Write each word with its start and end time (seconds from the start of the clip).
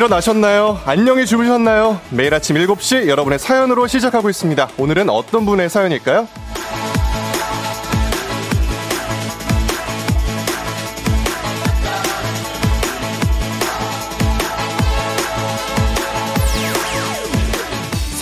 일어나셨나요? 0.00 0.80
안녕히 0.86 1.26
주무셨나요? 1.26 2.00
매일 2.08 2.32
아침 2.32 2.56
7시 2.56 3.06
여러분의 3.06 3.38
사연으로 3.38 3.86
시작하고 3.86 4.30
있습니다. 4.30 4.70
오늘은 4.78 5.10
어떤 5.10 5.44
분의 5.44 5.68
사연일까요? 5.68 6.26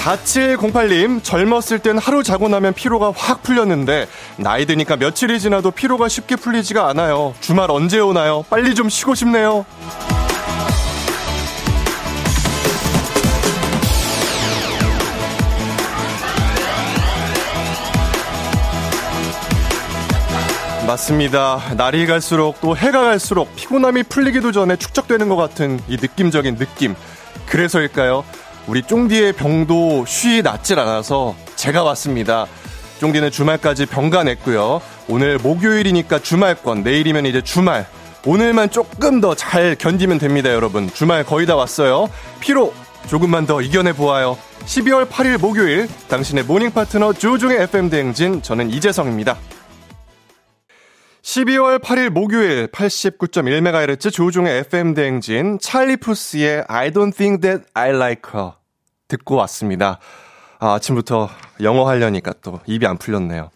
4708님, 0.03 1.23
젊었을 1.23 1.79
땐 1.79 1.97
하루 1.99 2.25
자고 2.25 2.49
나면 2.49 2.75
피로가 2.75 3.13
확 3.15 3.45
풀렸는데, 3.45 4.09
나이 4.37 4.67
드니까 4.67 4.97
며칠이 4.97 5.39
지나도 5.39 5.71
피로가 5.71 6.09
쉽게 6.09 6.35
풀리지가 6.35 6.89
않아요. 6.89 7.35
주말 7.41 7.71
언제 7.71 8.01
오나요? 8.01 8.45
빨리 8.51 8.75
좀 8.75 8.89
쉬고 8.89 9.15
싶네요. 9.15 9.65
맞습니다. 20.89 21.61
날이 21.77 22.07
갈수록 22.07 22.63
또 22.63 22.75
해가 22.75 23.03
갈수록 23.03 23.55
피곤함이 23.57 24.05
풀리기도 24.05 24.53
전에 24.53 24.77
축적되는 24.77 25.29
것 25.29 25.37
같은 25.37 25.79
이 25.87 25.99
느낌적인 26.01 26.57
느낌. 26.57 26.95
그래서일까요? 27.47 28.25
우리 28.67 28.83
쫑디의 28.83 29.35
병도 29.35 30.07
쉬이 30.07 30.41
낫질 30.41 30.79
않아서 30.79 31.37
제가 31.57 31.83
왔습니다. 31.83 32.47
쫑디는 33.01 33.31
주말까지 33.31 33.85
병가 33.85 34.25
냈고요. 34.25 34.81
오늘 35.09 35.37
목요일이니까 35.39 36.21
주말권, 36.21 36.83
내일이면 36.85 37.27
이제 37.27 37.43
주말. 37.43 37.87
오늘만 38.25 38.71
조금 38.71 39.21
더 39.21 39.35
잘 39.35 39.77
견디면 39.77 40.19
됩니다, 40.19 40.51
여러분. 40.55 40.91
주말 40.91 41.23
거의 41.23 41.47
다 41.47 41.55
왔어요. 41.55 42.09
피로 42.41 42.73
조금만 43.09 43.47
더 43.47 43.61
이겨내 43.61 43.93
보아요. 43.93 44.39
12월 44.65 45.07
8일 45.07 45.39
목요일 45.39 45.87
당신의 46.09 46.45
모닝 46.45 46.71
파트너 46.71 47.13
조우종의 47.13 47.61
FM 47.65 47.91
대행진 47.91 48.41
저는 48.41 48.71
이재성입니다. 48.71 49.37
12월 51.23 51.81
8일 51.81 52.11
목요일 52.11 52.69
89.1MHz 52.69 54.13
조종의 54.13 54.59
FM 54.61 54.95
대행진 54.95 55.59
찰리 55.61 55.97
푸스의 55.97 56.65
I 56.69 56.91
don't 56.91 57.15
think 57.15 57.41
that 57.41 57.65
I 57.75 57.91
like 57.91 58.31
her 58.33 58.53
듣고 59.09 59.37
왔습니다. 59.37 59.99
아, 60.61 60.75
아침부터 60.75 61.29
영어 61.63 61.89
하려니까 61.89 62.35
또 62.43 62.61
입이 62.67 62.87
안 62.87 62.99
풀렸네요. 62.99 63.51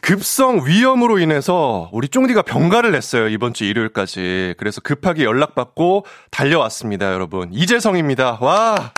급성 0.00 0.64
위염으로 0.64 1.18
인해서 1.18 1.90
우리 1.92 2.08
쫑디가 2.08 2.42
병가를 2.42 2.92
냈어요. 2.92 3.28
이번 3.28 3.54
주 3.54 3.64
일요일까지. 3.64 4.54
그래서 4.56 4.80
급하게 4.80 5.24
연락받고 5.24 6.06
달려왔습니다, 6.30 7.12
여러분. 7.12 7.48
이재성입니다. 7.52 8.38
와! 8.40 8.92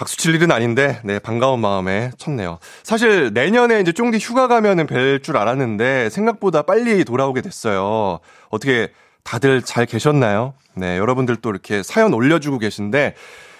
박수 0.00 0.16
칠 0.16 0.34
일은 0.34 0.50
아닌데, 0.50 0.98
네, 1.04 1.18
반가운 1.18 1.60
마음에 1.60 2.10
쳤네요. 2.16 2.58
사실 2.82 3.34
내년에 3.34 3.80
이제 3.80 3.92
쫑디 3.92 4.16
휴가 4.16 4.48
가면은 4.48 4.86
뵐 4.86 5.22
줄 5.22 5.36
알았는데, 5.36 6.08
생각보다 6.08 6.62
빨리 6.62 7.04
돌아오게 7.04 7.42
됐어요. 7.42 8.18
어떻게 8.48 8.92
다들 9.24 9.60
잘 9.60 9.84
계셨나요? 9.84 10.54
네, 10.74 10.96
여러분들 10.96 11.36
또 11.36 11.50
이렇게 11.50 11.82
사연 11.82 12.14
올려주고 12.14 12.56
계신데, 12.56 13.14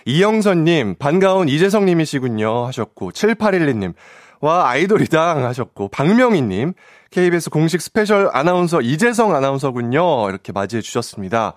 이영선님, 0.06 0.94
반가운 0.98 1.46
이재성님이시군요. 1.46 2.64
하셨고, 2.68 3.10
7812님, 3.10 3.92
와, 4.40 4.70
아이돌이당 4.70 5.44
하셨고, 5.44 5.88
박명희님, 5.88 6.72
KBS 7.10 7.50
공식 7.50 7.82
스페셜 7.82 8.30
아나운서 8.32 8.80
이재성 8.80 9.34
아나운서군요. 9.34 10.30
이렇게 10.30 10.52
맞이해 10.52 10.80
주셨습니다. 10.80 11.52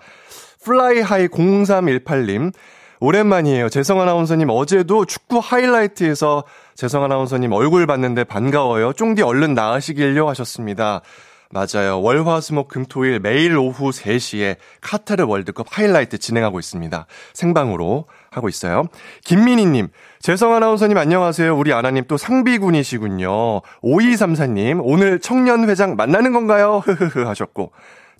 플라이하이 0.62 1.28
0318님, 1.28 2.52
오랜만이에요. 3.00 3.68
재성 3.68 4.00
아나운서님 4.00 4.48
어제도 4.50 5.04
축구 5.04 5.38
하이라이트에서 5.38 6.44
재성 6.74 7.04
아나운서님 7.04 7.52
얼굴 7.52 7.86
봤는데 7.86 8.24
반가워요. 8.24 8.92
쫑디 8.92 9.22
얼른 9.22 9.54
나으시길요 9.54 10.28
하셨습니다. 10.28 11.02
맞아요. 11.50 12.02
월화수목 12.02 12.66
금토일 12.66 13.20
매일 13.20 13.56
오후 13.56 13.90
3시에 13.90 14.56
카타르 14.80 15.24
월드컵 15.24 15.66
하이라이트 15.70 16.18
진행하고 16.18 16.58
있습니다. 16.58 17.06
생방으로 17.32 18.06
하고 18.32 18.48
있어요. 18.48 18.88
김민희님, 19.24 19.88
재성 20.18 20.52
아나운서님 20.52 20.98
안녕하세요. 20.98 21.56
우리 21.56 21.72
아나님 21.72 22.04
또 22.08 22.16
상비군이시군요. 22.16 23.60
5234님, 23.84 24.80
오늘 24.82 25.20
청년회장 25.20 25.94
만나는 25.94 26.32
건가요? 26.32 26.82
흐흐흐 26.84 27.22
하셨고. 27.22 27.70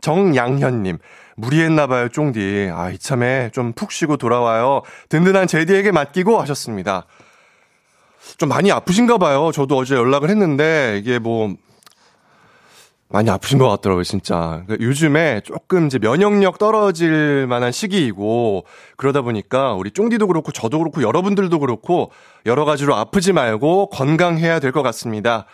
정양현님, 0.00 0.98
무리했나 1.36 1.86
봐요, 1.86 2.08
쫑디. 2.08 2.70
아, 2.72 2.90
이참에 2.90 3.50
좀 3.52 3.72
푹 3.74 3.90
쉬고 3.92 4.16
돌아와요. 4.16 4.82
든든한 5.08 5.46
제디에게 5.46 5.90
맡기고 5.92 6.40
하셨습니다. 6.40 7.06
좀 8.38 8.48
많이 8.48 8.70
아프신가 8.72 9.18
봐요. 9.18 9.50
저도 9.52 9.76
어제 9.76 9.94
연락을 9.96 10.30
했는데, 10.30 10.98
이게 11.00 11.18
뭐, 11.18 11.54
많이 13.08 13.30
아프신 13.30 13.58
것 13.58 13.68
같더라고요, 13.68 14.02
진짜. 14.02 14.62
그러니까 14.66 14.78
요즘에 14.80 15.42
조금 15.44 15.86
이제 15.86 15.98
면역력 15.98 16.58
떨어질 16.58 17.46
만한 17.48 17.70
시기이고, 17.70 18.64
그러다 18.96 19.22
보니까 19.22 19.74
우리 19.74 19.90
쫑디도 19.90 20.26
그렇고, 20.26 20.52
저도 20.52 20.78
그렇고, 20.78 21.02
여러분들도 21.02 21.58
그렇고, 21.58 22.10
여러 22.46 22.64
가지로 22.64 22.94
아프지 22.96 23.32
말고 23.32 23.90
건강해야 23.90 24.58
될 24.60 24.72
것 24.72 24.82
같습니다. 24.82 25.46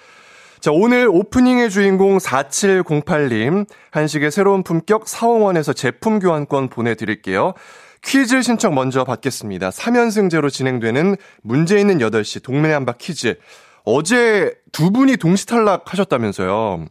자, 0.60 0.70
오늘 0.72 1.08
오프닝의 1.08 1.70
주인공 1.70 2.18
4708님, 2.18 3.66
한식의 3.92 4.30
새로운 4.30 4.62
품격 4.62 5.08
사홍원에서 5.08 5.72
제품 5.72 6.18
교환권 6.18 6.68
보내드릴게요. 6.68 7.54
퀴즈 8.02 8.42
신청 8.42 8.74
먼저 8.74 9.04
받겠습니다. 9.04 9.70
3연승제로 9.70 10.50
진행되는 10.50 11.16
문제 11.42 11.78
있는 11.80 11.96
8시 11.98 12.42
동네 12.42 12.72
한바 12.72 12.94
퀴즈. 12.98 13.38
어제 13.84 14.52
두 14.70 14.90
분이 14.90 15.16
동시 15.16 15.46
탈락하셨다면서요. 15.46 16.84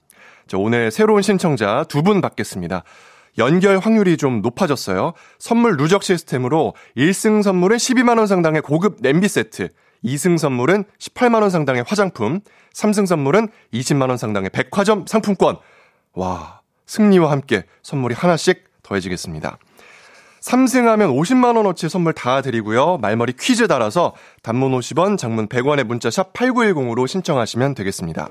자, 0.48 0.58
오늘 0.58 0.90
새로운 0.90 1.22
신청자 1.22 1.86
두 1.88 2.02
분 2.02 2.22
받겠습니다. 2.22 2.84
연결 3.38 3.78
확률이 3.78 4.18
좀 4.18 4.42
높아졌어요. 4.42 5.14
선물 5.38 5.78
누적 5.78 6.02
시스템으로 6.02 6.74
1승 6.98 7.44
선물은 7.44 7.78
12만원 7.78 8.26
상당의 8.26 8.64
고급 8.64 8.98
냄비 9.02 9.28
세트, 9.28 9.70
2승 10.04 10.38
선물은 10.38 10.86
18만원 11.00 11.50
상당의 11.50 11.84
화장품, 11.88 12.40
3승 12.74 13.06
선물은 13.06 13.50
20만원 13.74 14.18
상당의 14.18 14.50
백화점 14.52 15.06
상품권. 15.08 15.58
와, 16.14 16.62
승리와 16.86 17.32
함께 17.32 17.64
선물이 17.84 18.16
하나씩 18.16 18.64
더해지겠습니다. 18.84 19.58
3승하면 20.42 21.14
50만원어치 21.16 21.90
선물 21.90 22.14
다 22.14 22.42
드리고요. 22.42 22.98
말머리 22.98 23.34
퀴즈 23.38 23.68
달아서 23.68 24.16
단문 24.42 24.72
50원, 24.72 25.18
장문 25.18 25.48
100원의 25.48 25.84
문자 25.84 26.10
샵 26.10 26.34
8910으로 26.34 27.08
신청하시면 27.08 27.76
되겠습니다. 27.76 28.30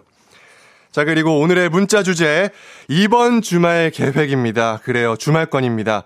자, 0.91 1.05
그리고 1.05 1.39
오늘의 1.39 1.69
문자 1.69 2.03
주제, 2.03 2.51
이번 2.89 3.43
주말 3.43 3.91
계획입니다. 3.91 4.81
그래요, 4.83 5.17
주말권입니다. 5.17 6.05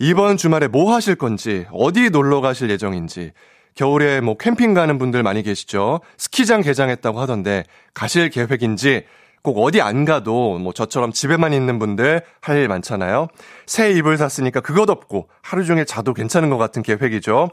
이번 0.00 0.36
주말에 0.36 0.66
뭐 0.66 0.92
하실 0.92 1.14
건지, 1.14 1.66
어디 1.72 2.10
놀러 2.10 2.40
가실 2.40 2.68
예정인지, 2.68 3.32
겨울에 3.74 4.20
뭐 4.20 4.36
캠핑 4.36 4.74
가는 4.74 4.98
분들 4.98 5.22
많이 5.22 5.42
계시죠? 5.42 6.00
스키장 6.16 6.62
개장했다고 6.62 7.20
하던데, 7.20 7.64
가실 7.92 8.30
계획인지, 8.30 9.04
꼭 9.42 9.58
어디 9.62 9.82
안 9.82 10.04
가도 10.04 10.58
뭐 10.58 10.72
저처럼 10.72 11.12
집에만 11.12 11.52
있는 11.52 11.78
분들 11.78 12.22
할 12.40 12.56
일 12.56 12.68
많잖아요. 12.68 13.28
새 13.66 13.92
이불 13.92 14.16
샀으니까 14.16 14.60
그것 14.60 14.88
없고 14.88 15.28
하루 15.42 15.64
종일 15.66 15.84
자도 15.84 16.14
괜찮은 16.14 16.48
것 16.48 16.56
같은 16.56 16.82
계획이죠. 16.82 17.50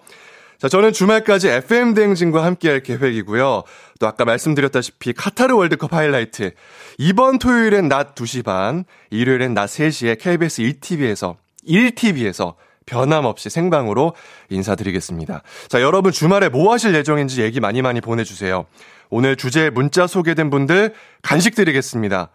자, 0.58 0.70
저는 0.70 0.94
주말까지 0.94 1.50
FM 1.50 1.96
대행진과 1.96 2.46
함께 2.46 2.70
할 2.70 2.84
계획이고요. 2.84 3.64
또 4.00 4.08
아까 4.08 4.26
말씀드렸다시피 4.26 5.12
카타르 5.12 5.56
월드컵 5.56 5.92
하이라이트. 5.92 6.52
이번 7.00 7.40
토요일엔 7.40 7.90
낮 7.90 8.14
2시 8.14 8.46
반, 8.46 8.86
일요일엔 9.10 9.54
낮 9.56 9.66
3시에 9.66 10.18
KBS 10.20 10.62
1TV에서, 10.62 11.36
1TV에서 11.68 12.54
변함없이 12.86 13.50
생방으로 13.50 14.14
인사드리겠습니다. 14.50 15.44
자, 15.68 15.82
여러분 15.82 16.12
주말에 16.12 16.50
뭐 16.50 16.74
하실 16.74 16.96
예정인지 16.96 17.42
얘기 17.42 17.60
많이 17.60 17.82
많이 17.82 18.02
보내주세요. 18.02 18.66
오늘 19.10 19.36
주제 19.36 19.70
문자 19.70 20.08
소개된 20.08 20.50
분들 20.50 20.94
간식 21.22 21.56
드리겠습니다. 21.56 22.30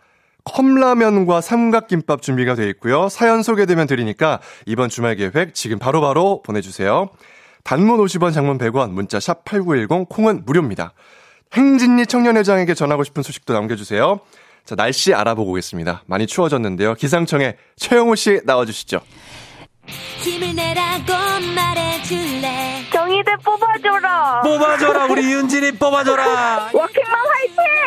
컵라면과 0.44 1.40
삼각김밥 1.40 2.22
준비가 2.22 2.54
되어 2.54 2.66
있고요. 2.68 3.08
사연 3.08 3.42
소개되면 3.42 3.86
드리니까 3.86 4.40
이번 4.64 4.88
주말 4.88 5.16
계획 5.16 5.54
지금 5.54 5.78
바로바로 5.78 6.14
바로 6.14 6.42
보내주세요. 6.42 7.10
단문 7.64 7.98
50원, 7.98 8.32
장문 8.32 8.58
100원, 8.58 8.90
문자 8.90 9.18
샵 9.18 9.44
8910, 9.44 10.08
콩은 10.08 10.44
무료입니다. 10.46 10.92
행진리 11.52 12.06
청년회장에게 12.06 12.74
전하고 12.74 13.02
싶은 13.02 13.24
소식도 13.24 13.52
남겨주세요. 13.54 14.20
자, 14.64 14.76
날씨 14.76 15.14
알아보고 15.14 15.50
오겠습니다. 15.50 16.04
많이 16.06 16.26
추워졌는데요. 16.26 16.94
기상청에 16.94 17.56
최영호 17.76 18.14
씨 18.14 18.40
나와주시죠. 18.44 19.00
힘을 20.20 20.54
내라고 20.54 21.12
말해줄래? 21.54 22.84
정의들 22.92 23.36
뽑아줘라. 23.38 24.40
뽑아줘라 24.42 25.04
우리 25.06 25.22
윤진이 25.32 25.72
뽑아줘라. 25.72 26.70
워킹맘 26.72 27.14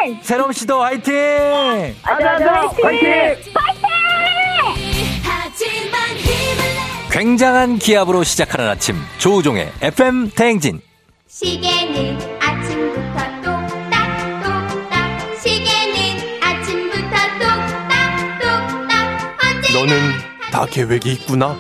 화이팅! 0.04 0.20
새롬 0.24 0.52
씨도 0.54 0.82
화이팅! 0.82 1.96
아자아자 2.04 2.54
화이팅! 2.54 2.86
화이팅! 2.86 3.90
굉장한 7.12 7.80
기압으로 7.80 8.24
시작하는 8.24 8.70
아침 8.70 8.96
조우종의 9.18 9.72
FM 9.82 10.30
대행진. 10.32 10.80
시계는 11.28 12.18
아침부터 12.40 13.20
똑딱똑딱. 13.44 15.40
시계는 15.42 16.42
아침부터 16.42 17.16
똑딱똑딱. 17.40 18.90
너는 19.74 20.12
다 20.52 20.66
계획이 20.70 21.12
있구나. 21.14 21.58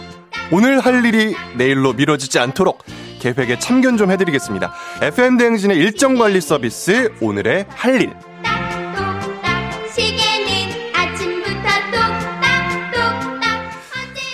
오늘 0.51 0.79
할 0.79 1.05
일이 1.05 1.35
내일로 1.55 1.93
미뤄지지 1.93 2.39
않도록 2.39 2.83
계획에 3.19 3.59
참견 3.59 3.97
좀 3.97 4.11
해드리겠습니다. 4.11 4.73
FM 5.01 5.37
대행진의 5.37 5.77
일정 5.77 6.15
관리 6.15 6.41
서비스 6.41 7.11
오늘의 7.21 7.65
할 7.69 8.01
일. 8.01 8.13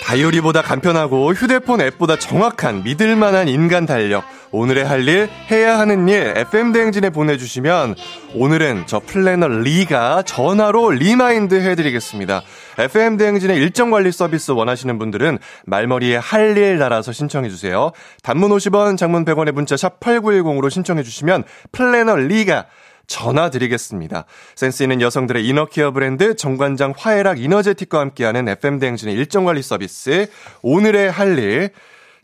다이어리보다 0.04 0.62
간편하고 0.62 1.34
휴대폰 1.34 1.80
앱보다 1.80 2.16
정확한 2.16 2.84
믿을만한 2.84 3.48
인간 3.48 3.84
달력. 3.86 4.24
오늘의 4.52 4.84
할 4.84 5.06
일, 5.08 5.28
해야 5.50 5.78
하는 5.78 6.08
일, 6.08 6.34
FM 6.36 6.72
대행진에 6.72 7.10
보내주시면 7.10 7.94
오늘은 8.34 8.84
저 8.86 9.00
플래너 9.00 9.48
리가 9.48 10.22
전화로 10.22 10.90
remind 10.90 11.54
해드리겠습니다. 11.54 12.42
FM 12.78 13.16
대행진의 13.16 13.56
일정 13.56 13.90
관리 13.90 14.12
서비스 14.12 14.52
원하시는 14.52 14.98
분들은 14.98 15.38
말머리에 15.66 16.16
할 16.16 16.56
일 16.56 16.78
달아서 16.78 17.12
신청해주세요. 17.12 17.92
단문 18.22 18.50
50원, 18.50 18.96
장문 18.96 19.24
100원의 19.24 19.52
문자 19.52 19.76
샵 19.76 20.00
8910으로 20.00 20.70
신청해주시면 20.70 21.44
플래너 21.72 22.16
리가 22.16 22.66
전화 23.06 23.50
드리겠습니다. 23.50 24.24
센스 24.54 24.82
있는 24.82 25.00
여성들의 25.00 25.46
inner 25.46 25.70
care 25.70 25.90
브랜드 25.90 26.34
정관장 26.34 26.94
화해락 26.96 27.40
이너제틱과 27.40 28.00
함께하는 28.00 28.48
FM대행진의 28.48 29.14
일정관리 29.14 29.62
서비스 29.62 30.28
오늘의 30.62 31.10
할 31.10 31.38
일. 31.38 31.70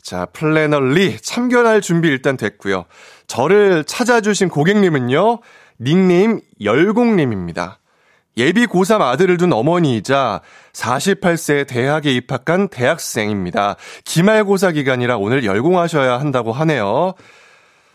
자, 0.03 0.25
플래너 0.25 1.02
리 1.02 1.17
참견할 1.19 1.79
준비 1.79 2.09
일단 2.09 2.35
됐고요. 2.35 2.85
저를 3.25 3.85
찾아주신 3.85 4.49
고객님은요. 4.49 5.39
닉네임 5.79 6.41
열공님입니다. 6.61 7.79
예비 8.35 8.65
고3 8.65 9.01
아들을 9.01 9.37
둔 9.37 9.53
어머니이자 9.53 10.41
48세 10.73 11.67
대학에 11.67 12.11
입학한 12.11 12.67
대학생입니다. 12.67 13.77
기말고사 14.03 14.71
기간이라 14.71 15.17
오늘 15.17 15.45
열공하셔야 15.45 16.19
한다고 16.19 16.51
하네요. 16.51 17.13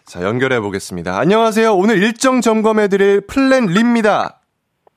자, 0.07 0.23
연결해 0.23 0.61
보겠습니다. 0.61 1.19
안녕하세요. 1.19 1.75
오늘 1.75 2.03
일정 2.03 2.41
점검해 2.41 2.89
드릴 2.89 3.21
플래너 3.21 3.67
리입니다. 3.67 4.38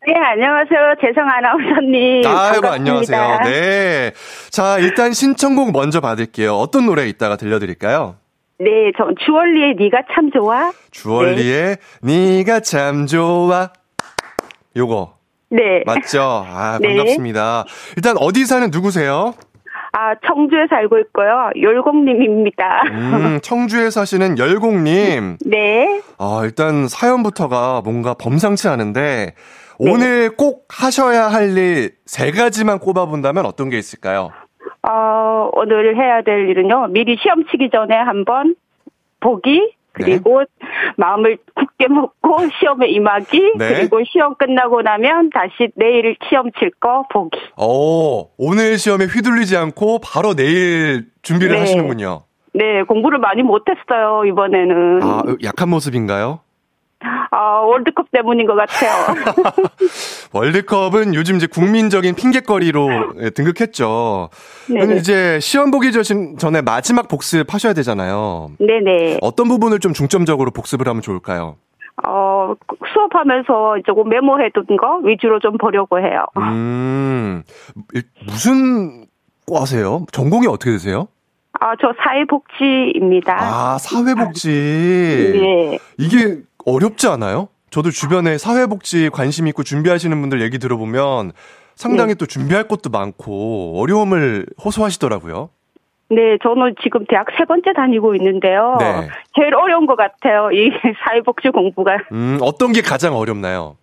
네, 0.08 0.14
안녕하세요. 0.16 0.96
재성 1.00 1.30
아나운서님. 1.30 2.26
아이고, 2.26 2.62
반갑습니다. 2.62 2.74
안녕하세요. 2.74 3.40
네. 3.44 4.12
자, 4.50 4.80
일단 4.80 5.14
신청곡 5.14 5.72
먼저 5.72 6.02
받을게요. 6.02 6.56
어떤 6.56 6.88
노래 6.88 7.08
이따가 7.08 7.36
들려드릴까요? 7.36 8.16
네, 8.60 8.92
전 8.98 9.16
주얼리의 9.24 9.76
네가 9.78 10.02
참 10.14 10.32
좋아. 10.32 10.72
주얼리의 10.90 11.78
네. 12.02 12.44
가참 12.44 13.06
좋아. 13.06 13.70
요거. 14.76 15.14
네. 15.52 15.84
맞죠? 15.86 16.46
아, 16.48 16.80
네. 16.82 16.96
반갑습니다. 16.96 17.66
일단 17.96 18.16
어디 18.18 18.46
사는 18.46 18.70
누구세요? 18.72 19.36
아, 19.94 20.16
청주에 20.26 20.66
살고 20.70 20.98
있고요. 21.00 21.52
열공님입니다. 21.62 22.66
음, 22.92 23.40
청주에 23.44 23.92
사시는 23.92 24.40
열공님. 24.40 25.38
네. 25.46 26.02
아, 26.18 26.42
일단 26.44 26.88
사연부터가 26.88 27.82
뭔가 27.84 28.14
범상치 28.16 28.68
않은데, 28.68 29.02
네. 29.02 29.36
오늘 29.90 30.30
꼭 30.36 30.66
하셔야 30.70 31.28
할 31.28 31.58
일 31.58 31.92
세 32.06 32.32
가지만 32.32 32.80
꼽아본다면 32.80 33.46
어떤 33.46 33.70
게 33.70 33.78
있을까요? 33.78 34.32
어, 34.88 35.50
오늘 35.54 35.96
해야 35.96 36.22
될 36.22 36.50
일은요. 36.50 36.88
미리 36.90 37.18
시험 37.22 37.46
치기 37.48 37.70
전에 37.72 37.96
한번 37.96 38.56
보기, 39.20 39.74
그리고 39.94 40.44
마음을 40.98 41.38
굳게 41.56 41.88
먹고 41.88 42.38
시험에 42.60 42.88
임하기, 42.90 43.54
네. 43.58 43.74
그리고 43.76 44.00
시험 44.12 44.36
끝나고 44.36 44.82
나면 44.82 45.30
다시 45.32 45.70
내일 45.76 46.16
시험 46.30 46.52
칠 46.60 46.72
거 46.80 47.06
보기. 47.12 47.38
어, 47.58 48.26
오늘 48.38 48.78
시험에 48.78 49.06
휘둘리지 49.06 49.58
않고 49.58 50.00
바로 50.04 50.34
내일 50.36 51.06
준비를 51.22 51.54
네. 51.56 51.60
하시는군요. 51.60 52.24
네, 52.54 52.84
공부를 52.84 53.20
많이 53.20 53.44
못했어요, 53.44 54.26
이번에는. 54.26 55.00
아, 55.04 55.24
약한 55.44 55.70
모습인가요? 55.70 56.40
아, 57.32 57.38
월드컵 57.62 58.12
때문인 58.12 58.46
것 58.48 58.56
같아요. 58.56 59.16
월드컵은 60.34 61.16
요즘 61.16 61.38
이제 61.38 61.48
국민적인 61.48 62.16
핑계거리로 62.16 62.90
예, 63.22 63.30
등극했죠. 63.32 64.30
네네. 64.68 64.80
그럼 64.86 64.98
이제 65.00 65.40
시험 65.40 65.72
보기 65.72 65.92
전- 65.92 66.38
전에 66.38 66.62
마지막 66.62 67.08
복습하셔야 67.08 67.74
되잖아요. 67.74 68.52
네네. 68.60 69.18
어떤 69.22 69.48
부분을 69.48 69.80
좀 69.80 69.94
중점적으로 69.94 70.52
복습을 70.52 70.88
하면 70.88 71.02
좋을까요? 71.02 71.56
어, 72.08 72.54
수업하면서 72.94 73.78
조금 73.86 74.10
메모해둔 74.10 74.66
거 74.78 74.98
위주로 75.04 75.40
좀 75.40 75.58
보려고 75.58 76.00
해요. 76.00 76.26
음, 76.38 77.44
일- 77.94 78.04
무슨 78.26 79.06
과세요? 79.52 80.06
전공이 80.12 80.48
어떻게 80.48 80.72
되세요? 80.72 81.08
아, 81.60 81.74
저 81.80 81.94
사회복지입니다. 82.04 83.36
아, 83.40 83.78
사회복지. 83.78 84.48
네. 84.50 85.80
이게 85.98 86.40
어렵지 86.66 87.08
않아요? 87.08 87.50
저도 87.70 87.90
주변에 87.90 88.38
사회복지 88.38 89.10
관심 89.10 89.48
있고 89.48 89.64
준비하시는 89.64 90.20
분들 90.20 90.42
얘기 90.42 90.60
들어보면 90.60 91.32
상당히 91.76 92.10
네. 92.10 92.16
또 92.16 92.26
준비할 92.26 92.68
것도 92.68 92.90
많고 92.90 93.80
어려움을 93.82 94.46
호소하시더라고요. 94.64 95.50
네, 96.10 96.38
저는 96.44 96.76
지금 96.84 97.06
대학 97.08 97.28
세 97.38 97.46
번째 97.46 97.72
다니고 97.74 98.16
있는데요. 98.16 98.76
네. 98.80 99.08
제일 99.34 99.56
어려운 99.56 99.86
것 99.86 99.96
같아요. 99.96 100.52
이 100.52 100.70
사회복지 101.06 101.50
공부가. 101.50 101.98
음, 102.12 102.38
어떤 102.42 102.74
게 102.74 102.82
가장 102.82 103.16
어렵나요? 103.16 103.78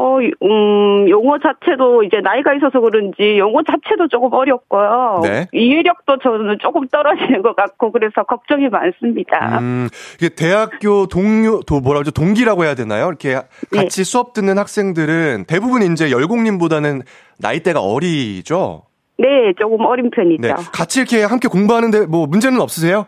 어, 0.00 0.18
음, 0.20 1.08
용어 1.08 1.38
자체도 1.38 2.04
이제 2.04 2.18
나이가 2.22 2.54
있어서 2.54 2.78
그런지 2.78 3.36
용어 3.36 3.62
자체도 3.64 4.06
조금 4.06 4.32
어렵고요. 4.32 5.22
네. 5.24 5.48
이해력도 5.52 6.18
저는 6.18 6.58
조금 6.60 6.86
떨어지는 6.86 7.42
것 7.42 7.56
같고 7.56 7.90
그래서 7.90 8.22
걱정이 8.22 8.68
많습니다. 8.68 9.58
음, 9.58 9.88
이게 10.20 10.28
대학교 10.28 11.06
동료, 11.06 11.60
도 11.62 11.80
뭐라 11.80 11.98
그러죠? 11.98 12.12
동기라고 12.12 12.64
해야 12.64 12.76
되나요? 12.76 13.08
이렇게 13.08 13.40
네. 13.72 13.82
같이 13.82 14.04
수업 14.04 14.34
듣는 14.34 14.56
학생들은 14.56 15.46
대부분 15.48 15.82
이제 15.82 16.12
열공님보다는 16.12 17.02
나이대가 17.40 17.80
어리죠? 17.80 18.84
네, 19.18 19.26
조금 19.58 19.84
어린 19.84 20.10
편이죠. 20.10 20.42
네. 20.42 20.54
같이 20.72 21.00
이렇게 21.00 21.24
함께 21.24 21.48
공부하는데 21.48 22.06
뭐 22.06 22.28
문제는 22.28 22.60
없으세요? 22.60 23.06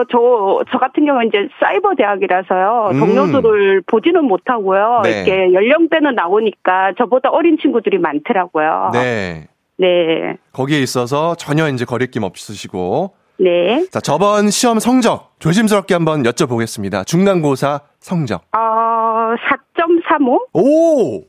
어, 0.00 0.04
저, 0.10 0.64
저 0.72 0.78
같은 0.78 1.04
경우는 1.04 1.28
이제 1.28 1.48
사이버 1.60 1.94
대학이라서요. 1.96 2.90
음. 2.92 3.00
동료들을 3.00 3.82
보지는 3.86 4.24
못하고요. 4.24 5.00
네. 5.04 5.10
이렇게 5.24 5.52
연령대는 5.52 6.14
나오니까 6.14 6.94
저보다 6.98 7.30
어린 7.30 7.58
친구들이 7.60 7.98
많더라고요. 7.98 8.90
네. 8.92 9.48
네. 9.76 10.36
거기에 10.52 10.80
있어서 10.80 11.34
전혀 11.36 11.68
이제 11.68 11.84
거리낌 11.84 12.22
없으시고. 12.22 13.14
네. 13.38 13.86
자, 13.90 14.00
저번 14.00 14.50
시험 14.50 14.78
성적 14.78 15.32
조심스럽게 15.38 15.94
한번 15.94 16.22
여쭤보겠습니다. 16.24 17.06
중간고사 17.06 17.80
성적. 17.98 18.42
어, 18.54 19.34
4.35? 19.76 20.40
오! 20.52 21.22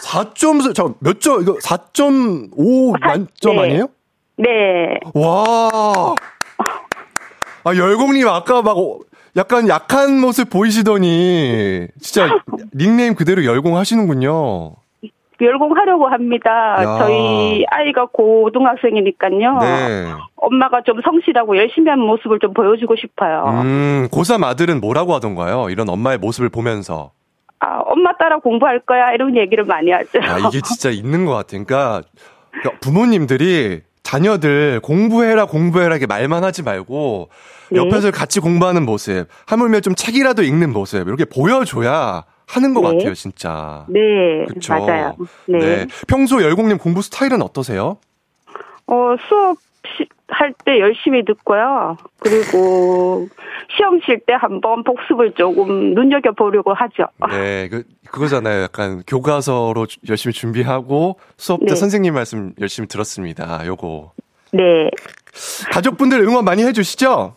4점, 0.00 0.72
저, 0.74 0.94
몇 1.00 1.20
점, 1.20 1.42
이거 1.42 1.54
4.5 1.54 2.92
사- 3.00 3.06
만점 3.08 3.56
네. 3.56 3.62
아니에요? 3.62 3.86
네. 4.36 5.00
와. 5.14 6.14
아, 7.64 7.74
열공님 7.74 8.28
아까 8.28 8.62
막 8.62 8.76
어, 8.76 8.98
약간 9.36 9.68
약한 9.68 10.20
모습 10.20 10.50
보이시더니 10.50 11.88
진짜 12.00 12.28
닉네임 12.74 13.14
그대로 13.14 13.44
열공 13.44 13.76
하시는군요. 13.76 14.74
열공하려고 15.40 16.06
합니다. 16.06 16.50
야. 16.78 16.98
저희 16.98 17.64
아이가 17.68 18.06
고등학생이니까요. 18.12 19.58
네. 19.58 20.06
엄마가 20.36 20.82
좀 20.82 21.00
성실하고 21.02 21.56
열심히 21.56 21.90
한 21.90 21.98
모습을 21.98 22.38
좀 22.38 22.54
보여주고 22.54 22.94
싶어요. 22.96 23.44
음, 23.62 24.08
고3 24.12 24.44
아들은 24.44 24.80
뭐라고 24.80 25.12
하던가요? 25.14 25.70
이런 25.70 25.88
엄마의 25.88 26.18
모습을 26.18 26.50
보면서. 26.50 27.10
아, 27.58 27.78
엄마 27.86 28.16
따라 28.16 28.38
공부할 28.38 28.80
거야. 28.80 29.12
이런 29.12 29.36
얘기를 29.36 29.64
많이 29.64 29.90
하죠. 29.90 30.20
아, 30.22 30.38
이게 30.48 30.60
진짜 30.60 30.90
있는 30.90 31.24
것 31.24 31.32
같아요. 31.34 31.64
그러니까 31.64 32.02
부모님들이 32.80 33.80
자녀들 34.04 34.80
공부해라 34.80 35.46
공부해라 35.46 35.96
이렇게 35.96 36.06
말만 36.06 36.44
하지 36.44 36.62
말고 36.62 37.30
네. 37.70 37.78
옆에서 37.80 38.12
같이 38.12 38.38
공부하는 38.38 38.84
모습, 38.84 39.26
하물며 39.46 39.80
좀 39.80 39.94
책이라도 39.96 40.42
읽는 40.44 40.72
모습 40.72 41.08
이렇게 41.08 41.24
보여줘야 41.24 42.24
하는 42.46 42.74
것 42.74 42.82
네. 42.82 42.98
같아요, 42.98 43.14
진짜. 43.14 43.86
네, 43.88 44.00
그쵸? 44.46 44.74
맞아요. 44.74 45.16
네. 45.46 45.58
네. 45.58 45.86
평소 46.06 46.42
열공님 46.42 46.78
공부 46.78 47.00
스타일은 47.02 47.40
어떠세요? 47.42 47.96
어, 48.86 49.16
수업 49.26 49.56
할 50.28 50.52
때 50.64 50.80
열심히 50.80 51.24
듣고요. 51.24 51.96
그리고 52.18 53.28
시험 53.76 54.00
칠 54.00 54.18
때 54.26 54.32
한번 54.32 54.82
복습을 54.82 55.32
조금 55.34 55.94
눈여겨 55.94 56.32
보려고 56.32 56.72
하죠. 56.74 57.04
네, 57.30 57.68
그, 57.68 57.84
그거잖아요. 58.10 58.62
약간 58.62 59.02
교과서로 59.06 59.86
주- 59.86 59.98
열심히 60.08 60.32
준비하고 60.32 61.18
수업 61.36 61.60
때 61.60 61.66
네. 61.66 61.74
선생님 61.74 62.14
말씀 62.14 62.52
열심히 62.60 62.88
들었습니다. 62.88 63.64
요거. 63.66 64.12
네. 64.52 64.90
가족분들 65.72 66.20
응원 66.22 66.44
많이 66.44 66.62
해주시죠? 66.64 67.36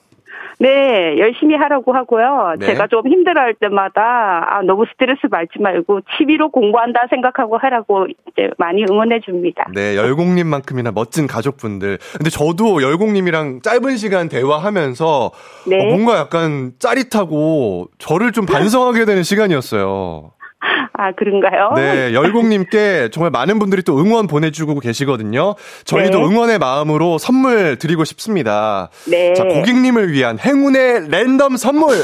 네, 0.60 1.18
열심히 1.20 1.56
하라고 1.56 1.94
하고요. 1.94 2.56
네. 2.60 2.68
제가 2.68 2.88
좀 2.88 3.08
힘들어할 3.08 3.54
때마다 3.56 4.46
아, 4.50 4.62
너무 4.64 4.86
스트레스 4.92 5.28
받지 5.28 5.60
말고 5.60 6.02
취미로 6.18 6.50
공부한다 6.50 7.08
생각하고 7.10 7.58
하라고 7.58 8.08
이제 8.08 8.50
많이 8.58 8.84
응원해 8.90 9.20
줍니다. 9.20 9.68
네, 9.74 9.96
열공님만큼이나 9.96 10.92
멋진 10.92 11.28
가족분들. 11.28 12.00
근데 12.18 12.30
저도 12.30 12.82
열공님이랑 12.82 13.62
짧은 13.62 13.98
시간 13.98 14.30
대화하면서 14.30 15.32
네. 15.68 15.80
어, 15.80 15.86
뭔가 15.86 16.18
약간 16.18 16.72
짜릿하고 16.80 17.90
저를 18.00 18.32
좀 18.32 18.46
반성하게 18.46 19.06
되는 19.06 19.24
시간이었어요. 19.24 20.32
아, 20.98 21.12
그런가요? 21.12 21.74
네, 21.76 22.14
열공님께 22.14 23.10
정말 23.12 23.30
많은 23.30 23.60
분들이 23.60 23.84
또 23.84 24.00
응원 24.00 24.26
보내주고 24.28 24.80
계시거든요. 24.80 25.56
저희도 25.86 26.18
네. 26.20 26.26
응원의 26.26 26.58
마음으로 26.60 27.18
선물 27.20 27.78
드리고 27.78 28.04
싶습니다. 28.04 28.90
네. 29.06 29.34
자, 29.36 29.44
고객님을 29.44 30.12
위한 30.12 30.40
행운의 30.40 31.10
랜덤 31.10 31.56
선물! 31.58 31.98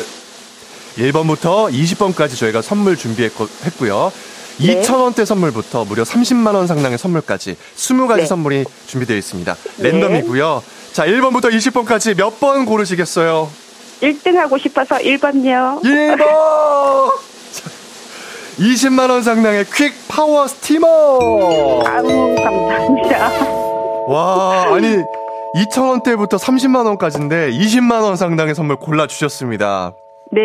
1번부터 0.97 1.71
20번까지 1.71 2.37
저희가 2.37 2.61
선물 2.61 2.95
준비했고요. 2.95 4.11
네. 4.59 4.81
2,000원대 4.81 5.25
선물부터 5.25 5.85
무려 5.85 6.03
30만원 6.03 6.67
상당의 6.67 6.99
선물까지 6.99 7.55
20가지 7.75 8.17
네. 8.17 8.25
선물이 8.27 8.65
준비되어 8.85 9.17
있습니다. 9.17 9.55
네. 9.77 9.89
랜덤이고요. 9.91 10.61
자, 10.93 11.07
1번부터 11.07 11.51
20번까지 11.51 12.15
몇 12.15 12.39
번 12.39 12.65
고르시겠어요? 12.65 13.49
1등 14.01 14.35
하고 14.35 14.59
싶어서 14.59 14.97
1번요. 14.97 15.81
1번! 15.81 17.11
20만 18.57 19.09
원 19.09 19.21
상당의 19.23 19.65
퀵 19.65 19.93
파워 20.09 20.47
스티머! 20.47 20.87
아우, 20.87 22.35
감사합니다. 22.35 23.29
와, 24.07 24.63
아니, 24.75 24.97
2,000원대부터 25.55 26.37
30만 26.39 26.85
원까지인데 26.85 27.51
20만 27.51 28.03
원 28.03 28.15
상당의 28.15 28.53
선물 28.55 28.75
골라 28.77 29.07
주셨습니다. 29.07 29.93
네, 30.31 30.41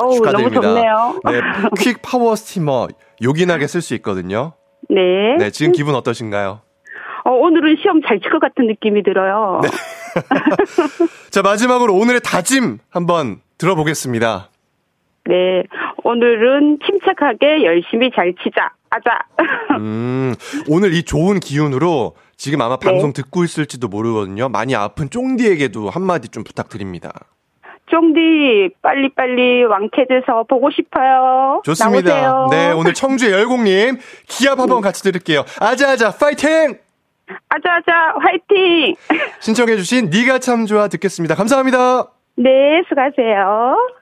어우, 0.00 0.16
너무 0.20 0.50
축하드립니다. 0.50 0.60
좋네요. 0.60 1.20
네, 1.24 1.40
퀵 1.78 2.00
파워 2.02 2.34
스티머 2.36 2.88
요긴하게 3.22 3.66
쓸 3.66 3.80
수 3.80 3.94
있거든요. 3.96 4.52
네. 4.88 5.36
네, 5.38 5.50
지금 5.50 5.72
기분 5.72 5.94
어떠신가요? 5.94 6.60
어, 7.24 7.30
오늘은 7.30 7.76
시험 7.82 8.00
잘 8.02 8.18
칠 8.20 8.30
것 8.30 8.40
같은 8.40 8.66
느낌이 8.66 9.02
들어요. 9.04 9.60
자, 11.30 11.40
마지막으로 11.42 11.94
오늘의 11.94 12.20
다짐 12.22 12.78
한번 12.90 13.40
들어보겠습니다. 13.58 14.48
네. 15.26 15.62
오늘은 16.12 16.78
침착하게 16.84 17.64
열심히 17.64 18.10
잘 18.14 18.34
치자. 18.42 18.70
아자. 18.90 19.20
음, 19.78 20.34
오늘 20.68 20.92
이 20.92 21.02
좋은 21.02 21.40
기운으로 21.40 22.14
지금 22.36 22.60
아마 22.60 22.76
네. 22.76 22.86
방송 22.86 23.14
듣고 23.14 23.44
있을지도 23.44 23.88
모르거든요. 23.88 24.50
많이 24.50 24.74
아픈 24.76 25.08
쫑디에게도 25.08 25.88
한마디 25.88 26.28
좀 26.28 26.44
부탁드립니다. 26.44 27.12
쫑디, 27.90 28.74
빨리빨리 28.82 29.64
왕쾌돼서 29.64 30.44
보고 30.48 30.70
싶어요. 30.70 31.62
좋습니다. 31.64 32.20
나오세요. 32.20 32.48
네, 32.50 32.72
오늘 32.72 32.92
청주의 32.94 33.32
열공님 33.32 33.98
기합 34.28 34.58
한번 34.58 34.80
같이 34.82 35.02
드릴게요. 35.02 35.44
아자아자 35.60 36.10
파이팅! 36.12 36.78
아자아자, 37.48 38.14
화이팅! 38.20 38.94
신청해주신 39.40 40.10
니가 40.10 40.38
참 40.38 40.66
좋아 40.66 40.88
듣겠습니다. 40.88 41.34
감사합니다. 41.34 42.08
네, 42.36 42.82
수고하세요. 42.88 44.01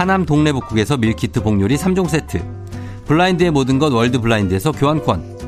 하남 0.00 0.24
동래북국에서 0.24 0.96
밀키트 0.96 1.42
복요리 1.42 1.76
3종 1.76 2.08
세트, 2.08 2.42
블라인드의 3.04 3.50
모든 3.50 3.78
것 3.78 3.92
월드 3.92 4.18
블라인드에서 4.18 4.72
교환권, 4.72 5.38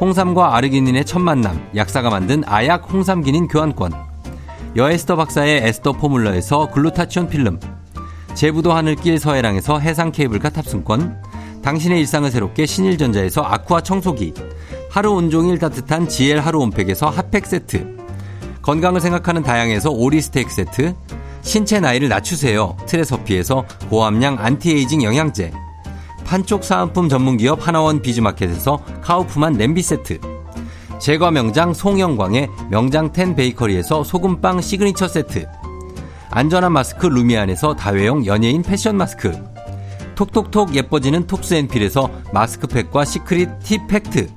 홍삼과 0.00 0.56
아르기닌의 0.56 1.04
첫 1.04 1.20
만남, 1.20 1.64
약사가 1.76 2.10
만든 2.10 2.42
아약 2.44 2.92
홍삼기닌 2.92 3.46
교환권, 3.46 3.92
여에스더 4.74 5.14
박사의 5.14 5.62
에스더 5.62 5.92
포뮬러에서 5.92 6.70
글루타치온 6.72 7.28
필름, 7.28 7.60
제부도 8.34 8.72
하늘길 8.72 9.20
서해랑에서 9.20 9.78
해상 9.78 10.10
케이블카 10.10 10.50
탑승권, 10.50 11.22
당신의 11.62 12.00
일상을 12.00 12.28
새롭게 12.32 12.66
신일전자에서 12.66 13.42
아쿠아 13.42 13.82
청소기, 13.82 14.34
하루 14.90 15.12
온종일 15.12 15.60
따뜻한 15.60 16.08
GL 16.08 16.40
하루 16.40 16.58
온팩에서 16.58 17.10
핫팩 17.10 17.46
세트, 17.46 17.96
건강을 18.62 19.00
생각하는 19.00 19.44
다양에서 19.44 19.90
오리 19.92 20.20
스테이크 20.20 20.50
세트, 20.50 20.96
신체 21.42 21.80
나이를 21.80 22.08
낮추세요. 22.08 22.76
트레서피에서 22.86 23.64
고함량 23.88 24.38
안티에이징 24.38 25.02
영양제, 25.02 25.52
판촉 26.24 26.64
사은품 26.64 27.08
전문기업 27.08 27.66
하나원 27.66 28.02
비즈마켓에서 28.02 28.82
카우프만 29.02 29.54
냄비 29.54 29.82
세트, 29.82 30.20
제과 31.00 31.30
명장 31.30 31.72
송영광의 31.72 32.48
명장텐 32.70 33.34
베이커리에서 33.34 34.04
소금빵 34.04 34.60
시그니처 34.60 35.08
세트, 35.08 35.48
안전한 36.30 36.72
마스크 36.72 37.06
루미안에서 37.06 37.74
다회용 37.74 38.26
연예인 38.26 38.62
패션 38.62 38.96
마스크, 38.96 39.32
톡톡톡 40.14 40.74
예뻐지는 40.74 41.26
톡스앤필에서 41.26 42.10
마스크팩과 42.32 43.04
시크릿 43.04 43.48
티 43.64 43.78
팩트, 43.88 44.28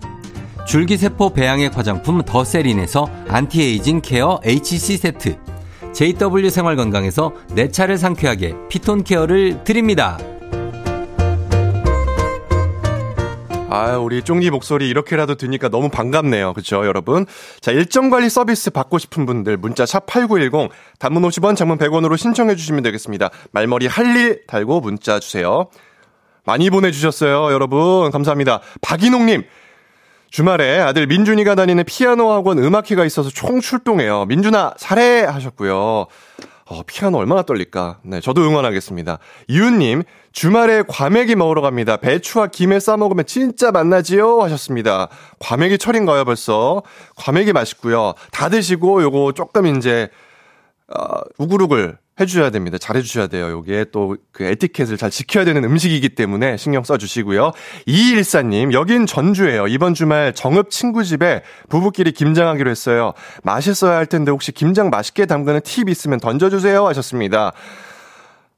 줄기세포 0.66 1.34
배양액 1.34 1.78
화장품 1.78 2.24
더세린에서 2.24 3.10
anti-aging 3.28 4.02
care 4.02 4.40
HC 4.44 4.98
세트, 4.98 5.38
JW 5.94 6.50
생활건강에서 6.50 7.34
내 7.54 7.70
차를 7.70 7.98
상쾌하게 7.98 8.56
피톤 8.70 9.04
케어를 9.04 9.64
드립니다. 9.64 10.18
아, 13.70 13.98
우리 13.98 14.22
쫑디 14.22 14.52
목소리 14.52 14.88
이렇게라도 14.88 15.34
듣니까 15.34 15.68
너무 15.68 15.90
반갑네요. 15.90 16.54
그렇죠, 16.54 16.86
여러분? 16.86 17.26
자, 17.60 17.72
일정 17.72 18.12
관리 18.12 18.30
서비스 18.30 18.70
받고 18.70 19.00
싶은 19.00 19.26
분들 19.26 19.58
문자 19.58 19.86
샵 19.88 20.06
8910 20.06 20.70
단문 21.00 21.24
50원, 21.24 21.56
장문 21.56 21.80
100원으로 21.80 22.16
신청해 22.18 22.56
주시면 22.56 22.84
되겠습니다. 22.84 23.32
말머리 23.52 23.88
할 23.88 24.16
일 24.16 24.44
달고 24.46 24.82
문자 24.82 25.20
주세요. 25.20 25.70
많이 26.46 26.70
보내 26.70 26.92
주셨어요, 26.92 27.52
여러분. 27.52 28.12
감사합니다. 28.12 28.62
박인홍 28.82 29.26
님. 29.26 29.44
주말에 30.34 30.80
아들 30.80 31.06
민준이가 31.06 31.54
다니는 31.54 31.84
피아노 31.84 32.32
학원 32.32 32.58
음악회가 32.58 33.06
있어서 33.06 33.30
총 33.30 33.62
출동해요. 33.62 34.26
민준아, 34.26 34.74
사례 34.78 35.22
하셨고요. 35.22 35.76
어, 35.76 36.84
피아노 36.88 37.20
얼마나 37.20 37.44
떨릴까? 37.44 38.00
네, 38.02 38.20
저도 38.20 38.42
응원하겠습니다. 38.42 39.20
이윤님, 39.48 40.02
주말에 40.32 40.82
과메기 40.88 41.36
먹으러 41.36 41.62
갑니다. 41.62 41.98
배추와 41.98 42.48
김에 42.48 42.80
싸먹으면 42.80 43.28
진짜 43.28 43.70
맛나지요? 43.70 44.42
하셨습니다. 44.42 45.08
과메기 45.38 45.78
철인가요, 45.78 46.26
벌써? 46.26 46.82
과메기 47.16 47.54
맛있고요. 47.54 48.16
다 48.32 48.50
드시고, 48.50 49.04
요거 49.04 49.34
조금 49.34 49.68
이제, 49.68 50.10
어, 50.88 51.20
우글우글 51.38 52.00
해주셔야 52.20 52.50
됩니다. 52.52 52.78
잘해주셔야 52.78 53.28
돼요. 53.28 53.50
요게 53.50 53.86
또 53.92 54.16
그 54.34 54.44
에티켓을 54.44 54.98
잘 54.98 55.12
지켜야 55.12 55.46
되는 55.46 55.64
음식이기 55.64 56.10
때문에 56.10 56.58
신경 56.58 56.84
써주시고요. 56.84 57.52
2214님, 57.88 58.74
여긴 58.74 59.06
전주예요. 59.06 59.68
이번 59.68 59.94
주말 59.94 60.34
정읍 60.34 60.72
친구 60.72 61.04
집에 61.04 61.44
부부끼리 61.70 62.12
김장하기로 62.12 62.70
했어요. 62.70 63.14
맛있어야 63.44 63.96
할 63.96 64.08
텐데 64.08 64.32
혹시 64.32 64.52
김장 64.52 64.90
맛있게 64.90 65.28
담그는 65.28 65.62
팁 65.64 65.88
있으면 65.88 66.20
던져주세요. 66.20 66.86
하셨습니다. 66.88 67.54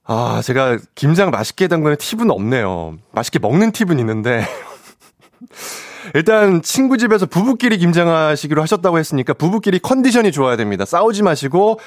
아, 0.06 0.42
제가 0.44 0.78
김장 0.96 1.30
맛있게 1.30 1.68
담그는 1.68 1.98
팁은 1.98 2.32
없네요. 2.32 2.98
맛있게 3.12 3.40
먹는 3.40 3.74
팁은 3.74 4.00
있는데. 4.00 4.48
일단 6.14 6.62
친구 6.62 6.98
집에서 6.98 7.26
부부끼리 7.26 7.80
김장하시기로 7.80 8.62
하셨다고 8.62 8.98
했으니까 8.98 9.34
부부끼리 9.34 9.80
컨디션이 9.80 10.32
좋아야 10.32 10.56
됩니다. 10.56 10.86
싸우지 10.86 11.24
마시고 11.24 11.80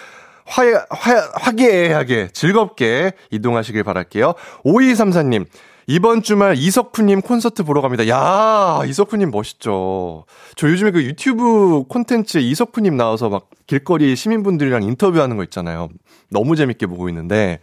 화, 0.48 0.62
화, 0.90 1.30
화기애애하게 1.34 2.28
즐겁게 2.32 3.12
이동하시길 3.30 3.84
바랄게요. 3.84 4.34
5234님, 4.64 5.46
이번 5.86 6.22
주말 6.22 6.56
이석훈님 6.56 7.22
콘서트 7.22 7.62
보러 7.62 7.80
갑니다. 7.80 8.08
야 8.08 8.82
이석훈님 8.86 9.30
멋있죠. 9.30 10.24
저 10.56 10.68
요즘에 10.68 10.90
그 10.90 11.02
유튜브 11.02 11.84
콘텐츠에 11.88 12.42
이석훈님 12.42 12.96
나와서 12.96 13.28
막 13.28 13.48
길거리 13.66 14.14
시민분들이랑 14.14 14.82
인터뷰하는 14.82 15.36
거 15.36 15.44
있잖아요. 15.44 15.88
너무 16.30 16.56
재밌게 16.56 16.86
보고 16.86 17.08
있는데, 17.08 17.60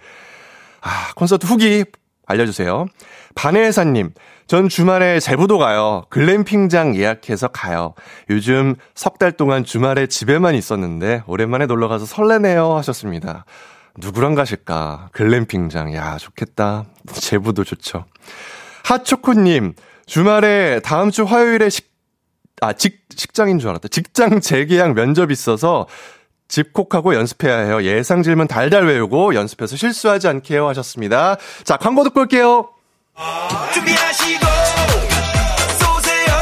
아, 0.82 1.14
콘서트 1.16 1.46
후기 1.46 1.86
알려주세요. 2.28 2.88
반혜사님, 3.36 4.12
전 4.48 4.70
주말에 4.70 5.20
제부도 5.20 5.58
가요. 5.58 6.04
글램핑장 6.10 6.96
예약해서 6.96 7.48
가요. 7.48 7.94
요즘 8.30 8.76
석 8.94 9.18
달 9.18 9.32
동안 9.32 9.64
주말에 9.64 10.08
집에만 10.08 10.56
있었는데 10.56 11.24
오랜만에 11.28 11.66
놀러 11.66 11.88
가서 11.88 12.06
설레네요 12.06 12.76
하셨습니다. 12.76 13.46
누구랑 13.98 14.36
가실까? 14.36 15.10
글램핑장. 15.14 15.94
야, 15.96 16.18
좋겠다. 16.18 16.86
제부도 17.14 17.64
좋죠. 17.64 18.06
하초코님, 18.84 19.74
주말에 20.06 20.80
다음 20.82 21.12
주 21.12 21.24
화요일에 21.24 21.70
식, 21.70 21.92
아, 22.62 22.74
직, 22.74 23.06
식장인 23.16 23.58
줄 23.58 23.70
알았다. 23.70 23.88
직장 23.88 24.42
재계약 24.42 24.94
면접 24.94 25.32
있어서 25.32 25.88
집콕하고 26.48 27.16
연습해야 27.16 27.58
해요. 27.60 27.84
예상 27.84 28.24
질문 28.24 28.48
달달 28.48 28.86
외우고 28.86 29.36
연습해서 29.36 29.76
실수하지 29.76 30.28
않게 30.28 30.58
요 30.58 30.68
하셨습니다. 30.70 31.38
자, 31.64 31.78
광고 31.78 32.04
듣고 32.04 32.22
올게요. 32.22 32.70
준비하시고 33.74 34.46
쏘세요 35.80 36.36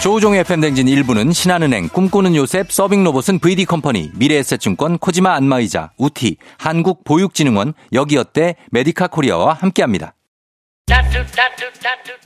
조우종의 0.00 0.40
FM댕진 0.40 0.86
1부는 0.86 1.32
신한은행, 1.32 1.88
꿈꾸는 1.88 2.34
요셉, 2.34 2.70
서빙로봇은 2.72 3.38
VD컴퍼니, 3.38 4.12
미래에셋증권, 4.14 4.98
코지마 4.98 5.34
안마의자, 5.34 5.92
우티, 5.96 6.36
한국보육진흥원, 6.58 7.74
여기어때, 7.92 8.56
메디카 8.70 9.08
코리아와 9.08 9.54
함께합니다. 9.54 10.14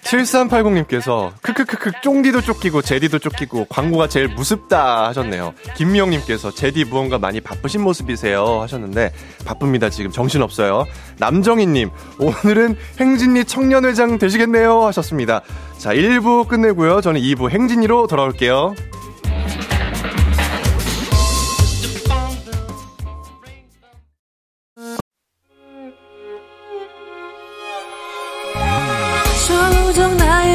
7380님께서 0.02 1.32
크크크크 1.42 2.00
쫑디도 2.02 2.40
쫓기고 2.42 2.82
제디도 2.82 3.18
쫓기고 3.18 3.66
광고가 3.68 4.08
제일 4.08 4.28
무섭다 4.28 5.08
하셨네요. 5.08 5.54
김미영님께서 5.76 6.52
제디 6.52 6.84
무언가 6.84 7.18
많이 7.18 7.40
바쁘신 7.40 7.82
모습이세요 7.82 8.60
하셨는데 8.62 9.12
바쁩니다 9.44 9.90
지금 9.90 10.10
정신없어요. 10.10 10.86
남정희님 11.18 11.90
오늘은 12.18 12.76
행진리 12.98 13.44
청년회장 13.44 14.18
되시겠네요 14.18 14.84
하셨습니다. 14.86 15.42
자 15.78 15.92
1부 15.92 16.48
끝내고요. 16.48 17.00
저는 17.00 17.20
2부 17.20 17.50
행진리로 17.50 18.06
돌아올게요. 18.06 18.74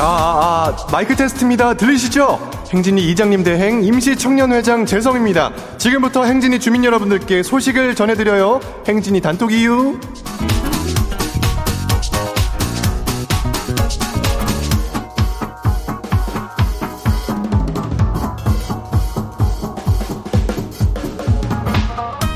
아, 0.00 0.04
아, 0.04 0.68
아, 0.68 0.86
마이크 0.92 1.16
테스트입니다. 1.16 1.74
들리시죠? 1.74 2.38
행진이 2.72 3.10
이장님 3.10 3.42
대행 3.42 3.82
임시 3.82 4.14
청년회장 4.14 4.86
재성입니다. 4.86 5.50
지금부터 5.76 6.24
행진이 6.24 6.60
주민 6.60 6.84
여러분들께 6.84 7.42
소식을 7.42 7.96
전해드려요. 7.96 8.60
행진이 8.86 9.20
단톡 9.20 9.52
이유. 9.52 9.98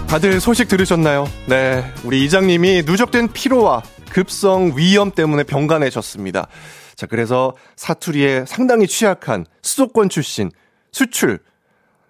다들 0.08 0.40
소식 0.40 0.66
들으셨나요? 0.66 1.28
네, 1.46 1.84
우리 2.02 2.24
이장님이 2.24 2.82
누적된 2.84 3.28
피로와 3.28 3.82
급성 4.10 4.72
위염 4.76 5.12
때문에 5.12 5.44
병간해졌습니다. 5.44 6.48
자, 7.02 7.08
그래서 7.08 7.52
사투리에 7.74 8.44
상당히 8.46 8.86
취약한 8.86 9.44
수도권 9.60 10.08
출신 10.08 10.52
수출 10.92 11.40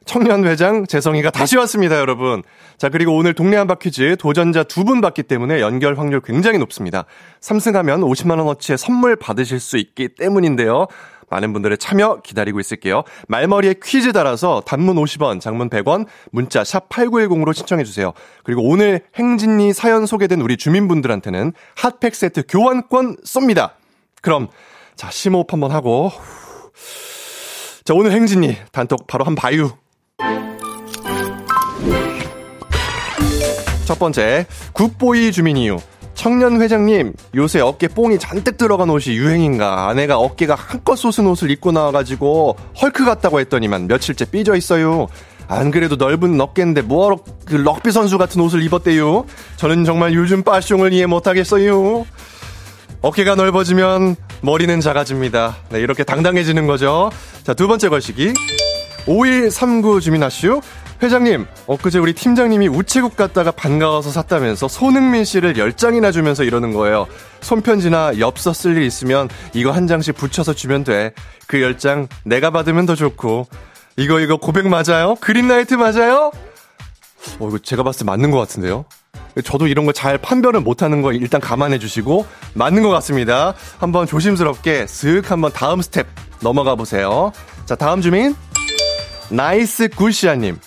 청년 0.05 0.47
회장 0.47 0.85
재성이가 0.85 1.31
다시 1.31 1.57
왔습니다, 1.57 1.99
여러분. 1.99 2.43
자, 2.77 2.91
그리고 2.91 3.17
오늘 3.17 3.33
동네 3.33 3.57
한바 3.57 3.77
퀴즈 3.77 4.17
도전자 4.19 4.65
두 4.65 4.85
분 4.85 5.01
받기 5.01 5.23
때문에 5.23 5.63
연결 5.63 5.99
확률 5.99 6.21
굉장히 6.21 6.59
높습니다. 6.59 7.07
3승하면 7.41 8.05
50만원어치의 8.07 8.77
선물 8.77 9.17
받으실 9.17 9.61
수 9.61 9.79
있기 9.79 10.09
때문인데요. 10.09 10.89
많은 11.31 11.55
분들의 11.55 11.79
참여 11.79 12.21
기다리고 12.23 12.61
있을게요. 12.61 13.05
말머리에 13.29 13.77
퀴즈 13.83 14.13
달아서 14.13 14.61
단문 14.67 14.97
50원, 14.97 15.41
장문 15.41 15.71
100원, 15.71 16.05
문자 16.33 16.65
샵 16.65 16.91
8910으로 16.91 17.55
신청해 17.55 17.85
주세요. 17.85 18.13
그리고 18.45 18.63
오늘 18.69 19.01
행진리 19.15 19.73
사연 19.73 20.05
소개된 20.05 20.43
우리 20.43 20.59
주민분들한테는 20.59 21.55
핫팩 21.77 22.15
세트 22.15 22.43
교환권 22.47 23.17
쏩니다. 23.25 23.71
그럼, 24.21 24.49
자, 24.97 25.11
심호흡 25.11 25.53
한번 25.53 25.71
하고. 25.71 26.11
자, 27.85 27.95
오늘 27.95 28.13
행진리 28.13 28.57
단톡 28.71 29.07
바로 29.07 29.25
한 29.25 29.35
봐유. 29.35 29.71
첫 33.85 33.99
번째, 33.99 34.47
굿보이 34.73 35.33
주민 35.33 35.57
이유. 35.57 35.79
청년 36.15 36.63
회장님, 36.63 37.15
요새 37.35 37.61
어깨 37.61 37.89
뽕이 37.89 38.19
잔뜩 38.19 38.57
들어간 38.57 38.91
옷이 38.91 39.17
유행인가? 39.17 39.89
아내가 39.89 40.19
어깨가 40.19 40.55
한껏 40.55 40.97
솟은 40.97 41.27
옷을 41.27 41.51
입고 41.51 41.73
나와가지고 41.73 42.57
헐크 42.81 43.05
같다고 43.05 43.41
했더니만 43.41 43.89
며칠째 43.89 44.27
삐져 44.27 44.55
있어요. 44.55 45.09
안 45.49 45.71
그래도 45.73 45.97
넓은 45.97 46.41
어깨인데 46.41 46.83
뭐하러 46.83 47.19
그 47.45 47.57
럭비 47.57 47.91
선수 47.91 48.19
같은 48.19 48.41
옷을 48.41 48.63
입었대요? 48.63 49.25
저는 49.57 49.85
정말 49.85 50.15
요즘 50.15 50.45
빠숑을 50.45 50.93
이해 50.93 51.07
못하겠어요. 51.07 52.07
어깨가 53.01 53.35
넓어지면 53.35 54.15
머리는 54.43 54.81
작아집니다. 54.81 55.57
네, 55.71 55.81
이렇게 55.81 56.05
당당해지는 56.05 56.67
거죠. 56.67 57.11
자, 57.45 57.55
두 57.55 57.69
번째 57.69 57.89
걸시기. 57.89 58.33
5139 59.07 60.01
주민 60.01 60.23
아슈. 60.23 60.61
회장님, 61.03 61.47
엊그제 61.67 61.99
우리 61.99 62.13
팀장님이 62.13 62.69
우체국 62.69 63.17
갔다가 63.17 63.51
반가워서 63.51 64.11
샀다면서 64.11 64.69
손흥민 64.69 65.25
씨를 65.25 65.55
10장이나 65.55 66.13
주면서 66.13 66.45
이러는 66.45 66.73
거예요. 66.73 67.09
손편지나 67.41 68.21
엽서 68.21 68.53
쓸 68.53 68.77
일 68.77 68.85
있으면 68.85 69.29
이거 69.53 69.73
한 69.73 69.89
장씩 69.89 70.15
붙여서 70.17 70.55
주면 70.55 70.85
돼. 70.85 71.13
그 71.49 71.57
10장 71.59 72.09
내가 72.25 72.51
받으면 72.51 72.87
더 72.87 72.95
좋고. 72.95 73.49
이거, 73.97 74.21
이거 74.21 74.37
고백 74.37 74.69
맞아요? 74.69 75.17
그린라이트 75.21 75.75
맞아요? 75.75 76.31
어, 77.41 77.49
이거 77.49 77.59
제가 77.59 77.83
봤을 77.83 78.01
때 78.01 78.05
맞는 78.05 78.31
것 78.31 78.39
같은데요? 78.39 78.85
저도 79.45 79.67
이런 79.67 79.87
거 79.87 79.93
잘 79.93 80.19
판별을 80.19 80.61
못하는 80.61 81.01
거 81.03 81.13
일단 81.13 81.41
감안해 81.41 81.79
주시고 81.79 82.27
맞는 82.55 82.83
것 82.83 82.89
같습니다. 82.91 83.55
한번 83.79 84.07
조심스럽게 84.07 84.87
슥 84.87 85.31
한번 85.31 85.53
다음 85.53 85.81
스텝 85.81 86.07
넘어가 86.41 86.75
보세요. 86.75 87.31
자, 87.67 87.75
다음 87.77 88.01
주민 88.01 88.35
나이스 89.31 89.89
굴시아님. 89.89 90.59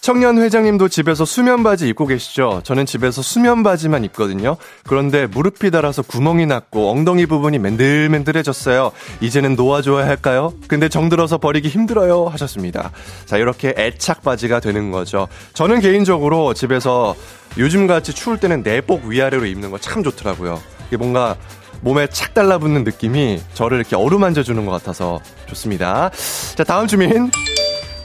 청년 0.00 0.38
회장님도 0.40 0.88
집에서 0.88 1.24
수면 1.24 1.64
바지 1.64 1.88
입고 1.88 2.06
계시죠? 2.06 2.60
저는 2.62 2.86
집에서 2.86 3.22
수면 3.22 3.64
바지만 3.64 4.04
입거든요. 4.04 4.56
그런데 4.86 5.26
무릎이 5.26 5.72
닳아서 5.72 6.02
구멍이 6.02 6.46
났고 6.46 6.92
엉덩이 6.92 7.26
부분이 7.26 7.58
맨들맨들해졌어요. 7.58 8.92
이제는 9.20 9.56
놓아줘야 9.56 10.06
할까요? 10.06 10.52
근데 10.68 10.88
정들어서 10.88 11.38
버리기 11.38 11.68
힘들어요. 11.68 12.26
하셨습니다. 12.28 12.92
자, 13.24 13.36
이렇게 13.36 13.74
애착 13.76 14.22
바지가 14.22 14.60
되는 14.60 14.92
거죠. 14.92 15.26
저는 15.54 15.80
개인적으로 15.80 16.54
집에서 16.54 17.16
요즘같이 17.58 18.12
추울 18.12 18.38
때는 18.38 18.62
내복 18.62 19.04
위아래로 19.06 19.46
입는 19.46 19.70
거 19.70 19.78
참 19.78 20.02
좋더라고요. 20.02 20.60
이게 20.88 20.96
뭔가 20.96 21.36
몸에 21.80 22.06
착 22.08 22.34
달라붙는 22.34 22.84
느낌이 22.84 23.40
저를 23.54 23.78
이렇게 23.78 23.96
어루만져 23.96 24.42
주는 24.42 24.64
것 24.66 24.72
같아서 24.72 25.20
좋습니다. 25.46 26.10
자, 26.54 26.64
다음 26.64 26.86
주민. 26.86 27.30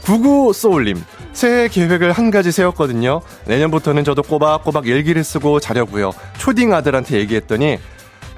구구 0.04 0.52
소울님. 0.52 1.02
새해 1.32 1.68
계획을 1.68 2.12
한 2.12 2.30
가지 2.30 2.52
세웠거든요. 2.52 3.22
내년부터는 3.46 4.04
저도 4.04 4.22
꼬박꼬박 4.22 4.86
일기를 4.86 5.24
쓰고 5.24 5.60
자려고요. 5.60 6.12
초딩 6.38 6.74
아들한테 6.74 7.16
얘기했더니 7.18 7.78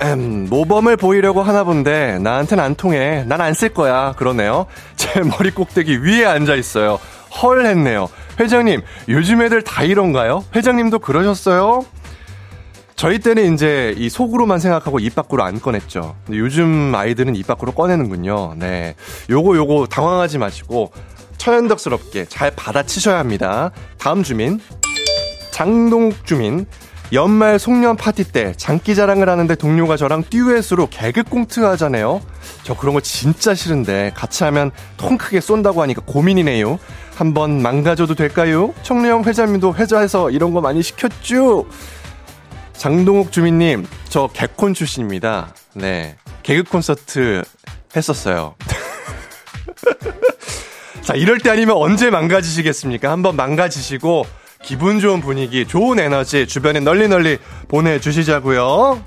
음, 0.03 0.46
모범을 0.50 0.96
보이려고 0.96 1.42
하나 1.42 1.64
본데 1.64 2.18
나한텐 2.18 2.61
안 2.61 2.74
통해. 2.74 3.24
난 3.27 3.40
안 3.40 3.55
쓸 3.55 3.70
거야. 3.70 4.12
그러네요. 4.16 4.66
제 4.96 5.20
머리 5.20 5.50
꼭대기 5.50 6.03
위에 6.05 6.24
앉아 6.24 6.55
있어요. 6.55 6.98
헐 7.42 7.66
했네요. 7.66 8.09
회장님, 8.40 8.83
요즘 9.09 9.42
애들 9.42 9.62
다 9.62 9.83
이런가요? 9.83 10.44
회장님도 10.55 11.01
그러셨어요? 11.01 11.85
저희 12.97 13.18
때는 13.18 13.55
이제 13.55 13.94
이 13.99 14.09
속으로만 14.09 14.61
생각하고 14.61 15.01
입 15.01 15.14
밖으로 15.14 15.42
안 15.42 15.61
꺼냈죠. 15.61 16.14
근데 16.25 16.38
요즘 16.38 16.94
아이들은 16.94 17.35
입 17.35 17.47
밖으로 17.47 17.73
꺼내는군요. 17.73 18.55
네. 18.57 18.94
요거 19.31 19.57
요거 19.57 19.88
당황하지 19.90 20.38
마시고 20.38 20.92
천연덕스럽게 21.37 22.27
잘 22.27 22.53
받아치셔야 22.55 23.18
합니다. 23.18 23.73
다음 23.99 24.23
주민. 24.23 24.61
장동욱 25.51 26.25
주민. 26.25 26.66
연말 27.12 27.59
송년 27.59 27.97
파티 27.97 28.25
때 28.25 28.55
장기 28.57 28.94
자랑을 28.94 29.29
하는데 29.29 29.55
동료가 29.55 29.97
저랑 29.97 30.25
듀엣으로 30.31 30.88
개그 30.88 31.25
꽁트 31.25 31.61
하잖아요. 31.61 32.20
저 32.62 32.77
그런 32.77 32.94
거 32.94 33.01
진짜 33.01 33.55
싫은데 33.55 34.12
같이 34.14 34.42
하면 34.44 34.70
통 34.97 35.18
크게 35.18 35.40
쏜다고 35.40 35.83
하니까 35.83 36.03
고민이네요. 36.07 36.79
한번 37.14 37.62
망가져도 37.62 38.14
될까요? 38.14 38.74
청래형 38.83 39.24
회장님도 39.24 39.74
회사에서 39.74 40.31
이런 40.31 40.53
거 40.53 40.61
많이 40.61 40.83
시켰죠? 40.83 41.66
장동욱 42.72 43.33
주민님, 43.33 43.87
저 44.09 44.29
개콘 44.33 44.74
출신입니다. 44.74 45.55
네. 45.74 46.16
개그 46.42 46.64
콘서트 46.64 47.42
했었어요. 47.96 48.55
자, 51.03 51.14
이럴 51.14 51.38
때 51.38 51.50
아니면 51.50 51.77
언제 51.77 52.11
망가지시겠습니까? 52.11 53.11
한번 53.11 53.37
망가지시고, 53.37 54.27
기분 54.62 54.98
좋은 54.98 55.20
분위기, 55.20 55.66
좋은 55.66 55.98
에너지 55.98 56.46
주변에 56.46 56.81
널리 56.81 57.09
널리 57.09 57.38
보내주시자고요. 57.68 59.03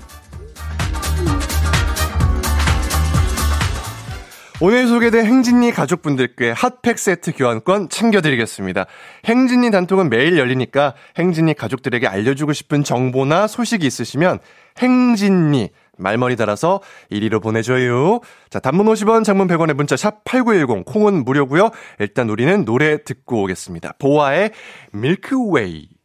오늘 4.60 4.88
소개된 4.88 5.24
행진이 5.24 5.70
가족분들께 5.70 6.50
핫팩 6.50 6.98
세트 6.98 7.32
교환권 7.36 7.90
챙겨드리겠습니다. 7.90 8.86
행진이 9.24 9.70
단통은 9.70 10.10
매일 10.10 10.36
열리니까 10.36 10.94
행진이 11.16 11.54
가족들에게 11.54 12.08
알려주고 12.08 12.52
싶은 12.52 12.82
정보나 12.82 13.46
소식이 13.46 13.86
있으시면 13.86 14.40
행진이 14.78 15.70
말머리 15.96 16.34
달아서 16.34 16.80
1위로 17.12 17.40
보내줘요. 17.40 18.18
자, 18.50 18.58
단문 18.58 18.86
50원, 18.86 19.22
장문 19.22 19.46
100원의 19.46 19.74
문자 19.74 19.96
샵 19.96 20.24
8910, 20.24 20.84
콩은 20.84 21.24
무료고요. 21.24 21.70
일단 22.00 22.28
우리는 22.28 22.64
노래 22.64 23.04
듣고 23.04 23.44
오겠습니다. 23.44 23.94
보아의 24.00 24.50
밀크웨이. 24.90 25.97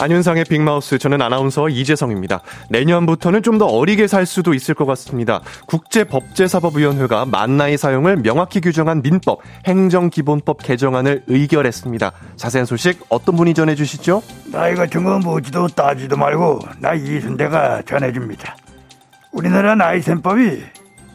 안윤상의 0.00 0.44
빅마우스 0.46 0.98
저는 0.98 1.20
아나운서 1.22 1.68
이재성입니다. 1.68 2.40
내년부터는 2.70 3.42
좀 3.42 3.60
더 3.60 3.66
어리게 3.66 4.06
살 4.06 4.24
수도 4.24 4.54
있을 4.54 4.74
것 4.74 4.86
같습니다. 4.86 5.42
국제법제사법위원회가 5.66 7.26
만 7.26 7.58
나이 7.58 7.76
사용을 7.76 8.16
명확히 8.16 8.62
규정한 8.62 9.02
민법 9.02 9.40
행정기본법 9.66 10.62
개정안을 10.62 11.24
의결했습니다. 11.26 12.12
자세한 12.36 12.64
소식 12.64 13.04
어떤 13.10 13.36
분이 13.36 13.52
전해주시죠? 13.52 14.22
나이 14.50 14.74
같은 14.74 15.04
거 15.04 15.18
묻지도 15.18 15.68
따지도 15.68 16.16
말고 16.16 16.60
나 16.78 16.94
이순대가 16.94 17.82
전해줍니다. 17.82 18.56
우리나라 19.32 19.74
나이 19.74 20.00
셈법이 20.00 20.62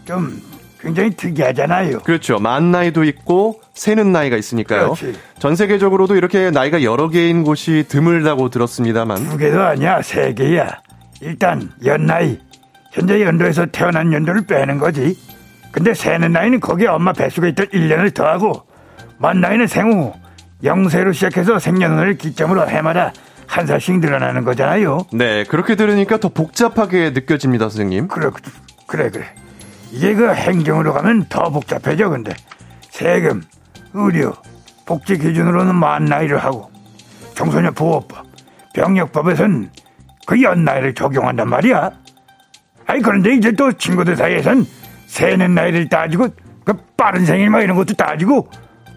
좀 0.05 0.39
굉장히 0.85 1.09
특이하잖아요. 1.09 1.99
그렇죠. 2.01 2.37
만 2.37 2.69
나이도 2.69 3.05
있고 3.05 3.59
세는 3.73 4.11
나이가 4.11 4.37
있으니까요. 4.37 4.93
그렇지. 4.93 5.17
전 5.39 5.55
세계적으로도 5.55 6.15
이렇게 6.15 6.51
나이가 6.51 6.83
여러 6.83 7.09
개인 7.09 7.43
곳이 7.43 7.85
드물다고 7.87 8.49
들었습니다만 8.49 9.29
두 9.29 9.37
개도 9.37 9.63
아니야, 9.63 10.03
세 10.03 10.31
개야. 10.35 10.79
일단 11.21 11.71
연나이. 11.83 12.37
현재 12.91 13.19
연도에서 13.23 13.65
태어난 13.65 14.13
연도를 14.13 14.45
빼는 14.45 14.77
거지. 14.77 15.17
근데 15.71 15.95
세는 15.95 16.31
나이는 16.31 16.59
거기에 16.59 16.87
엄마 16.87 17.11
뱃속에 17.13 17.49
있던 17.49 17.65
1년을 17.67 18.13
더하고 18.13 18.67
만 19.17 19.41
나이는 19.41 19.65
생후 19.65 20.13
0세로 20.63 21.15
시작해서 21.15 21.57
생년을 21.57 22.17
기점으로 22.17 22.69
해마다 22.69 23.11
한 23.47 23.65
살씩 23.65 23.99
늘어나는 24.01 24.43
거잖아요. 24.43 24.99
네 25.13 25.45
그렇게 25.45 25.75
들으니까 25.75 26.17
더 26.17 26.29
복잡하게 26.29 27.09
느껴집니다, 27.09 27.69
선생님. 27.69 28.07
그래, 28.07 28.29
그래, 28.85 29.09
그래. 29.09 29.25
이게 29.95 30.13
그 30.13 30.33
행정으로 30.33 30.91
가면 30.93 31.27
더 31.29 31.49
복잡해져, 31.49 32.09
근데. 32.09 32.33
세금, 32.89 33.41
의료, 33.93 34.33
복지 34.85 35.17
기준으로는 35.17 35.73
만 35.73 36.03
나이를 36.03 36.37
하고, 36.37 36.69
청소년 37.33 37.73
보호법, 37.73 38.25
병력법에선 38.73 39.71
그 40.25 40.41
연나이를 40.41 40.95
적용한단 40.95 41.47
말이야. 41.47 41.91
아니, 42.87 43.01
그런데 43.01 43.35
이제 43.35 43.53
또 43.53 43.71
친구들 43.71 44.17
사이에선 44.17 44.67
세는 45.07 45.55
나이를 45.55 45.87
따지고, 45.87 46.27
그 46.65 46.73
빠른 46.97 47.25
생일 47.25 47.49
막 47.49 47.61
이런 47.61 47.77
것도 47.77 47.93
따지고, 47.93 48.49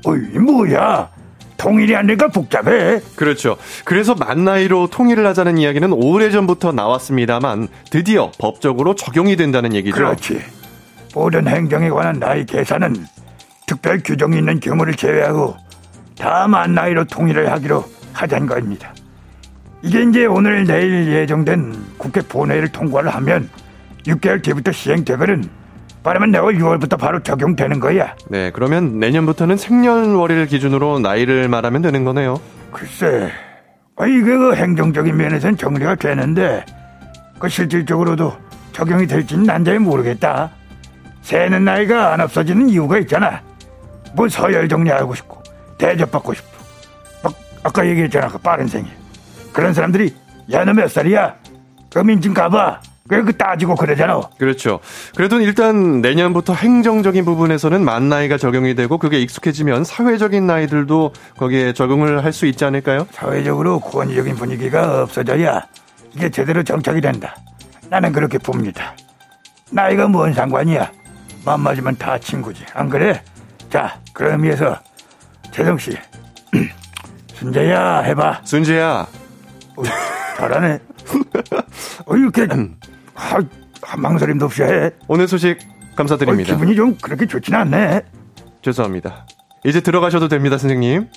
어이, 0.04 0.38
뭐야. 0.38 1.10
통일이 1.58 1.94
안 1.94 2.06
되니까 2.06 2.28
복잡해. 2.28 3.00
그렇죠. 3.16 3.56
그래서 3.84 4.14
만 4.14 4.44
나이로 4.44 4.88
통일을 4.88 5.26
하자는 5.26 5.58
이야기는 5.58 5.92
오래전부터 5.92 6.72
나왔습니다만 6.72 7.68
드디어 7.90 8.30
법적으로 8.38 8.94
적용이 8.94 9.36
된다는 9.36 9.74
얘기죠. 9.74 9.96
그렇지. 9.96 10.57
모든 11.14 11.46
행정에 11.46 11.88
관한 11.90 12.18
나이 12.18 12.44
계산은 12.44 12.94
특별 13.66 14.00
규정이 14.02 14.38
있는 14.38 14.60
경우를 14.60 14.94
제외하고 14.94 15.56
다만 16.18 16.74
나이로 16.74 17.04
통일을 17.04 17.50
하기로 17.52 17.84
하자는 18.12 18.46
겁니다. 18.46 18.92
이게 19.82 20.02
이제 20.02 20.26
오늘 20.26 20.64
내일 20.64 21.06
예정된 21.12 21.74
국회 21.98 22.20
본회의를 22.20 22.68
통과를 22.72 23.14
하면 23.14 23.48
6개월 24.06 24.42
뒤부터 24.42 24.72
시행되거든. 24.72 25.48
빠르면 26.02 26.30
내월 26.30 26.56
6월부터 26.56 26.98
바로 26.98 27.22
적용되는 27.22 27.80
거야. 27.80 28.14
네, 28.28 28.50
그러면 28.52 28.98
내년부터는 28.98 29.56
생년월일 29.56 30.46
기준으로 30.46 31.00
나이를 31.00 31.48
말하면 31.48 31.82
되는 31.82 32.04
거네요. 32.04 32.40
글쎄, 32.72 33.30
아, 33.96 34.06
이게 34.06 34.22
그 34.22 34.54
행정적인 34.54 35.16
면에서는 35.16 35.56
정리가 35.56 35.96
되는데 35.96 36.64
그 37.38 37.48
실질적으로도 37.48 38.32
적용이 38.72 39.06
될지는 39.06 39.44
난잘 39.44 39.80
모르겠다. 39.80 40.50
새는 41.22 41.64
나이가 41.64 42.12
안 42.12 42.20
없어지는 42.20 42.68
이유가 42.68 42.98
있잖아. 42.98 43.42
뭐 44.14 44.28
서열 44.28 44.68
정리하고 44.68 45.14
싶고 45.14 45.42
대접받고 45.76 46.34
싶고 46.34 46.50
막 47.22 47.34
아까 47.62 47.86
얘기했잖아 47.86 48.28
그 48.28 48.38
빠른 48.38 48.66
생일 48.66 48.90
그런 49.52 49.74
사람들이 49.74 50.14
야 50.50 50.64
너 50.64 50.72
몇 50.72 50.90
살이야? 50.90 51.34
그 51.92 51.98
민증 52.00 52.32
가봐. 52.32 52.80
그 53.08 53.36
따지고 53.38 53.74
그러잖아. 53.74 54.20
그렇죠. 54.38 54.80
그래도 55.16 55.40
일단 55.40 56.02
내년부터 56.02 56.52
행정적인 56.52 57.24
부분에서는 57.24 57.82
만 57.82 58.10
나이가 58.10 58.36
적용이 58.36 58.74
되고 58.74 58.98
그게 58.98 59.18
익숙해지면 59.20 59.84
사회적인 59.84 60.46
나이들도 60.46 61.14
거기에 61.38 61.72
적응을 61.72 62.22
할 62.22 62.32
수 62.32 62.44
있지 62.44 62.66
않을까요? 62.66 63.06
사회적으로 63.12 63.80
권위적인 63.80 64.36
분위기가 64.36 65.02
없어져야 65.02 65.66
이게 66.14 66.28
제대로 66.30 66.62
정착이 66.62 67.00
된다. 67.00 67.34
나는 67.88 68.12
그렇게 68.12 68.36
봅니다. 68.36 68.94
나이가 69.70 70.06
뭔 70.06 70.34
상관이야. 70.34 70.90
맘 71.48 71.62
맞으면 71.62 71.96
다 71.96 72.18
친구지. 72.18 72.62
안 72.74 72.90
그래? 72.90 73.22
자, 73.70 73.98
그런 74.12 74.32
의미에서 74.32 74.78
재성 75.50 75.78
씨, 75.78 75.96
순재야 77.32 78.00
해봐. 78.00 78.42
순지야, 78.44 79.06
어, 79.76 79.82
잘하네. 80.36 80.78
어, 82.04 82.16
이렇게 82.16 82.46
하, 83.14 83.96
망설임도 83.96 84.44
없이 84.44 84.62
해. 84.62 84.90
오늘 85.06 85.26
소식 85.26 85.58
어, 85.58 85.94
감사드립니다. 85.96 86.52
기분이 86.52 86.76
좀 86.76 86.94
그렇게 87.00 87.24
좋진 87.26 87.54
않네. 87.54 88.02
죄송합니다. 88.60 89.26
이제 89.64 89.80
들어가셔도 89.80 90.28
됩니다, 90.28 90.58
선생님. 90.58 91.08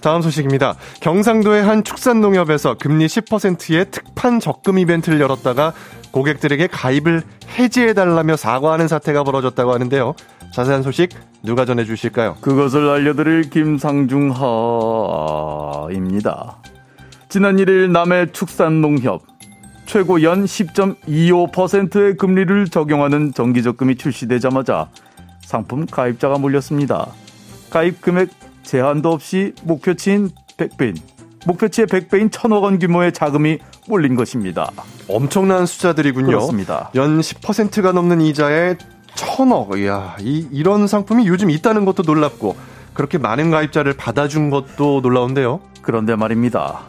다음 0.00 0.22
소식입니다. 0.22 0.76
경상도의 1.00 1.64
한 1.64 1.82
축산농협에서 1.84 2.74
금리 2.74 3.06
10%의 3.06 3.90
특판 3.90 4.40
적금 4.40 4.78
이벤트를 4.78 5.20
열었다가 5.20 5.72
고객들에게 6.10 6.66
가입을 6.68 7.22
해지해달라며 7.58 8.36
사과하는 8.36 8.88
사태가 8.88 9.24
벌어졌다고 9.24 9.72
하는데요. 9.72 10.14
자세한 10.52 10.82
소식 10.82 11.10
누가 11.42 11.64
전해주실까요? 11.64 12.36
그것을 12.40 12.88
알려드릴 12.88 13.50
김상중하입니다. 13.50 14.26
지난 17.28 17.56
1일 17.56 17.90
남해 17.90 18.32
축산농협 18.32 19.22
최고 19.86 20.22
연 20.22 20.44
10.25%의 20.44 22.16
금리를 22.16 22.66
적용하는 22.68 23.32
정기적금이 23.32 23.96
출시되자마자 23.96 24.88
상품 25.44 25.86
가입자가 25.86 26.38
몰렸습니다. 26.38 27.08
가입 27.70 28.00
금액 28.00 28.30
제한도 28.66 29.12
없이 29.12 29.54
목표치인 29.62 30.30
100빈, 30.58 30.96
목표치의 31.46 31.86
100배인 31.86 32.30
천억 32.32 32.64
원 32.64 32.78
규모의 32.78 33.12
자금이 33.12 33.58
몰린 33.88 34.16
것입니다. 34.16 34.70
엄청난 35.08 35.64
숫자들이군요. 35.64 36.26
그렇습니다. 36.26 36.90
연 36.96 37.20
10%가 37.20 37.92
넘는 37.92 38.20
이자에 38.20 38.76
천억. 39.14 39.78
이야, 39.78 40.16
이, 40.20 40.46
이런 40.50 40.86
상품이 40.88 41.26
요즘 41.28 41.48
있다는 41.50 41.84
것도 41.84 42.02
놀랍고, 42.02 42.56
그렇게 42.92 43.18
많은 43.18 43.50
가입자를 43.50 43.92
받아준 43.94 44.50
것도 44.50 45.00
놀라운데요. 45.00 45.60
그런데 45.80 46.16
말입니다. 46.16 46.80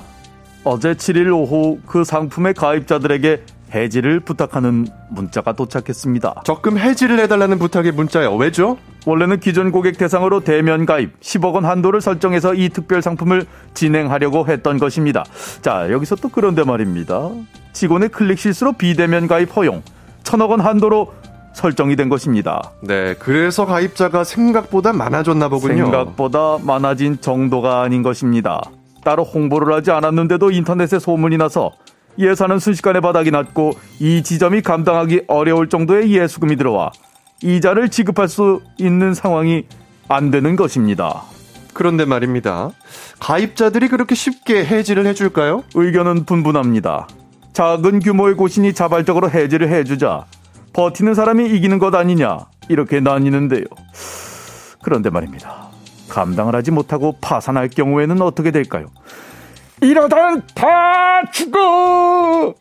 어제 0.64 0.94
7일 0.94 1.32
오후 1.32 1.80
그 1.86 2.04
상품의 2.04 2.56
가입자들에게 2.56 3.44
해지를 3.74 4.20
부탁하는 4.20 4.88
문자가 5.10 5.54
도착했습니다. 5.54 6.42
적금 6.46 6.78
해지를 6.78 7.20
해달라는 7.20 7.60
부탁의 7.60 7.92
문자예요. 7.92 8.36
왜죠? 8.36 8.78
원래는 9.06 9.40
기존 9.40 9.72
고객 9.72 9.98
대상으로 9.98 10.42
대면 10.42 10.86
가입 10.86 11.20
10억 11.22 11.54
원 11.54 11.66
한도를 11.66 12.02
설정해서 12.02 12.54
이 12.54 12.70
특별 12.70 13.02
상품을 13.02 13.46
진행하려고 13.74 14.48
했던 14.48 14.78
것입니다. 14.78 15.24
자, 15.62 15.92
여기서 15.92 16.16
또 16.18 16.30
그런데 16.30 16.64
말입니다. 16.64 17.30
직원의 17.74 18.10
클릭 18.10 18.40
실수로 18.40 18.74
비대면 18.74 19.28
가입 19.28 19.56
허용 19.56 19.82
천억 20.24 20.52
원 20.52 20.60
한도로 20.60 21.14
설정이 21.54 21.96
된 21.96 22.10
것입니다. 22.10 22.72
네, 22.82 23.16
그래서 23.16 23.66
가입자가 23.66 24.24
생각보다 24.24 24.94
많아졌나 24.94 25.50
보군요. 25.50 25.86
생각보다 25.86 26.58
많아진 26.62 27.20
정도가 27.20 27.82
아닌 27.82 28.04
것입니다. 28.04 28.62
따로 29.04 29.24
홍보를 29.24 29.74
하지 29.74 29.92
않았는데도 29.92 30.52
인터넷에 30.52 31.00
소문이 31.00 31.38
나서 31.38 31.72
예산은 32.20 32.60
순식간에 32.60 33.00
바닥이 33.00 33.32
났고 33.32 33.74
이 34.00 34.24
지점이 34.24 34.62
감당하기 34.62 35.24
어려울 35.28 35.70
정도의 35.70 36.12
예수금이 36.12 36.56
들어와 36.56 36.92
이자를 37.42 37.90
지급할 37.90 38.28
수 38.28 38.62
있는 38.78 39.14
상황이 39.14 39.66
안 40.08 40.32
되는 40.32 40.56
것입니다. 40.56 41.24
그런데 41.74 42.06
말입니다. 42.06 42.72
가입자들이 43.20 43.88
그렇게 43.88 44.16
쉽게 44.16 44.66
해지를 44.66 45.06
해줄까요? 45.06 45.64
의견은 45.76 46.26
분분합니다. 46.26 47.08
작은 47.54 48.00
규모의 48.00 48.36
곳이니 48.36 48.74
자발적으로 48.74 49.30
해지를 49.30 49.70
해주자 49.70 50.26
버티는 50.74 51.14
사람이 51.14 51.50
이기는 51.56 51.80
것 51.80 51.94
아니냐 51.94 52.46
이렇게 52.70 53.00
나뉘는데요. 53.00 53.64
그런데 54.82 55.10
말입니다. 55.10 55.68
감당을 56.10 56.56
하지 56.56 56.72
못하고 56.72 57.18
파산할 57.22 57.70
경우에는 57.70 58.22
어떻게 58.22 58.52
될까요? 58.52 58.88
이러다는 59.82 60.42
다 60.56 61.24
죽어! 61.32 62.56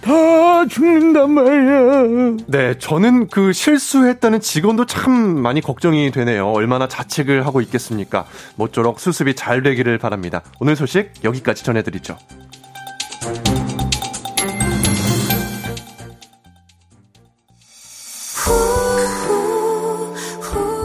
다 0.00 0.66
죽는단 0.66 1.30
말이야. 1.30 2.36
네, 2.46 2.78
저는 2.78 3.28
그 3.28 3.52
실수했다는 3.52 4.40
직원도 4.40 4.86
참 4.86 5.12
많이 5.12 5.60
걱정이 5.60 6.10
되네요. 6.10 6.48
얼마나 6.48 6.88
자책을 6.88 7.46
하고 7.46 7.60
있겠습니까? 7.60 8.24
모쪼록 8.56 8.98
수습이 8.98 9.34
잘 9.34 9.62
되기를 9.62 9.98
바랍니다. 9.98 10.42
오늘 10.58 10.74
소식 10.76 11.12
여기까지 11.22 11.64
전해드리죠. 11.64 12.16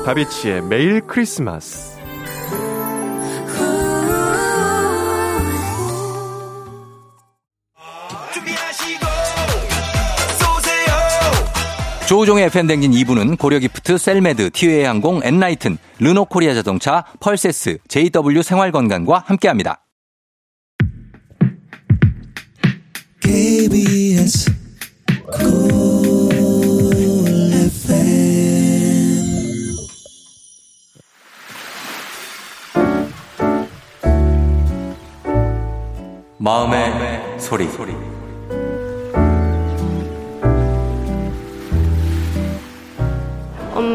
다비치의 0.05 0.61
매일 0.61 1.01
크리스마스. 1.01 1.94
조우종의 12.15 12.45
FM대행진 12.45 12.91
2부는 12.91 13.37
고려기프트, 13.37 13.97
셀메드, 13.97 14.51
티웨이 14.51 14.85
항공, 14.85 15.19
엔라이튼, 15.21 15.77
르노코리아 15.99 16.53
자동차, 16.53 17.03
펄세스, 17.19 17.79
JW 17.89 18.41
생활건강과 18.41 19.25
함께합니다. 19.27 19.81
KBS 23.19 24.49
마음의 36.37 37.39
소리. 37.41 38.14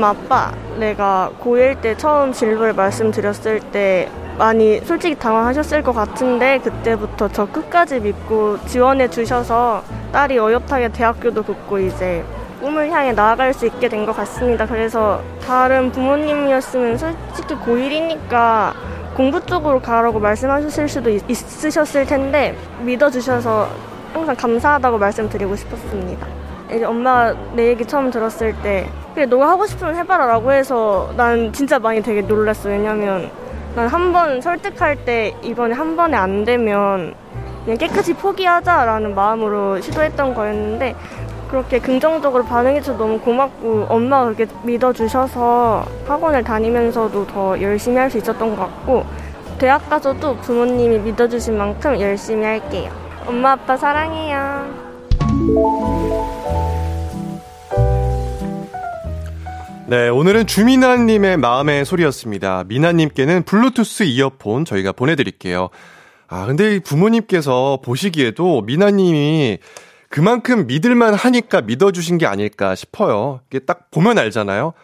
엄마, 0.01 0.09
아빠, 0.11 0.51
내가 0.79 1.31
고1 1.43 1.83
때 1.83 1.95
처음 1.95 2.33
진로를 2.33 2.73
말씀드렸을 2.73 3.61
때 3.71 4.09
많이 4.39 4.79
솔직히 4.81 5.15
당황하셨을 5.15 5.83
것 5.83 5.93
같은데 5.93 6.59
그때부터 6.59 7.29
저 7.29 7.45
끝까지 7.45 8.01
믿고 8.01 8.57
지원해 8.65 9.09
주셔서 9.09 9.83
딸이 10.11 10.39
어엿하게 10.39 10.89
대학교도 10.89 11.43
붙고 11.43 11.79
이제 11.81 12.25
꿈을 12.63 12.91
향해 12.91 13.13
나아갈 13.13 13.53
수 13.53 13.67
있게 13.67 13.91
된 13.91 14.07
것 14.07 14.17
같습니다. 14.17 14.65
그래서 14.65 15.21
다른 15.47 15.93
부모님이었으면 15.93 16.97
솔직히 16.97 17.55
고1이니까 17.57 18.73
공부 19.15 19.45
쪽으로 19.45 19.81
가라고 19.83 20.19
말씀하셨을 20.19 20.89
수도 20.89 21.11
있- 21.11 21.29
있으셨을 21.29 22.07
텐데 22.07 22.57
믿어주셔서 22.81 23.69
항상 24.15 24.35
감사하다고 24.35 24.97
말씀드리고 24.97 25.55
싶었습니다. 25.57 26.27
엄마가 26.85 27.35
내 27.55 27.69
얘기 27.69 27.85
처음 27.85 28.11
들었을 28.11 28.55
때 28.63 28.87
그래 29.15 29.27
너가 29.27 29.49
하고 29.51 29.67
싶으면 29.67 29.97
해봐라 29.97 30.27
라고 30.27 30.53
해서 30.53 31.11
난 31.17 31.53
진짜 31.53 31.79
많이 31.79 32.03
되게 32.03 32.21
놀랐어 32.23 32.69
왜냐면 32.69 33.31
난 33.77 33.87
한 33.89 34.13
번 34.13 34.41
설득할 34.41 35.05
때 35.05 35.35
이번에 35.43 35.75
한 35.75 35.97
번에 35.97 36.17
안 36.17 36.45
되면 36.45 37.15
그냥 37.65 37.79
깨끗이 37.79 38.15
포기하자라는 38.15 39.15
마음으로 39.15 39.81
시도했던 39.81 40.35
거였는데 40.35 40.95
그렇게 41.51 41.79
긍정적으로 41.81 42.45
반응해줘서 42.45 42.97
너무 42.97 43.19
고맙고 43.21 43.87
엄마가 43.89 44.25
그렇게 44.27 44.47
믿어주셔서 44.63 45.85
학원을 46.07 46.45
다니면서도 46.45 47.27
더 47.27 47.61
열심히 47.61 47.97
할 47.99 48.09
수 48.11 48.19
있었던 48.19 48.57
것 48.57 48.63
같고 48.63 49.05
대학 49.59 49.89
가서도 49.91 50.37
부모님이 50.37 50.99
믿어주신 51.01 51.59
만큼 51.59 52.01
열심히 52.01 52.45
할게요. 52.47 52.91
엄마 53.27 53.53
아빠 53.53 53.77
사랑해요. 53.77 54.65
네, 59.91 60.09
오늘은 60.09 60.47
주미나님의 60.47 61.37
마음의 61.39 61.85
소리였습니다. 61.85 62.63
미나님께는 62.69 63.43
블루투스 63.43 64.05
이어폰 64.05 64.65
저희가 64.65 64.93
보내드릴게요. 64.93 65.69
아, 66.29 66.47
근데 66.47 66.77
이 66.77 66.79
부모님께서 66.79 67.81
보시기에도 67.85 68.63
미나님이 68.63 69.59
그만큼 70.09 70.69
믿을만 70.69 71.15
하니까 71.15 71.63
믿어주신 71.63 72.19
게 72.19 72.27
아닐까 72.27 72.77
싶어요. 72.77 73.41
이게 73.51 73.59
딱 73.59 73.91
보면 73.91 74.17
알잖아요. 74.17 74.75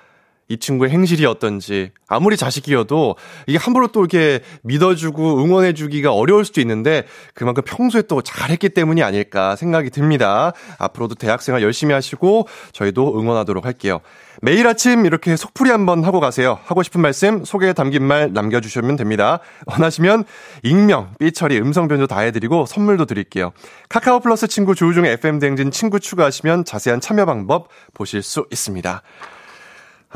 이 0.49 0.59
친구의 0.59 0.93
행실이 0.93 1.27
어떤지 1.27 1.91
아무리 2.07 2.37
자식이어도 2.37 3.17
이게 3.49 3.59
함부로 3.59 3.89
또 3.89 4.01
이렇게 4.01 4.41
믿어주고 4.63 5.43
응원해주기가 5.43 6.13
어려울 6.13 6.45
수도 6.45 6.61
있는데 6.61 7.05
그만큼 7.35 7.65
평소에 7.67 8.03
또 8.03 8.23
잘했기 8.23 8.69
때문이 8.69 9.03
아닐까 9.03 9.57
생각이 9.57 9.91
듭니다. 9.91 10.53
앞으로도 10.79 11.17
대학생활 11.17 11.63
열심히 11.63 11.95
하시고 11.95 12.47
저희도 12.73 13.19
응원하도록 13.19 13.65
할게요. 13.65 14.01
매일 14.43 14.69
아침 14.69 15.05
이렇게 15.07 15.35
속풀이 15.35 15.71
한번 15.71 16.05
하고 16.05 16.21
가세요. 16.21 16.59
하고 16.65 16.83
싶은 16.83 17.01
말씀 17.01 17.45
소개에 17.45 17.73
담긴 17.73 18.05
말 18.05 18.33
남겨주시면 18.33 18.97
됩니다. 18.97 19.41
원하시면 19.67 20.25
익명, 20.63 21.15
삐처리, 21.19 21.59
음성 21.59 21.89
변조 21.89 22.07
다 22.07 22.21
해드리고 22.21 22.67
선물도 22.67 23.07
드릴게요. 23.07 23.53
카카오 23.89 24.21
플러스 24.21 24.47
친구 24.47 24.75
조우종의 24.75 25.13
FM 25.15 25.41
대행진 25.41 25.71
친구 25.73 25.99
추가하시면 25.99 26.67
자세한 26.67 27.01
참여 27.01 27.25
방법 27.25 27.69
보실 27.95 28.23
수 28.23 28.47
있습니다. 28.53 29.03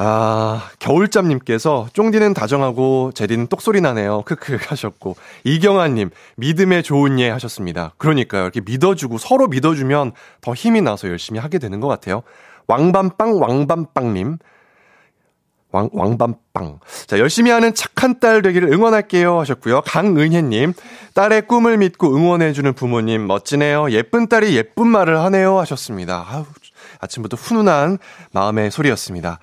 아, 0.02 0.70
겨울잠님께서 0.78 1.88
쫑디는 1.92 2.32
다정하고 2.32 3.12
제디는 3.14 3.48
똑소리 3.48 3.82
나네요. 3.82 4.22
크크 4.24 4.56
하셨고 4.58 5.14
이경아님 5.44 6.08
믿음의 6.36 6.82
좋은 6.84 7.20
예 7.20 7.28
하셨습니다. 7.28 7.92
그러니까요. 7.98 8.44
이렇게 8.44 8.62
믿어주고 8.62 9.18
서로 9.18 9.46
믿어주면 9.48 10.12
더 10.40 10.54
힘이 10.54 10.80
나서 10.80 11.06
열심히 11.08 11.38
하게 11.38 11.58
되는 11.58 11.80
것 11.80 11.88
같아요. 11.88 12.22
왕밤빵 12.66 13.42
왕밤빵님 13.42 14.38
왕, 15.70 15.90
왕밤빵. 15.92 16.80
자, 17.06 17.18
열심히 17.18 17.50
하는 17.50 17.74
착한 17.74 18.20
딸 18.20 18.40
되기를 18.40 18.72
응원할게요 18.72 19.38
하셨고요. 19.38 19.82
강은혜님, 19.82 20.72
딸의 21.12 21.42
꿈을 21.42 21.76
믿고 21.76 22.16
응원해주는 22.16 22.72
부모님, 22.72 23.26
멋지네요. 23.26 23.90
예쁜 23.90 24.28
딸이 24.28 24.56
예쁜 24.56 24.88
말을 24.88 25.20
하네요 25.20 25.58
하셨습니다. 25.58 26.26
아우, 26.26 26.46
아침부터 27.00 27.36
훈훈한 27.36 27.98
마음의 28.32 28.70
소리였습니다. 28.70 29.38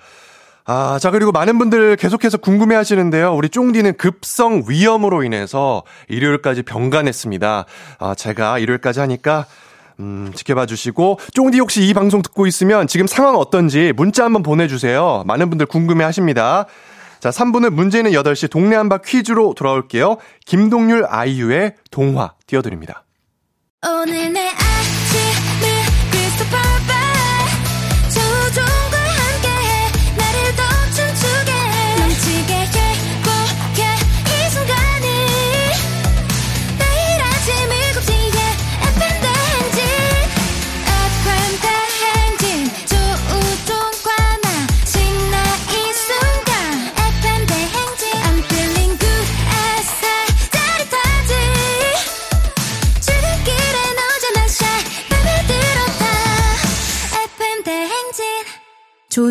아, 0.70 0.98
자, 1.00 1.10
그리고 1.10 1.32
많은 1.32 1.56
분들 1.56 1.96
계속해서 1.96 2.36
궁금해 2.36 2.74
하시는데요. 2.74 3.34
우리 3.34 3.48
쫑디는 3.48 3.96
급성 3.96 4.64
위염으로 4.68 5.22
인해서 5.22 5.82
일요일까지 6.08 6.62
병간했습니다. 6.62 7.64
아, 7.98 8.14
제가 8.14 8.58
일요일까지 8.58 9.00
하니까 9.00 9.46
음, 9.98 10.30
지켜봐 10.34 10.66
주시고, 10.66 11.20
쫑디 11.32 11.58
혹시 11.58 11.88
이 11.88 11.94
방송 11.94 12.20
듣고 12.20 12.46
있으면 12.46 12.86
지금 12.86 13.06
상황 13.06 13.36
어떤지 13.36 13.94
문자 13.96 14.26
한번 14.26 14.42
보내주세요. 14.42 15.24
많은 15.26 15.48
분들 15.48 15.64
궁금해 15.64 16.04
하십니다. 16.04 16.66
자, 17.18 17.30
3부는 17.30 17.70
문제는 17.70 18.10
8시 18.10 18.50
동네 18.50 18.76
한바 18.76 18.98
퀴즈로 18.98 19.54
돌아올게요. 19.54 20.18
김동률 20.44 21.06
아이유의 21.08 21.76
동화 21.90 22.34
띄워드립니다. 22.46 23.04
오늘 23.86 24.34
내 24.34 24.50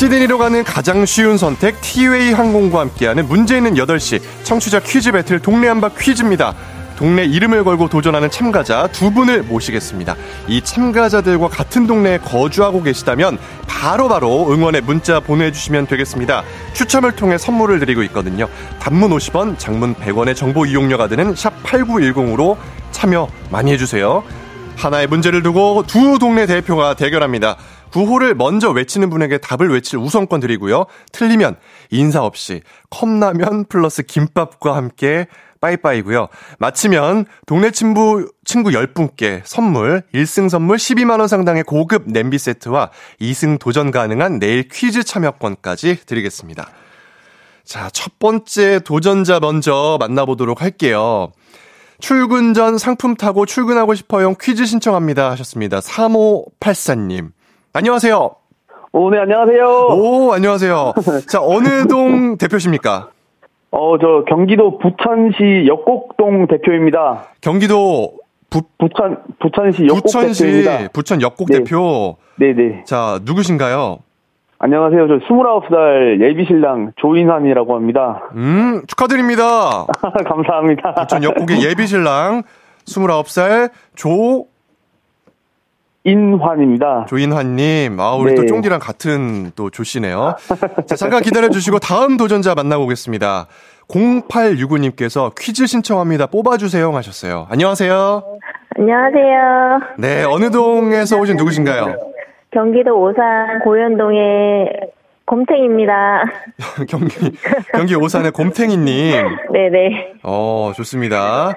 시드니로 0.00 0.38
가는 0.38 0.64
가장 0.64 1.04
쉬운 1.04 1.36
선택 1.36 1.78
티웨이 1.82 2.32
항공과 2.32 2.80
함께하는 2.80 3.28
문제 3.28 3.58
있는 3.58 3.74
8시 3.74 4.22
청취자 4.44 4.80
퀴즈 4.80 5.12
배틀 5.12 5.40
동네 5.40 5.68
한바 5.68 5.90
퀴즈입니다. 5.90 6.54
동네 6.96 7.26
이름을 7.26 7.64
걸고 7.64 7.90
도전하는 7.90 8.30
참가자 8.30 8.86
두 8.86 9.10
분을 9.10 9.42
모시겠습니다. 9.42 10.16
이 10.48 10.62
참가자들과 10.62 11.48
같은 11.48 11.86
동네에 11.86 12.16
거주하고 12.16 12.82
계시다면 12.82 13.36
바로바로 13.66 14.50
응원의 14.50 14.80
문자 14.80 15.20
보내주시면 15.20 15.86
되겠습니다. 15.86 16.44
추첨을 16.72 17.14
통해 17.14 17.36
선물을 17.36 17.78
드리고 17.80 18.02
있거든요. 18.04 18.48
단문 18.78 19.10
50원, 19.10 19.58
장문 19.58 19.96
100원의 19.96 20.34
정보 20.34 20.64
이용료가 20.64 21.08
드는 21.08 21.34
샵 21.34 21.62
8910으로 21.62 22.56
참여 22.90 23.28
많이 23.50 23.70
해주세요. 23.72 24.24
하나의 24.76 25.08
문제를 25.08 25.42
두고 25.42 25.84
두 25.86 26.18
동네 26.18 26.46
대표가 26.46 26.94
대결합니다. 26.94 27.56
구호를 27.92 28.34
먼저 28.34 28.70
외치는 28.70 29.10
분에게 29.10 29.38
답을 29.38 29.70
외칠 29.70 29.98
우선권 29.98 30.40
드리고요. 30.40 30.86
틀리면 31.12 31.56
인사 31.90 32.22
없이 32.22 32.62
컵라면 32.90 33.66
플러스 33.68 34.02
김밥과 34.02 34.76
함께 34.76 35.26
빠이빠이고요. 35.60 36.28
마치면 36.58 37.26
동네 37.46 37.70
친구 37.70 38.30
친구 38.44 38.70
10분께 38.70 39.42
선물 39.44 40.02
1승 40.14 40.48
선물 40.48 40.76
12만 40.76 41.18
원 41.18 41.28
상당의 41.28 41.64
고급 41.64 42.04
냄비 42.06 42.38
세트와 42.38 42.90
2승 43.20 43.58
도전 43.58 43.90
가능한 43.90 44.38
내일 44.38 44.68
퀴즈 44.68 45.04
참여권까지 45.04 46.06
드리겠습니다. 46.06 46.68
자, 47.64 47.90
첫 47.92 48.18
번째 48.18 48.80
도전자 48.80 49.38
먼저 49.38 49.96
만나보도록 50.00 50.62
할게요. 50.62 51.30
출근 52.00 52.54
전 52.54 52.78
상품 52.78 53.14
타고 53.14 53.44
출근하고 53.44 53.94
싶어요. 53.94 54.34
퀴즈 54.34 54.64
신청합니다. 54.64 55.30
하셨습니다. 55.32 55.80
3584님. 55.80 57.32
안녕하세요. 57.72 58.30
오, 58.92 59.10
네, 59.10 59.18
안녕하세요. 59.18 59.64
오, 59.90 60.32
안녕하세요. 60.32 60.94
자, 61.28 61.40
어느 61.40 61.86
동 61.86 62.36
대표십니까? 62.38 63.10
어, 63.70 63.98
저 63.98 64.24
경기도 64.28 64.78
부천시 64.78 65.66
역곡동 65.68 66.48
대표입니다. 66.48 67.28
경기도 67.40 68.14
부, 68.50 68.62
부천 68.78 69.22
부천시 69.40 69.84
역곡 69.86 70.02
부천시 70.02 70.42
대표입니다. 70.44 70.88
부천 70.92 71.22
역곡 71.22 71.48
네. 71.48 71.58
대표. 71.58 72.16
네, 72.36 72.52
네. 72.52 72.82
자, 72.84 73.20
누구신가요? 73.22 73.98
안녕하세요. 74.58 75.06
저 75.06 75.14
29살 75.26 76.20
예비신랑 76.20 76.92
조인환이라고 76.96 77.76
합니다. 77.76 78.22
음, 78.34 78.82
축하드립니다. 78.88 79.86
감사합니다. 80.28 80.94
부천 80.94 81.22
역곡의 81.22 81.64
예비신랑 81.64 82.42
29살 82.86 83.70
조 83.94 84.46
인환입니다. 86.04 87.06
조인환님, 87.08 88.00
아, 88.00 88.14
우리 88.14 88.30
네. 88.30 88.34
또 88.36 88.46
쫑디랑 88.46 88.78
같은 88.80 89.52
또 89.54 89.70
조씨네요. 89.70 90.36
자, 90.86 90.96
잠깐 90.96 91.22
기다려 91.22 91.50
주시고 91.50 91.78
다음 91.78 92.16
도전자 92.16 92.54
만나보겠습니다. 92.54 93.46
0865님께서 93.88 95.32
퀴즈 95.38 95.66
신청합니다. 95.66 96.26
뽑아주세요 96.26 96.94
하셨어요. 96.94 97.46
안녕하세요. 97.50 98.22
안녕하세요. 98.76 99.80
네, 99.98 100.24
어느 100.24 100.50
동에서 100.50 101.18
오신 101.18 101.36
누구신가요? 101.36 101.96
경기도 102.52 103.00
오산 103.00 103.60
고현동의 103.64 104.90
곰탱입니다. 105.26 106.24
경기, 106.88 107.14
경기 107.72 107.94
오산의 107.94 108.32
곰탱이님. 108.32 109.12
네네. 109.52 110.14
어, 110.24 110.72
좋습니다. 110.74 111.52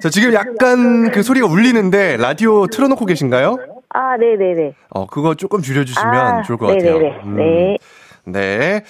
자, 0.00 0.08
지금 0.08 0.32
약간 0.32 1.10
그 1.10 1.22
소리가 1.22 1.46
울리는데 1.46 2.16
라디오 2.16 2.66
틀어놓고 2.68 3.04
계신가요? 3.04 3.58
아, 3.94 4.16
네네네. 4.16 4.74
어, 4.90 5.06
그거 5.06 5.34
조금 5.34 5.60
줄여주시면 5.62 6.14
아, 6.14 6.42
좋을 6.42 6.58
것 6.58 6.66
같아요. 6.66 6.98
네네네. 6.98 7.20
음, 7.24 7.36
네. 7.36 7.78
네. 8.24 8.84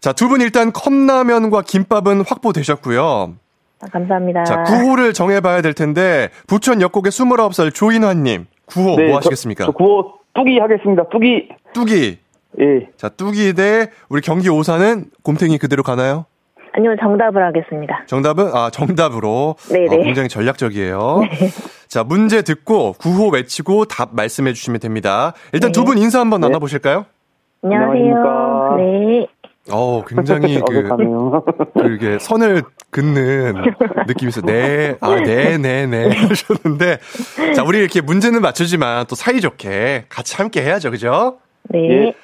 자, 0.00 0.12
두 0.12 0.28
분 0.28 0.40
일단 0.40 0.72
컵라면과 0.72 1.62
김밥은 1.62 2.22
확보되셨고요. 2.26 3.34
아, 3.82 3.86
감사합니다. 3.92 4.44
자, 4.44 4.62
구호를 4.64 5.12
정해봐야 5.12 5.60
될 5.62 5.74
텐데, 5.74 6.28
부천 6.46 6.80
역곡의 6.80 7.10
29살 7.12 7.74
조인환님, 7.74 8.46
구호 8.66 8.96
네, 8.96 9.04
뭐 9.08 9.12
저- 9.12 9.16
하시겠습니까? 9.18 9.66
저 9.66 9.72
구호 9.72 10.14
뚜기 10.34 10.58
하겠습니다. 10.58 11.04
뚜기. 11.10 11.48
뚜기. 11.72 12.18
예. 12.60 12.88
자, 12.96 13.08
뚜기 13.10 13.52
대 13.54 13.90
우리 14.08 14.20
경기 14.22 14.48
오산은 14.48 15.06
곰탱이 15.22 15.58
그대로 15.58 15.82
가나요? 15.82 16.24
아니요, 16.72 16.94
정답을 17.00 17.42
하겠습니다. 17.44 18.04
정답은 18.06 18.50
아 18.54 18.70
정답으로 18.70 19.56
네네. 19.70 19.96
어, 19.96 20.02
굉장히 20.02 20.28
전략적이에요. 20.28 21.20
자 21.88 22.02
문제 22.02 22.42
듣고 22.42 22.94
구호 22.94 23.28
외치고 23.28 23.84
답 23.86 24.10
말씀해 24.14 24.52
주시면 24.52 24.80
됩니다. 24.80 25.32
일단 25.52 25.72
두분 25.72 25.98
인사 25.98 26.20
한번 26.20 26.40
나눠보실까요? 26.40 27.06
안녕하세요. 27.62 28.76
네. 28.78 29.26
어 29.70 30.04
굉장히 30.06 30.60
그. 30.68 30.88
그게 31.74 32.18
선을 32.18 32.62
긋는 32.92 33.54
느낌이 34.06 34.28
있어요. 34.28 34.44
네, 34.46 34.96
아, 35.00 35.14
네, 35.16 35.58
네, 35.58 35.86
네. 35.86 36.08
하셨는데. 36.08 36.98
자, 37.54 37.62
우리 37.64 37.78
이렇게 37.78 38.00
문제는 38.00 38.40
맞추지만 38.40 39.06
또 39.06 39.16
사이좋게 39.16 40.06
같이 40.08 40.36
함께 40.36 40.62
해야죠. 40.62 40.90
그죠? 40.90 41.38
네. 41.64 41.78
예. 42.06 42.14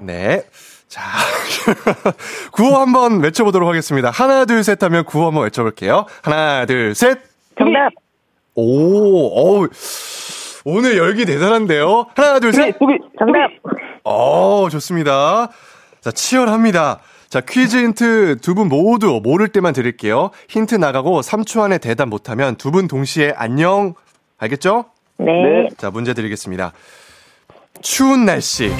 네. 0.00 0.44
자, 0.86 1.02
구호 2.52 2.76
한번 2.76 3.20
외쳐보도록 3.22 3.68
하겠습니다. 3.68 4.10
하나, 4.10 4.44
둘, 4.46 4.62
셋 4.64 4.82
하면 4.82 5.04
구호 5.04 5.26
한번 5.26 5.44
외쳐볼게요. 5.44 6.06
하나, 6.22 6.64
둘, 6.64 6.94
셋. 6.94 7.18
정답. 7.58 7.90
오, 8.62 9.28
어우. 9.28 9.68
오늘 10.64 10.96
열기 10.98 11.24
대단한데요? 11.24 12.06
하나, 12.16 12.40
둘, 12.40 12.52
셋. 12.52 12.76
뚜기. 12.78 12.94
정답. 13.18 13.48
어, 14.02 14.68
좋습니다. 14.70 15.48
자, 16.00 16.10
치열합니다. 16.10 16.98
자, 17.28 17.40
퀴즈 17.40 17.76
힌트 17.76 18.38
두 18.40 18.54
분 18.54 18.68
모두 18.68 19.20
모를 19.22 19.48
때만 19.48 19.72
드릴게요. 19.74 20.30
힌트 20.48 20.74
나가고 20.74 21.20
3초 21.20 21.60
안에 21.62 21.78
대답 21.78 22.08
못하면 22.08 22.56
두 22.56 22.70
분 22.72 22.88
동시에 22.88 23.32
안녕. 23.36 23.94
알겠죠? 24.38 24.86
네. 25.18 25.26
자, 25.76 25.90
문제 25.90 26.12
드리겠습니다. 26.14 26.72
추운 27.80 28.24
날씨. 28.24 28.72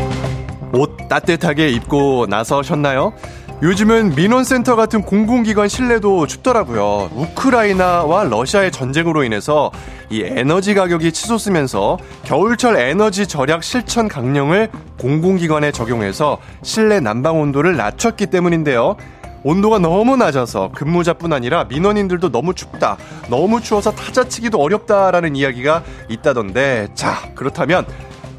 옷 0.75 0.97
따뜻하게 1.09 1.69
입고 1.69 2.27
나서셨나요? 2.29 3.13
요즘은 3.61 4.15
민원센터 4.15 4.77
같은 4.77 5.03
공공기관 5.03 5.67
실내도 5.67 6.29
춥더라고요. 6.29 7.11
우크라이나와 7.13 8.23
러시아의 8.23 8.71
전쟁으로 8.71 9.25
인해서 9.25 9.73
이 10.11 10.23
에너지 10.23 10.75
가격이 10.75 11.11
치솟으면서 11.11 11.99
겨울철 12.23 12.77
에너지 12.77 13.27
절약 13.27 13.65
실천 13.65 14.07
강령을 14.07 14.71
공공기관에 15.01 15.73
적용해서 15.73 16.39
실내 16.63 17.01
난방 17.01 17.41
온도를 17.41 17.77
낮췄기 17.77 18.27
때문인데요. 18.27 18.97
온도가 19.43 19.81
너무 19.81 20.17
낮아서 20.17 20.71
근무자뿐 20.73 21.33
아니라 21.33 21.65
민원인들도 21.65 22.31
너무 22.31 22.55
춥다, 22.55 22.97
너무 23.29 23.61
추워서 23.61 23.91
타자치기도 23.91 24.61
어렵다라는 24.61 25.35
이야기가 25.35 25.83
있다던데, 26.09 26.89
자, 26.95 27.29
그렇다면 27.35 27.87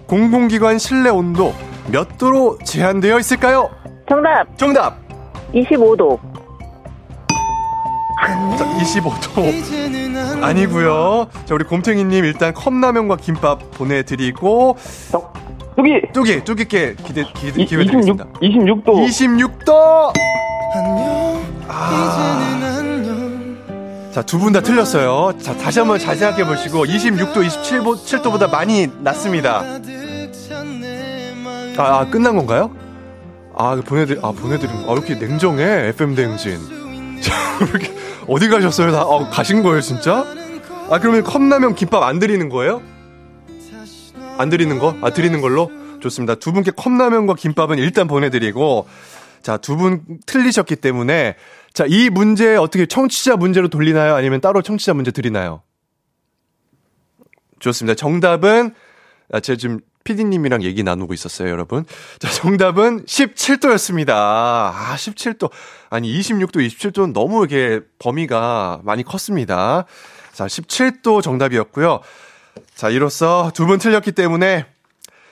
공공기관 0.07 0.78
실내 0.78 1.09
온도 1.09 1.53
몇 1.88 2.17
도로 2.17 2.57
제한되어 2.63 3.20
있을까요? 3.20 3.70
정답. 4.07 4.57
정답! 4.57 5.09
25도. 5.54 6.20
자, 8.58 8.66
25도 8.66 10.43
아니고요. 10.43 11.28
자, 11.45 11.56
우리 11.56 11.64
곰탱이님 11.64 12.26
일단 12.26 12.54
컵라면과 12.54 13.16
김밥 13.18 13.72
보내드리고 13.72 14.78
뚜기 15.76 16.02
뚜기 16.14 16.43
뚜기께 16.43 16.95
기대 17.06 17.24
기대 17.34 17.62
이- 17.62 17.66
기회 17.66 17.86
드리겠습니다. 17.86 18.26
26, 18.41 18.84
26도. 18.84 19.06
26도. 19.08 20.14
자, 24.12 24.22
두 24.24 24.39
분 24.39 24.52
다 24.52 24.60
틀렸어요. 24.62 25.38
자, 25.39 25.56
다시 25.56 25.80
한번 25.80 25.97
잘 26.00 26.16
생각해 26.18 26.43
보시고 26.45 26.84
26도, 26.86 27.36
27도, 27.47 27.95
7도보다 27.95 28.52
많이 28.52 28.88
낮습니다. 29.02 29.64
아, 31.78 32.00
아, 32.00 32.06
끝난 32.10 32.36
건가요? 32.36 32.72
아, 33.62 33.76
보내드 33.76 34.18
아, 34.24 34.32
보내드린 34.32 34.74
아, 34.88 34.93
이렇게 34.93 35.16
냉정해, 35.16 35.89
FM 35.89 36.16
대행진. 36.16 36.57
자, 37.22 37.36
이렇게, 37.60 37.93
어디 38.26 38.47
가셨어요? 38.47 38.93
다, 38.93 39.01
아, 39.01 39.30
가신 39.30 39.64
거예요, 39.64 39.82
진짜? 39.82 40.26
아, 40.89 40.97
그러면 40.99 41.26
컵라면 41.26 41.76
김밥 41.76 42.01
안 42.03 42.20
드리는 42.20 42.47
거예요? 42.47 42.82
안 44.38 44.49
드리는 44.49 44.80
거? 44.80 44.95
아, 45.01 45.10
드리는 45.10 45.41
걸로? 45.41 45.70
좋습니다. 45.99 46.36
두 46.36 46.53
분께 46.53 46.72
컵라면과 46.72 47.36
김밥은 47.36 47.78
일단 47.80 48.07
보내드리고, 48.07 48.88
자, 49.41 49.57
두 49.57 49.76
분 49.76 50.03
틀리셨기 50.26 50.78
때문에, 50.78 51.36
자, 51.74 51.84
이 51.86 52.10
문제 52.10 52.55
어떻게 52.55 52.86
청취자 52.86 53.36
문제로 53.36 53.68
돌리나요? 53.68 54.16
아니면 54.16 54.39
따로 54.39 54.62
청취자 54.62 54.93
문제 54.93 55.12
드리나요? 55.12 55.64
좋습니다. 57.60 57.95
정답은, 57.95 58.74
아, 59.34 59.41
제가 59.41 59.57
지금 59.57 59.82
PD님이랑 60.14 60.64
얘기 60.64 60.82
나누고 60.82 61.14
있었어요, 61.14 61.49
여러분. 61.49 61.86
자, 62.18 62.30
정답은 62.32 63.05
17도였습니다. 63.05 64.10
아, 64.10 64.95
17도. 64.97 65.51
아니, 65.91 66.12
26도, 66.20 66.55
27도는 66.66 67.14
너무 67.14 67.45
이게 67.45 67.82
범위가 67.99 68.82
많이 68.84 69.03
컸습니다. 69.03 69.86
자, 70.34 70.45
17도 70.47 71.22
정답이었고요. 71.22 71.99
자, 72.74 72.89
이로써 72.89 73.51
두 73.53 73.68
분 73.68 73.78
틀렸기 73.78 74.14
때문에 74.14 74.66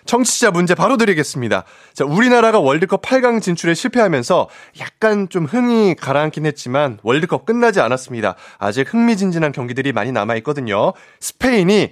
청취자 0.06 0.52
문제 0.52 0.74
바로 0.76 0.96
드리겠습니다. 0.96 1.64
자, 1.94 2.06
우리나라가 2.06 2.60
월드컵 2.60 3.02
8강 3.02 3.42
진출에 3.42 3.74
실패하면서 3.74 4.48
약간 4.80 5.28
좀 5.28 5.46
흥이 5.46 5.96
가라앉긴 5.96 6.46
했지만 6.46 7.00
월드컵 7.04 7.46
끝나지 7.46 7.82
않았습니다. 7.82 8.36
아직 8.58 8.94
흥미진진한 8.94 9.52
경기들이 9.52 9.92
많이 9.92 10.12
남아있거든요. 10.12 10.94
스페인이 11.20 11.92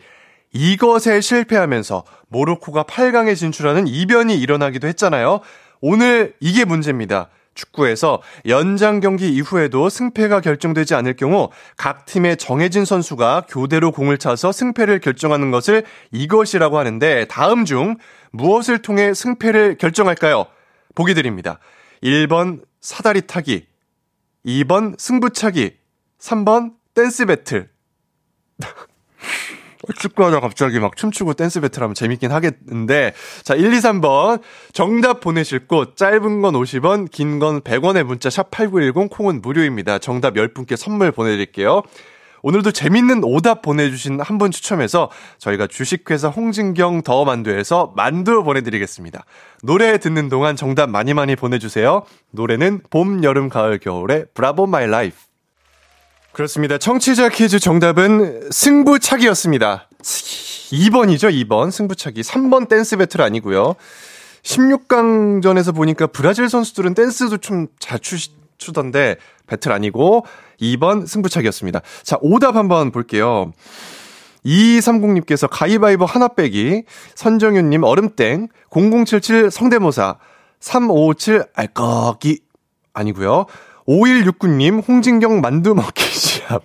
이것에 0.56 1.20
실패하면서 1.20 2.06
모로코가 2.30 2.84
8강에 2.84 3.36
진출하는 3.36 3.88
이변이 3.88 4.39
일어나기도 4.39 4.88
했잖아요. 4.88 5.41
오늘 5.82 6.34
이게 6.39 6.64
문제입니다. 6.64 7.28
축구에서 7.56 8.22
연장 8.47 9.01
경기 9.01 9.34
이후에도 9.34 9.89
승패가 9.89 10.39
결정되지 10.39 10.95
않을 10.95 11.18
경우 11.18 11.49
각 11.76 12.06
팀의 12.06 12.38
정해진 12.38 12.86
선수가 12.86 13.47
교대로 13.49 13.91
공을 13.91 14.18
차서 14.18 14.53
승패를 14.53 14.99
결정하는 14.99 15.51
것을 15.51 15.84
이것이라고 16.12 16.78
하는데 16.78 17.26
다음 17.26 17.66
중 17.66 17.97
무엇을 18.32 18.82
통해 18.82 19.14
승패를 19.14 19.78
결정할까요? 19.78 20.45
보기 20.95 21.14
드립니다. 21.14 21.60
1번 22.01 22.62
사다리 22.80 23.28
타기, 23.28 23.68
2번 24.45 24.97
승부차기, 24.97 25.76
3번 26.20 26.74
댄스 26.93 27.26
배틀. 27.26 27.70
축구하다 29.97 30.39
갑자기 30.39 30.80
막 30.80 30.95
춤추고 30.95 31.34
댄스 31.34 31.61
배틀하면 31.61 31.93
재밌긴 31.95 32.32
하겠는데 32.32 33.13
자 33.43 33.55
1, 33.55 33.73
2, 33.73 33.78
3번. 33.78 34.41
정답 34.73 35.19
보내실 35.19 35.67
곳. 35.67 35.95
짧은 35.97 36.41
건 36.41 36.53
50원 36.53 37.09
긴 37.11 37.39
건 37.39 37.61
100원의 37.61 38.03
문자 38.03 38.30
샵 38.30 38.49
8910 38.51 39.09
콩은 39.09 39.41
무료입니다. 39.41 39.99
정답 39.99 40.36
10분께 40.36 40.76
선물 40.76 41.11
보내드릴게요. 41.11 41.84
오늘도 42.43 42.71
재밌는 42.71 43.23
오답 43.23 43.63
보내주신 43.63 44.19
한 44.21 44.38
분 44.38 44.51
추첨해서 44.51 45.09
저희가 45.39 45.65
주식회사 45.65 46.28
홍진경 46.30 47.01
더 47.01 47.26
만두에서 47.26 47.93
만두 47.95 48.43
보내드리겠습니다. 48.43 49.26
노래 49.63 49.97
듣는 49.97 50.30
동안 50.30 50.55
정답 50.55 50.89
많이 50.91 51.15
많이 51.15 51.36
보내주세요. 51.36 52.03
노래는 52.32 52.82
봄, 52.91 53.23
여름, 53.23 53.49
가을, 53.49 53.80
겨울의 53.80 54.26
Bravo 54.36 54.67
My 54.67 54.86
Life 54.86 55.15
그렇습니다. 56.36 56.77
청취자 56.77 57.29
퀴즈 57.29 57.59
정답은 57.59 58.49
승부차기였습니다. 58.51 59.88
2번이죠, 60.01 61.31
2번. 61.31 61.71
승부차기. 61.71 62.23
3번 62.23 62.67
댄스 62.67 62.97
배틀 62.97 63.21
아니고요. 63.21 63.75
16강전에서 64.43 65.73
보니까 65.73 66.07
브라질 66.07 66.49
선수들은 66.49 66.93
댄스도 66.93 67.38
좀 67.38 67.67
잘 67.79 68.01
추던데 68.57 69.15
배틀 69.47 69.71
아니고 69.71 70.25
2번 70.59 71.07
승부차기였습니다. 71.07 71.79
자, 72.03 72.17
오답 72.19 72.57
한번 72.57 72.91
볼게요. 72.91 73.53
2230님께서 74.45 75.47
가위바위보 75.49 76.03
하나 76.03 76.27
빼기, 76.27 76.83
선정윤님 77.15 77.83
얼음땡, 77.83 78.49
0077 78.71 79.51
성대모사, 79.51 80.17
3557 80.59 81.45
알거기 81.53 82.41
아니고요. 82.93 83.45
5169님, 83.88 84.88
홍진경 84.88 85.41
만두 85.41 85.75
먹기 85.75 86.03
시합. 86.05 86.63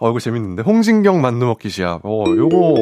어, 0.00 0.10
이거 0.10 0.20
재밌는데. 0.20 0.62
홍진경 0.62 1.20
만두 1.20 1.46
먹기 1.46 1.68
시합. 1.70 2.00
어, 2.04 2.24
요거 2.28 2.74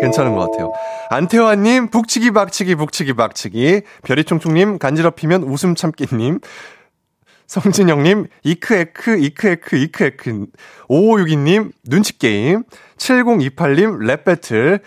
괜찮은 0.00 0.34
것 0.34 0.50
같아요. 0.50 0.72
안태환님, 1.10 1.88
북치기 1.88 2.32
박치기 2.32 2.74
북치기 2.76 3.12
박치기. 3.14 3.82
별이총총님, 4.02 4.78
간지럽히면 4.78 5.44
웃음 5.44 5.74
참기님. 5.74 6.40
성진영님, 7.46 8.26
이크에크, 8.42 9.18
이크에크, 9.18 9.76
이크에크. 9.76 10.46
5562님, 10.88 11.70
눈치게임. 11.84 12.64
7028님, 12.96 13.98
랩배틀. 14.24 14.80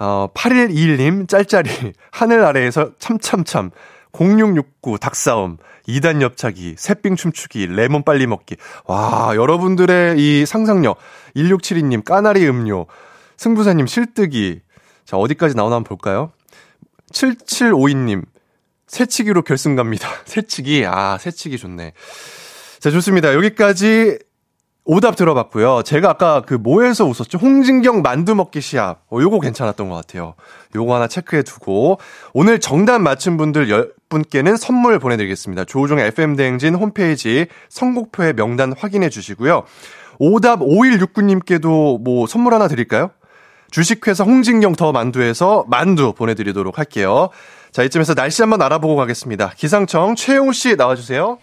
어, 0.00 0.28
8121님, 0.34 1.28
짤짤이. 1.28 1.68
하늘 2.10 2.44
아래에서 2.44 2.92
참참참. 2.98 3.70
0669 4.12 4.98
닭싸움, 4.98 5.58
2단 5.88 6.22
옆차기, 6.22 6.74
새삥 6.78 7.16
춤추기, 7.16 7.66
레몬 7.66 8.02
빨리 8.02 8.26
먹기. 8.26 8.56
와, 8.86 9.32
여러분들의 9.34 10.16
이 10.18 10.46
상상력. 10.46 10.98
1672님 11.36 12.04
까나리 12.04 12.46
음료, 12.48 12.86
승부사님 13.36 13.86
실뜨기. 13.86 14.60
자, 15.04 15.16
어디까지 15.16 15.56
나오나 15.56 15.76
한번 15.76 15.88
볼까요? 15.88 16.32
7752님 17.12 18.24
새치기로 18.86 19.42
결승 19.42 19.76
갑니다. 19.76 20.08
새치기. 20.26 20.84
아, 20.86 21.16
새치기 21.18 21.58
좋네. 21.58 21.92
자, 22.80 22.90
좋습니다. 22.90 23.34
여기까지 23.34 24.18
오답 24.84 25.16
들어봤고요. 25.16 25.82
제가 25.84 26.10
아까 26.10 26.42
그 26.42 26.54
뭐에서 26.54 27.04
웃었죠? 27.04 27.38
홍진경 27.38 28.02
만두 28.02 28.34
먹기 28.34 28.60
시합. 28.60 29.02
어, 29.10 29.20
요거 29.20 29.40
괜찮았던 29.40 29.88
것 29.88 29.94
같아요. 29.94 30.34
요거 30.74 30.94
하나 30.94 31.06
체크해 31.06 31.42
두고 31.42 31.98
오늘 32.32 32.58
정답 32.58 33.00
맞힌 33.00 33.36
분들 33.36 33.68
10 33.68 33.99
분께는 34.10 34.56
선물 34.58 34.98
보내드리겠습니다. 34.98 35.64
조우종의 35.64 36.08
FM대행진 36.08 36.74
홈페이지 36.74 37.46
선곡표에 37.70 38.34
명단 38.34 38.74
확인해 38.76 39.08
주시고요. 39.08 39.64
오답 40.18 40.60
5169님께도 40.60 42.02
뭐 42.02 42.26
선물 42.26 42.52
하나 42.52 42.68
드릴까요? 42.68 43.10
주식회사 43.70 44.24
홍진경 44.24 44.74
더 44.74 44.92
만두에서 44.92 45.64
만두 45.68 46.12
보내드리도록 46.12 46.78
할게요. 46.78 47.30
자, 47.72 47.82
이쯤에서 47.84 48.14
날씨 48.14 48.42
한번 48.42 48.60
알아보고 48.60 48.96
가겠습니다. 48.96 49.52
기상청 49.56 50.16
최용우 50.16 50.52
씨 50.52 50.76
나와주세요. 50.76 51.38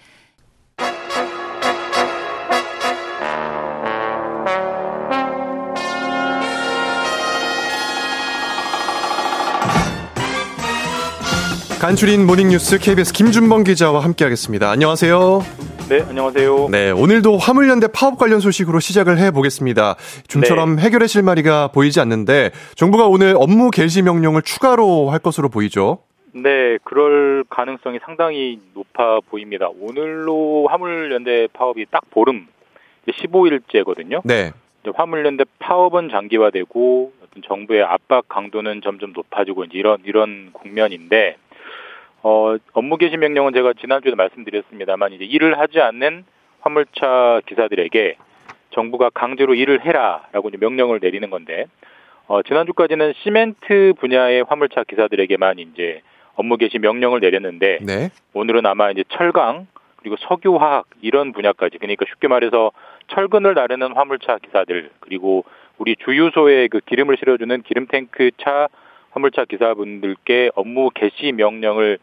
간추린 11.79 12.25
모닝뉴스 12.25 12.79
KBS 12.79 13.13
김준범 13.13 13.63
기자와 13.63 14.03
함께하겠습니다. 14.03 14.71
안녕하세요. 14.71 15.41
네, 15.89 16.01
안녕하세요. 16.01 16.69
네, 16.69 16.89
오늘도 16.89 17.37
화물연대 17.37 17.89
파업 17.93 18.17
관련 18.17 18.39
소식으로 18.39 18.79
시작을 18.79 19.19
해보겠습니다. 19.19 19.95
좀처럼 20.27 20.79
해결의 20.79 21.07
실마리가 21.07 21.67
보이지 21.67 21.99
않는데 21.99 22.49
정부가 22.75 23.05
오늘 23.05 23.35
업무 23.37 23.69
개시 23.69 24.01
명령을 24.01 24.41
추가로 24.41 25.11
할 25.11 25.19
것으로 25.19 25.49
보이죠. 25.49 25.99
네, 26.33 26.79
그럴 26.83 27.43
가능성이 27.47 27.99
상당히 28.03 28.59
높아 28.73 29.19
보입니다. 29.29 29.69
오늘로 29.79 30.67
화물연대 30.69 31.49
파업이 31.53 31.85
딱 31.91 32.09
보름, 32.09 32.47
15일째거든요. 33.07 34.21
네. 34.23 34.51
화물연대 34.95 35.43
파업은 35.59 36.09
장기화되고 36.09 37.11
정부의 37.47 37.83
압박 37.83 38.27
강도는 38.27 38.81
점점 38.83 39.13
높아지고 39.13 39.65
이제 39.65 39.77
이런 39.77 39.99
이런 40.05 40.49
국면인데 40.53 41.37
어, 42.27 42.57
업무 42.73 42.97
개시 42.97 43.15
명령은 43.15 43.53
제가 43.53 43.71
지난주에도 43.79 44.17
말씀드렸습니다만 44.17 45.13
이제 45.13 45.23
일을 45.23 45.57
하지 45.59 45.79
않는 45.79 46.25
화물차 46.59 47.39
기사들에게 47.45 48.17
정부가 48.71 49.09
강제로 49.11 49.55
일을 49.55 49.85
해라라고 49.85 50.49
이제 50.49 50.57
명령을 50.59 50.99
내리는 51.01 51.29
건데 51.29 51.67
어, 52.27 52.43
지난주까지는 52.43 53.13
시멘트 53.23 53.93
분야의 54.01 54.43
화물차 54.45 54.83
기사들에게만 54.83 55.59
이제 55.59 56.01
업무 56.35 56.57
개시 56.57 56.79
명령을 56.79 57.21
내렸는데 57.21 57.79
네. 57.81 58.09
오늘은 58.33 58.65
아마 58.65 58.91
이제 58.91 59.05
철강 59.07 59.67
그리고 59.95 60.17
석유화학 60.19 60.85
이런 61.01 61.31
분야까지 61.31 61.77
그러니까 61.77 62.05
쉽게 62.09 62.27
말해서 62.27 62.73
철근을 63.07 63.53
나르는 63.53 63.93
화물차 63.93 64.39
기사들 64.39 64.89
그리고 64.99 65.45
우리 65.77 65.95
주유소에 65.95 66.67
그 66.67 66.81
기름을 66.81 67.15
실어주는 67.17 67.61
기름 67.61 67.87
탱크 67.87 68.31
차 68.37 68.67
화물차 69.17 69.45
기사분들께 69.45 70.51
업무 70.55 70.89
개시 70.93 71.31
명령을 71.31 71.97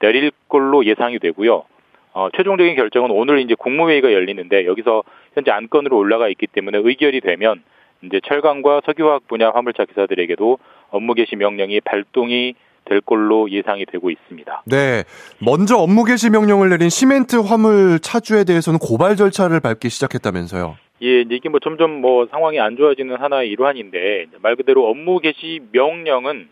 내릴 0.00 0.32
걸로 0.48 0.84
예상이 0.84 1.18
되고요. 1.18 1.64
어, 2.12 2.28
최종적인 2.36 2.74
결정은 2.76 3.10
오늘 3.10 3.40
이제 3.40 3.54
국무회의가 3.54 4.12
열리는데 4.12 4.66
여기서 4.66 5.02
현재 5.34 5.50
안건으로 5.50 5.96
올라가 5.96 6.28
있기 6.28 6.46
때문에 6.46 6.78
의결이 6.82 7.20
되면 7.20 7.62
이제 8.02 8.20
철강과 8.26 8.82
석유화학 8.86 9.26
분야 9.28 9.50
화물차 9.50 9.84
기사들에게도 9.84 10.58
업무 10.90 11.14
개시 11.14 11.36
명령이 11.36 11.80
발동이 11.80 12.54
될 12.86 13.00
걸로 13.00 13.50
예상이 13.50 13.86
되고 13.86 14.10
있습니다. 14.10 14.62
네. 14.66 15.04
먼저 15.40 15.76
업무 15.76 16.04
개시 16.04 16.30
명령을 16.30 16.68
내린 16.68 16.90
시멘트 16.90 17.36
화물 17.36 17.98
차주에 18.00 18.44
대해서는 18.44 18.78
고발 18.78 19.16
절차를 19.16 19.60
밟기 19.60 19.88
시작했다면서요. 19.88 20.76
예, 21.02 21.20
이게 21.20 21.48
뭐 21.48 21.60
점점 21.60 22.00
뭐 22.00 22.26
상황이 22.30 22.60
안 22.60 22.76
좋아지는 22.76 23.16
하나의 23.16 23.50
일환인데 23.50 24.26
말 24.40 24.56
그대로 24.56 24.88
업무 24.88 25.18
개시 25.18 25.60
명령은 25.72 26.48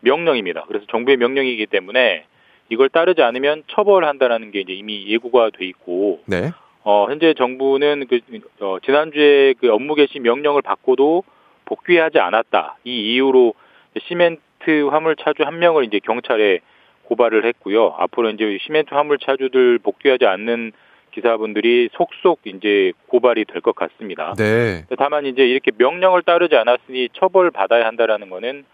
명령입니다. 0.00 0.64
그래서 0.68 0.86
정부의 0.90 1.16
명령이기 1.16 1.66
때문에 1.66 2.24
이걸 2.68 2.88
따르지 2.88 3.22
않으면 3.22 3.64
처벌한다라는 3.68 4.50
게 4.50 4.60
이제 4.60 4.72
이미 4.72 5.06
예고가 5.08 5.50
돼 5.50 5.64
있고 5.66 6.20
네. 6.26 6.50
어, 6.82 7.06
현재 7.08 7.34
정부는 7.34 8.06
그, 8.08 8.20
어, 8.60 8.78
지난주에 8.84 9.54
그 9.60 9.70
업무 9.70 9.94
개시 9.94 10.18
명령을 10.20 10.62
받고도 10.62 11.24
복귀하지 11.64 12.18
않았다. 12.18 12.78
이 12.84 13.12
이유로 13.14 13.54
시멘트 14.08 14.88
화물 14.90 15.16
차주 15.16 15.42
한 15.44 15.58
명을 15.58 15.84
이제 15.84 15.98
경찰에 16.02 16.60
고발을 17.04 17.44
했고요. 17.44 17.94
앞으로 17.98 18.30
이제 18.30 18.56
시멘트 18.62 18.94
화물 18.94 19.18
차주들 19.18 19.78
복귀하지 19.78 20.26
않는 20.26 20.72
기사분들이 21.12 21.88
속속 21.92 22.38
이제 22.44 22.92
고발이 23.08 23.44
될 23.46 23.60
것 23.62 23.74
같습니다. 23.74 24.34
네. 24.38 24.84
다만 24.96 25.26
이제 25.26 25.42
이렇게 25.44 25.72
명령을 25.76 26.22
따르지 26.22 26.54
않았으니 26.54 27.08
처벌 27.14 27.50
받아야 27.50 27.84
한다라는 27.86 28.30
거는 28.30 28.64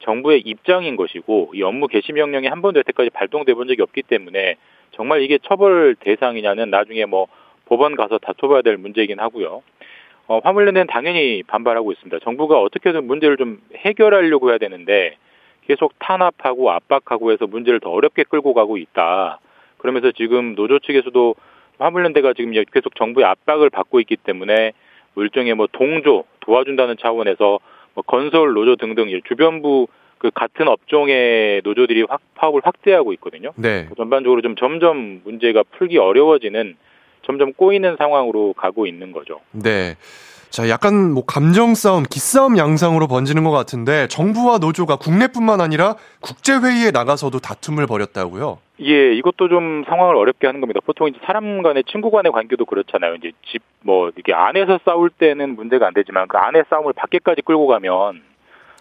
정부의 0.00 0.42
입장인 0.44 0.96
것이고 0.96 1.52
이 1.54 1.62
업무 1.62 1.88
개시 1.88 2.12
명령이 2.12 2.46
한 2.46 2.62
번도 2.62 2.80
여태까지 2.80 3.10
발동돼 3.10 3.54
본 3.54 3.68
적이 3.68 3.82
없기 3.82 4.02
때문에 4.02 4.56
정말 4.92 5.22
이게 5.22 5.38
처벌 5.42 5.96
대상이냐는 5.98 6.70
나중에 6.70 7.04
뭐 7.04 7.26
법원 7.66 7.96
가서 7.96 8.18
다퉈봐야 8.18 8.62
될 8.62 8.76
문제이긴 8.76 9.20
하고요. 9.20 9.62
어, 10.26 10.40
화물연대는 10.44 10.86
당연히 10.88 11.42
반발하고 11.42 11.92
있습니다. 11.92 12.18
정부가 12.20 12.60
어떻게든 12.60 13.06
문제를 13.06 13.36
좀 13.36 13.60
해결하려고 13.74 14.50
해야 14.50 14.58
되는데 14.58 15.16
계속 15.66 15.98
탄압하고 15.98 16.70
압박하고 16.70 17.32
해서 17.32 17.46
문제를 17.46 17.80
더 17.80 17.90
어렵게 17.90 18.24
끌고 18.24 18.54
가고 18.54 18.76
있다. 18.76 19.40
그러면서 19.78 20.12
지금 20.12 20.54
노조 20.54 20.78
측에서도 20.78 21.34
화물연대가 21.78 22.32
지금 22.34 22.52
계속 22.72 22.94
정부의 22.96 23.26
압박을 23.26 23.70
받고 23.70 24.00
있기 24.00 24.16
때문에 24.16 24.72
뭐 25.14 25.24
일종의 25.24 25.54
뭐 25.54 25.66
동조 25.70 26.24
도와준다는 26.40 26.96
차원에서 26.98 27.58
뭐 27.98 28.02
건설 28.06 28.52
노조 28.52 28.76
등등 28.76 29.08
주변부 29.26 29.88
그 30.18 30.30
같은 30.32 30.68
업종의 30.68 31.62
노조들이 31.64 32.04
확, 32.08 32.20
파업을 32.36 32.60
확대하고 32.64 33.12
있거든요. 33.14 33.50
네. 33.56 33.88
전반적으로 33.96 34.40
좀 34.40 34.54
점점 34.54 35.20
문제가 35.24 35.64
풀기 35.64 35.98
어려워지는 35.98 36.76
점점 37.22 37.52
꼬이는 37.52 37.96
상황으로 37.96 38.52
가고 38.52 38.86
있는 38.86 39.10
거죠. 39.10 39.40
네. 39.50 39.96
자, 40.50 40.68
약간 40.68 41.12
뭐 41.12 41.24
감정 41.24 41.74
싸움, 41.74 42.04
기싸움 42.04 42.56
양상으로 42.56 43.06
번지는 43.06 43.44
것 43.44 43.50
같은데 43.50 44.08
정부와 44.08 44.58
노조가 44.58 44.96
국내뿐만 44.96 45.60
아니라 45.60 45.96
국제 46.20 46.54
회의에 46.54 46.90
나가서도 46.90 47.38
다툼을 47.38 47.86
벌였다고요? 47.86 48.58
예, 48.80 49.12
이것도 49.14 49.48
좀 49.48 49.84
상황을 49.88 50.16
어렵게 50.16 50.46
하는 50.46 50.60
겁니다. 50.60 50.80
보통 50.84 51.08
이제 51.08 51.18
사람 51.26 51.62
간의 51.62 51.84
친구 51.90 52.10
간의 52.10 52.32
관계도 52.32 52.64
그렇잖아요. 52.64 53.16
이제 53.16 53.32
집 53.50 53.62
뭐 53.80 54.10
이렇게 54.14 54.34
안에서 54.34 54.80
싸울 54.84 55.10
때는 55.10 55.54
문제가 55.56 55.86
안 55.86 55.94
되지만 55.94 56.26
그 56.28 56.36
안에 56.36 56.64
싸움을 56.68 56.92
밖에까지 56.94 57.42
끌고 57.42 57.66
가면 57.66 58.22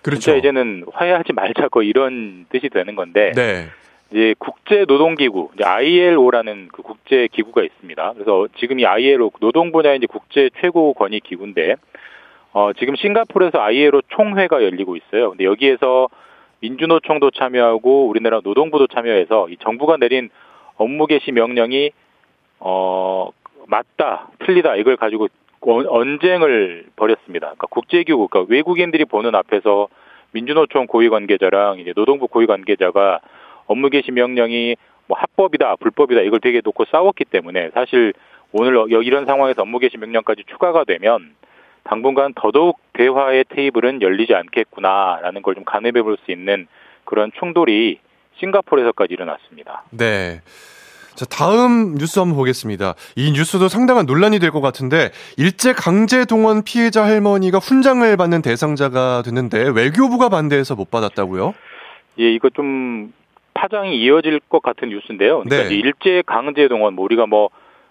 그렇죠. 0.01 0.35
이제는 0.35 0.85
화해하지 0.91 1.33
말자 1.33 1.67
고 1.69 1.81
이런 1.81 2.45
뜻이 2.51 2.69
되는 2.69 2.95
건데 2.95 3.31
네. 3.35 3.67
이제 4.11 4.35
국제 4.39 4.85
노동기구 4.87 5.49
ILO라는 5.61 6.69
그 6.71 6.81
국제 6.81 7.27
기구가 7.27 7.63
있습니다. 7.63 8.13
그래서 8.13 8.47
지금 8.57 8.79
이 8.79 8.85
ILO 8.85 9.31
노동 9.39 9.71
분야의 9.71 9.97
이제 9.97 10.07
국제 10.07 10.49
최고 10.61 10.93
권위 10.93 11.19
기구인데 11.19 11.75
어 12.53 12.71
지금 12.73 12.95
싱가포르에서 12.95 13.59
ILO 13.59 14.01
총회가 14.09 14.63
열리고 14.63 14.95
있어요. 14.95 15.31
근데 15.31 15.43
여기에서 15.43 16.07
민주노총도 16.61 17.31
참여하고 17.31 18.07
우리나라 18.07 18.39
노동부도 18.43 18.87
참여해서 18.87 19.49
이 19.49 19.57
정부가 19.57 19.97
내린 19.97 20.29
업무 20.77 21.05
개시 21.05 21.31
명령이 21.31 21.91
어 22.59 23.29
맞다 23.67 24.29
틀리다 24.39 24.77
이걸 24.77 24.95
가지고 24.95 25.27
언쟁을 25.59 26.85
벌였습니다. 26.95 27.47
그러니까 27.47 27.67
국제기구, 27.67 28.27
그러니까 28.27 28.51
외국인들이 28.53 29.05
보는 29.05 29.35
앞에서 29.35 29.87
민주노총 30.31 30.87
고위 30.87 31.09
관계자랑 31.09 31.79
이제 31.79 31.93
노동부 31.93 32.27
고위 32.27 32.45
관계자가 32.45 33.19
업무 33.67 33.89
개시 33.89 34.11
명령이 34.11 34.75
뭐 35.07 35.17
합법이다, 35.17 35.75
불법이다 35.77 36.21
이걸 36.21 36.39
되게 36.39 36.61
놓고 36.63 36.85
싸웠기 36.91 37.25
때문에 37.25 37.69
사실 37.73 38.13
오늘 38.51 38.75
이런 39.03 39.25
상황에서 39.25 39.61
업무 39.61 39.79
개시 39.79 39.97
명령까지 39.97 40.43
추가가 40.49 40.83
되면 40.83 41.35
당분간 41.83 42.33
더더욱 42.35 42.79
대화의 42.93 43.45
테이블은 43.49 44.01
열리지 44.01 44.33
않겠구나라는 44.35 45.41
걸 45.41 45.55
좀 45.55 45.63
가늠해 45.63 46.01
볼 46.01 46.17
수 46.25 46.31
있는 46.31 46.67
그런 47.05 47.31
충돌이 47.39 47.99
싱가포르에서까지 48.39 49.13
일어났습니다. 49.13 49.83
네. 49.91 50.41
자, 51.15 51.25
다음 51.25 51.95
뉴스 51.95 52.19
한번 52.19 52.35
보겠습니다. 52.37 52.93
이 53.15 53.31
뉴스도 53.31 53.69
상당한 53.69 54.05
논란이 54.05 54.37
될 54.39 54.51
것 54.51 54.61
같은데 54.61 55.09
일제 55.37 55.73
강제 55.73 56.25
동원 56.25 56.63
피해자 56.63 57.03
할머니가 57.05 57.57
훈장을 57.57 58.15
받는 58.17 58.41
대상자가 58.43 59.23
됐는데 59.23 59.69
외교부가 59.69 60.29
반대해서 60.29 60.75
못 60.75 60.91
받았다고요? 60.91 61.55
예, 62.19 62.31
이거 62.31 62.49
좀 62.51 63.13
파장이 63.57 63.97
이어질 63.97 64.39
것 64.39 64.61
같은 64.61 64.89
뉴스인데요. 64.89 65.41
그러니까 65.41 65.69
네. 65.69 65.75
일제 65.75 66.21
강제 66.25 66.67
동원 66.67 66.93
뭐 66.93 67.05
우리가 67.05 67.25
뭐 67.25 67.49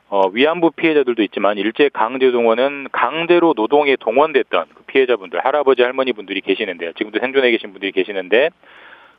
어, 0.08 0.28
위안부 0.32 0.70
피해자들도 0.76 1.20
있지만 1.24 1.58
일제 1.58 1.90
강제 1.92 2.30
동원은 2.30 2.88
강제로 2.92 3.54
노동에 3.56 3.96
동원됐던 3.96 4.66
그 4.72 4.82
피해자분들 4.84 5.44
할아버지 5.44 5.82
할머니 5.82 6.12
분들이 6.12 6.40
계시는데요. 6.40 6.92
지금도 6.92 7.18
생존해 7.18 7.50
계신 7.50 7.72
분들이 7.72 7.90
계시는데 7.90 8.50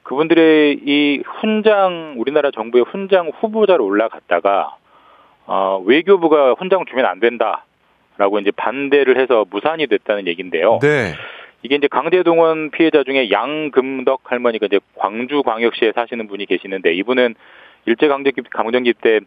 그분들의 0.03 0.79
이 0.85 1.21
훈장 1.25 2.15
우리나라 2.15 2.51
정부의 2.51 2.85
훈장 2.85 3.31
후보자로 3.41 3.83
올라갔다가 3.83 4.77
어, 5.45 5.83
외교부가 5.85 6.53
훈장 6.53 6.85
주면 6.85 7.05
안 7.05 7.19
된다라고 7.19 8.39
이제 8.39 8.51
반대를 8.51 9.19
해서 9.19 9.45
무산이 9.49 9.87
됐다는 9.87 10.27
얘기인데요. 10.27 10.79
네. 10.81 11.13
이게 11.63 11.75
이제 11.75 11.87
강제동원 11.87 12.71
피해자 12.71 13.03
중에 13.03 13.31
양금덕 13.31 14.21
할머니가 14.23 14.67
이제 14.67 14.79
광주광역시에 14.95 15.93
사시는 15.93 16.27
분이 16.27 16.45
계시는데 16.45 16.93
이분은 16.93 17.35
일제강점기 17.85 18.41
강점기 18.51 18.93
때 19.01 19.19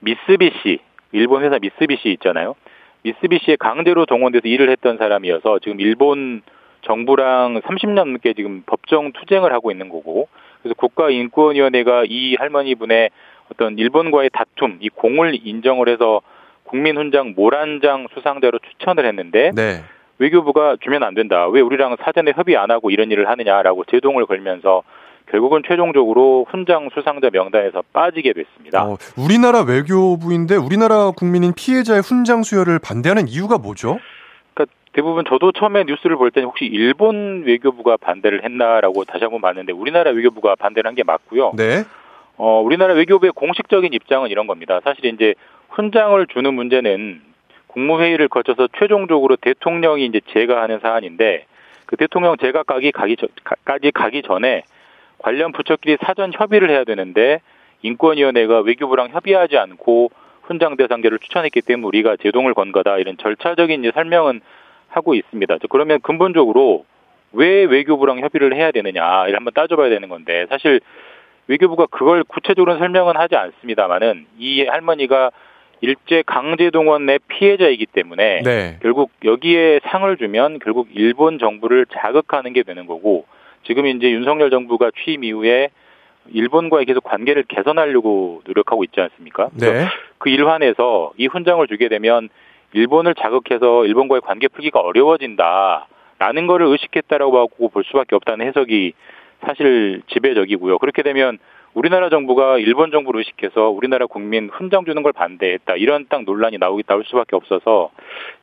미쓰비시 0.00 0.78
일본 1.12 1.44
회사 1.44 1.58
미쓰비시 1.58 2.10
있잖아요. 2.12 2.54
미쓰비시에 3.02 3.56
강제로 3.56 4.06
동원돼서 4.06 4.46
일을 4.48 4.70
했던 4.70 4.96
사람이어서 4.96 5.58
지금 5.58 5.80
일본 5.80 6.42
정부랑 6.82 7.60
30년 7.60 7.94
넘게 7.94 8.34
지금 8.34 8.62
법정 8.66 9.12
투쟁을 9.12 9.52
하고 9.52 9.70
있는 9.70 9.88
거고 9.88 10.28
그래서 10.62 10.74
국가인권위원회가 10.74 12.04
이 12.08 12.36
할머니 12.36 12.74
분의 12.74 13.10
어떤 13.52 13.78
일본과의 13.78 14.30
다툼 14.32 14.78
이 14.80 14.88
공을 14.88 15.38
인정을 15.44 15.88
해서 15.88 16.22
국민훈장 16.64 17.34
모란장 17.36 18.06
수상자로 18.14 18.58
추천을 18.60 19.04
했는데 19.04 19.50
네. 19.54 19.82
외교부가 20.22 20.76
주면 20.80 21.02
안 21.02 21.14
된다. 21.14 21.48
왜 21.48 21.60
우리랑 21.60 21.96
사전에 22.04 22.32
협의 22.34 22.56
안 22.56 22.70
하고 22.70 22.90
이런 22.90 23.10
일을 23.10 23.28
하느냐라고 23.28 23.84
제동을 23.90 24.26
걸면서 24.26 24.82
결국은 25.30 25.62
최종적으로 25.66 26.46
훈장 26.48 26.90
수상자 26.94 27.28
명단에서 27.32 27.82
빠지게 27.92 28.32
됐습니다. 28.32 28.84
어, 28.84 28.96
우리나라 29.16 29.62
외교부인데 29.62 30.56
우리나라 30.56 31.10
국민인 31.10 31.52
피해자의 31.56 32.02
훈장 32.02 32.42
수여를 32.44 32.78
반대하는 32.78 33.26
이유가 33.28 33.58
뭐죠? 33.58 33.98
그러니까 34.54 34.74
대부분 34.92 35.24
저도 35.28 35.52
처음에 35.52 35.84
뉴스를 35.84 36.16
볼 36.16 36.30
때는 36.30 36.48
혹시 36.48 36.66
일본 36.66 37.42
외교부가 37.44 37.96
반대를 37.96 38.44
했나라고 38.44 39.04
다시 39.04 39.24
한번 39.24 39.40
봤는데 39.40 39.72
우리나라 39.72 40.10
외교부가 40.12 40.54
반대를 40.54 40.86
한 40.88 40.94
게 40.94 41.02
맞고요. 41.02 41.52
네. 41.56 41.84
어, 42.36 42.60
우리나라 42.60 42.94
외교부의 42.94 43.32
공식적인 43.34 43.92
입장은 43.92 44.30
이런 44.30 44.46
겁니다. 44.46 44.80
사실 44.84 45.04
이제 45.06 45.34
훈장을 45.70 46.26
주는 46.26 46.52
문제는 46.54 47.22
국무회의를 47.72 48.28
거쳐서 48.28 48.68
최종적으로 48.78 49.36
대통령이 49.36 50.06
이제 50.06 50.20
제가하는 50.32 50.80
사안인데 50.80 51.46
그 51.86 51.96
대통령 51.96 52.36
제가까지 52.36 52.92
가기 52.92 53.16
전, 53.16 53.28
까지 53.64 53.90
가기 53.90 54.22
전에 54.22 54.62
관련 55.18 55.52
부처끼리 55.52 55.98
사전 56.02 56.32
협의를 56.32 56.70
해야 56.70 56.84
되는데 56.84 57.40
인권위원회가 57.82 58.60
외교부랑 58.60 59.08
협의하지 59.10 59.56
않고 59.58 60.10
훈장 60.42 60.76
대상자를 60.76 61.18
추천했기 61.18 61.62
때문에 61.62 61.86
우리가 61.86 62.16
제동을 62.16 62.54
건 62.54 62.72
거다 62.72 62.98
이런 62.98 63.16
절차적인 63.16 63.90
설명은 63.94 64.40
하고 64.88 65.14
있습니다. 65.14 65.58
그러면 65.70 66.00
근본적으로 66.00 66.84
왜 67.32 67.64
외교부랑 67.64 68.20
협의를 68.20 68.54
해야 68.54 68.70
되느냐 68.70 69.26
이를 69.26 69.36
한번 69.36 69.54
따져봐야 69.54 69.88
되는 69.88 70.08
건데 70.08 70.46
사실 70.50 70.80
외교부가 71.48 71.86
그걸 71.86 72.24
구체적으로 72.24 72.78
설명은 72.78 73.16
하지 73.16 73.36
않습니다만은 73.36 74.26
이 74.38 74.64
할머니가 74.64 75.30
일제 75.82 76.22
강제 76.24 76.70
동원의 76.70 77.18
피해자이기 77.26 77.86
때문에 77.86 78.42
네. 78.42 78.78
결국 78.82 79.10
여기에 79.24 79.80
상을 79.84 80.16
주면 80.16 80.60
결국 80.60 80.88
일본 80.94 81.38
정부를 81.38 81.86
자극하는 81.86 82.52
게 82.52 82.62
되는 82.62 82.86
거고 82.86 83.26
지금 83.64 83.86
이제 83.86 84.10
윤석열 84.10 84.50
정부가 84.50 84.92
취임 85.04 85.24
이후에 85.24 85.70
일본과의 86.30 86.86
계속 86.86 87.02
관계를 87.02 87.42
개선하려고 87.48 88.42
노력하고 88.46 88.84
있지 88.84 89.00
않습니까? 89.00 89.50
네. 89.54 89.86
그 90.18 90.30
일환에서 90.30 91.12
이 91.16 91.26
훈장을 91.26 91.66
주게 91.66 91.88
되면 91.88 92.28
일본을 92.74 93.16
자극해서 93.16 93.84
일본과의 93.84 94.20
관계 94.20 94.46
풀기가 94.46 94.78
어려워진다라는 94.78 96.46
거를 96.46 96.66
의식했다라고 96.68 97.38
하고 97.38 97.68
볼 97.70 97.82
수밖에 97.82 98.14
없다는 98.14 98.46
해석이 98.46 98.92
사실 99.44 100.02
지배적이고요. 100.12 100.78
그렇게 100.78 101.02
되면 101.02 101.38
우리나라 101.74 102.10
정부가 102.10 102.58
일본 102.58 102.90
정부를 102.90 103.18
의식해서 103.20 103.68
우리나라 103.70 104.06
국민 104.06 104.50
훈장 104.50 104.84
주는 104.84 105.02
걸 105.02 105.12
반대했다 105.12 105.76
이런 105.76 106.06
딱 106.08 106.24
논란이 106.24 106.58
나오기 106.58 106.82
나올 106.84 107.04
수밖에 107.06 107.36
없어서 107.36 107.90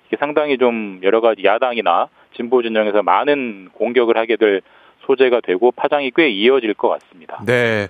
이게 0.07 0.17
상당히 0.17 0.57
좀 0.57 0.99
여러 1.03 1.21
가지 1.21 1.43
야당이나 1.43 2.07
진보 2.35 2.61
진영에서 2.61 3.03
많은 3.03 3.69
공격을 3.73 4.17
하게 4.17 4.35
될 4.35 4.61
소재가 5.05 5.41
되고 5.41 5.71
파장이 5.71 6.11
꽤 6.15 6.29
이어질 6.29 6.73
것 6.75 6.89
같습니다. 6.89 7.41
네. 7.45 7.87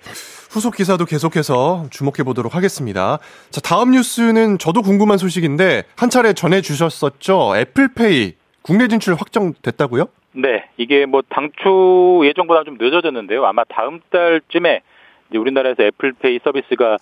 후속 0.52 0.76
기사도 0.76 1.06
계속해서 1.06 1.86
주목해 1.92 2.24
보도록 2.24 2.56
하겠습니다. 2.56 3.20
자, 3.50 3.62
다음 3.62 3.92
뉴스는 3.92 4.58
저도 4.58 4.82
궁금한 4.82 5.18
소식인데 5.18 5.84
한 5.98 6.10
차례 6.10 6.34
전해 6.34 6.62
주셨었죠. 6.62 7.58
애플페이 7.58 8.36
국내 8.62 8.88
진출 8.88 9.16
확정됐다고요? 9.16 10.06
네, 10.34 10.66
이게 10.78 11.06
뭐 11.06 11.22
당초 11.28 12.22
예정보다 12.26 12.64
좀 12.64 12.78
늦어졌는데요. 12.80 13.46
아마 13.46 13.64
다음 13.66 14.00
달쯤에 14.12 14.82
이제 15.30 15.38
우리나라에서 15.38 15.84
애플페이 15.84 16.40
서비스가 16.44 16.98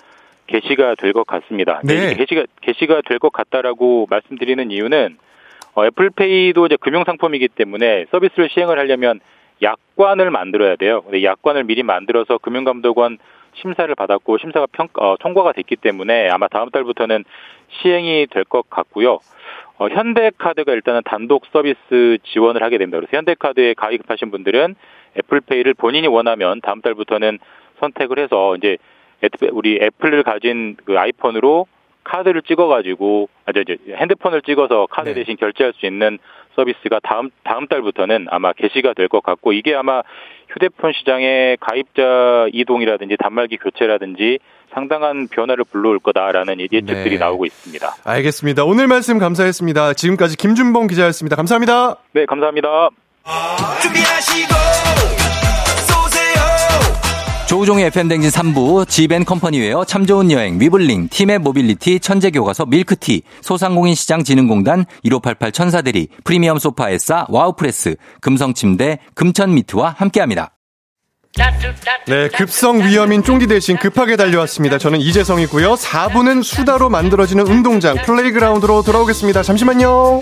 개시가 0.47 0.95
될 0.95 1.13
것 1.13 1.25
같습니다. 1.28 1.82
네. 1.84 2.13
개시가 2.15 2.45
개시가 2.61 3.01
될 3.07 3.19
것 3.19 3.32
같다라고 3.34 4.07
말씀드리는 4.09 4.71
이유는 4.71 5.17
어, 5.75 5.86
애플페이도 5.86 6.65
이제 6.67 6.78
금융 6.80 7.03
상품이기 7.03 7.49
때문에 7.49 8.05
서비스를 8.11 8.49
시행을 8.49 8.80
하려면 8.80 9.19
약관을 9.61 10.32
만들어야 10.32 10.75
돼요. 10.75 11.01
근데 11.01 11.23
약관을 11.23 11.63
미리 11.65 11.84
만들어서 11.84 12.38
금융감독원 12.38 13.17
심사를 13.55 13.93
받았고 13.93 14.38
심사가 14.38 14.67
평 14.71 14.88
어, 14.99 15.15
통과가 15.19 15.51
됐기 15.53 15.75
때문에 15.78 16.30
아마 16.30 16.47
다음 16.47 16.69
달부터는 16.69 17.25
시행이 17.82 18.28
될 18.32 18.43
것 18.45 18.69
같고요. 18.69 19.19
어, 19.80 19.88
현대카드가 19.89 20.71
일단은 20.73 21.01
단독 21.05 21.45
서비스 21.51 22.17
지원을 22.23 22.63
하게 22.63 22.78
됩니다. 22.78 22.99
그래서 22.99 23.15
현대카드에 23.17 23.73
가입하신 23.75 24.32
분들은 24.32 24.75
애플페이를 25.19 25.73
본인이 25.73 26.07
원하면 26.07 26.61
다음 26.61 26.82
달부터는 26.82 27.39
선택을 27.80 28.19
해서 28.19 28.55
이제 28.55 28.78
우리 29.51 29.80
애플을 29.82 30.23
가진 30.23 30.75
그 30.86 30.97
아이폰으로 30.97 31.67
카드를 32.03 32.41
찍어가지고 32.41 33.30
아, 33.45 33.51
저, 33.51 33.63
저, 33.63 33.73
핸드폰을 33.95 34.41
찍어서 34.41 34.88
카드 34.89 35.13
대신 35.13 35.36
결제할 35.36 35.73
수 35.78 35.86
있는 35.86 36.19
서비스가 36.55 36.99
다음 37.03 37.30
다음 37.43 37.67
달부터는 37.67 38.28
아마 38.30 38.53
개시가 38.53 38.93
될 38.93 39.07
것 39.09 39.21
같고 39.21 39.53
이게 39.53 39.75
아마 39.75 40.01
휴대폰 40.49 40.93
시장의 40.93 41.57
가입자 41.59 42.47
이동이라든지 42.53 43.17
단말기 43.17 43.57
교체라든지 43.57 44.39
상당한 44.73 45.28
변화를 45.28 45.65
불러올 45.69 45.99
거다라는 45.99 46.59
예측들이 46.59 47.11
네. 47.11 47.17
나오고 47.17 47.45
있습니다. 47.45 47.88
알겠습니다. 48.05 48.63
오늘 48.63 48.88
말씀 48.88 49.17
감사했습니다. 49.19 49.93
지금까지 49.93 50.38
김준봉 50.38 50.88
기자였습니다. 50.88 51.36
감사합니다. 51.36 51.97
네, 52.13 52.25
감사합니다. 52.25 52.89
준비하시고 53.82 55.16
조우종의 57.47 57.85
FM댕진 57.85 58.29
3부, 58.29 58.89
지벤컴퍼니웨어, 58.89 59.85
참 59.85 60.05
좋은 60.05 60.29
여행, 60.31 60.59
위블링, 60.59 61.07
티맵 61.07 61.39
모빌리티, 61.39 62.01
천재교과서, 62.01 62.65
밀크티, 62.65 63.21
소상공인시장진흥공단, 63.41 64.85
1588 65.03 65.53
천사대리, 65.53 66.09
프리미엄 66.25 66.59
소파에싸, 66.59 67.25
와우프레스, 67.29 67.95
금성침대, 68.19 68.99
금천미트와 69.15 69.95
함께합니다. 69.97 70.57
네, 72.07 72.27
급성 72.29 72.79
위염인 72.79 73.23
쫑디 73.23 73.47
대신 73.47 73.77
급하게 73.77 74.17
달려왔습니다. 74.17 74.77
저는 74.77 74.99
이재성이고요. 74.99 75.75
4부는 75.75 76.43
수다로 76.43 76.89
만들어지는 76.89 77.47
운동장 77.47 77.95
플레이그라운드로 77.95 78.81
돌아오겠습니다. 78.81 79.43
잠시만요. 79.43 80.21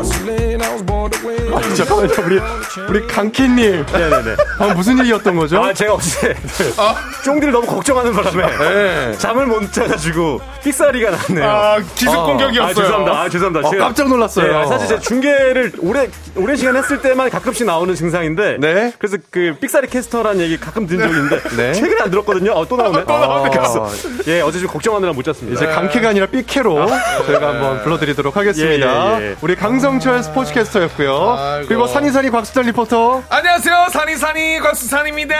아, 0.00 1.74
잠깐만요, 1.74 2.12
우리, 2.24 2.40
우리 2.88 3.06
강키님. 3.06 3.86
네네네. 3.92 4.36
방금 4.58 4.76
무슨 4.76 4.98
얘기였던 5.00 5.34
거죠? 5.36 5.60
아, 5.62 5.72
제가 5.72 5.94
어제 5.94 6.34
쫑디를 7.24 7.52
너무 7.52 7.66
걱정하는 7.66 8.12
바람에 8.12 9.16
잠을 9.18 9.46
못 9.46 9.72
자가지고 9.72 10.40
삑사리가 10.62 11.10
났네요. 11.10 11.48
아, 11.48 11.78
기습 11.96 12.08
어. 12.10 12.26
공격이었어요. 12.26 12.70
아, 12.70 12.74
죄송합니다. 12.74 13.20
아, 13.20 13.28
죄송합니다. 13.28 13.68
어, 13.68 13.70
제가- 13.72 13.78
깜짝 13.78 14.08
놀랐어요. 14.08 14.60
네, 14.60 14.66
사실 14.66 14.88
제 14.88 14.98
중계를 15.00 15.72
오래 15.80 16.08
오랜 16.36 16.56
시간 16.56 16.76
했을 16.76 17.00
때만 17.02 17.30
가끔씩 17.30 17.66
나오는 17.66 17.92
증상인데 17.94 18.58
네. 18.60 18.92
그래서 18.98 19.16
그 19.30 19.56
삑사리 19.60 19.88
캐스터라는 19.88 20.40
얘기 20.42 20.58
가끔 20.58 20.86
듣는 20.86 21.08
적이 21.08 21.14
있는데 21.20 21.48
네. 21.56 21.72
최근에 21.72 22.02
안 22.02 22.10
들었거든요. 22.10 22.52
어, 22.52 22.66
또 22.68 22.76
나오네. 22.76 23.04
또 23.04 23.18
나오네. 23.18 23.50
그래서 23.50 23.88
예, 24.28 24.40
어제 24.42 24.60
좀 24.60 24.68
걱정하느라 24.68 25.12
못 25.12 25.24
잤습니다. 25.24 25.56
이제 25.60 25.66
강캐가 25.72 26.10
아니라 26.10 26.26
삐캐로 26.26 26.86
저희가 27.26 27.48
한번 27.48 27.82
불러드리도록 27.82 28.36
하겠습니다. 28.36 29.20
예, 29.20 29.24
예, 29.24 29.30
예. 29.30 29.36
우리 29.40 29.56
강성 29.56 29.87
철 29.98 30.22
스포츠캐스터였고요. 30.22 31.36
아이고. 31.38 31.68
그리고 31.68 31.86
산이산이 31.86 32.28
곽수달 32.30 32.64
리포터. 32.66 33.22
안녕하세요. 33.30 33.86
산이산이 33.90 34.60
곽수산입니다. 34.60 35.34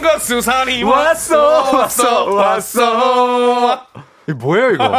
곽수산이 0.00 0.84
왔어, 0.84 1.76
왔어, 1.76 2.24
왔어. 2.30 3.86
이게 4.26 4.32
뭐예요, 4.38 4.70
이거? 4.70 4.84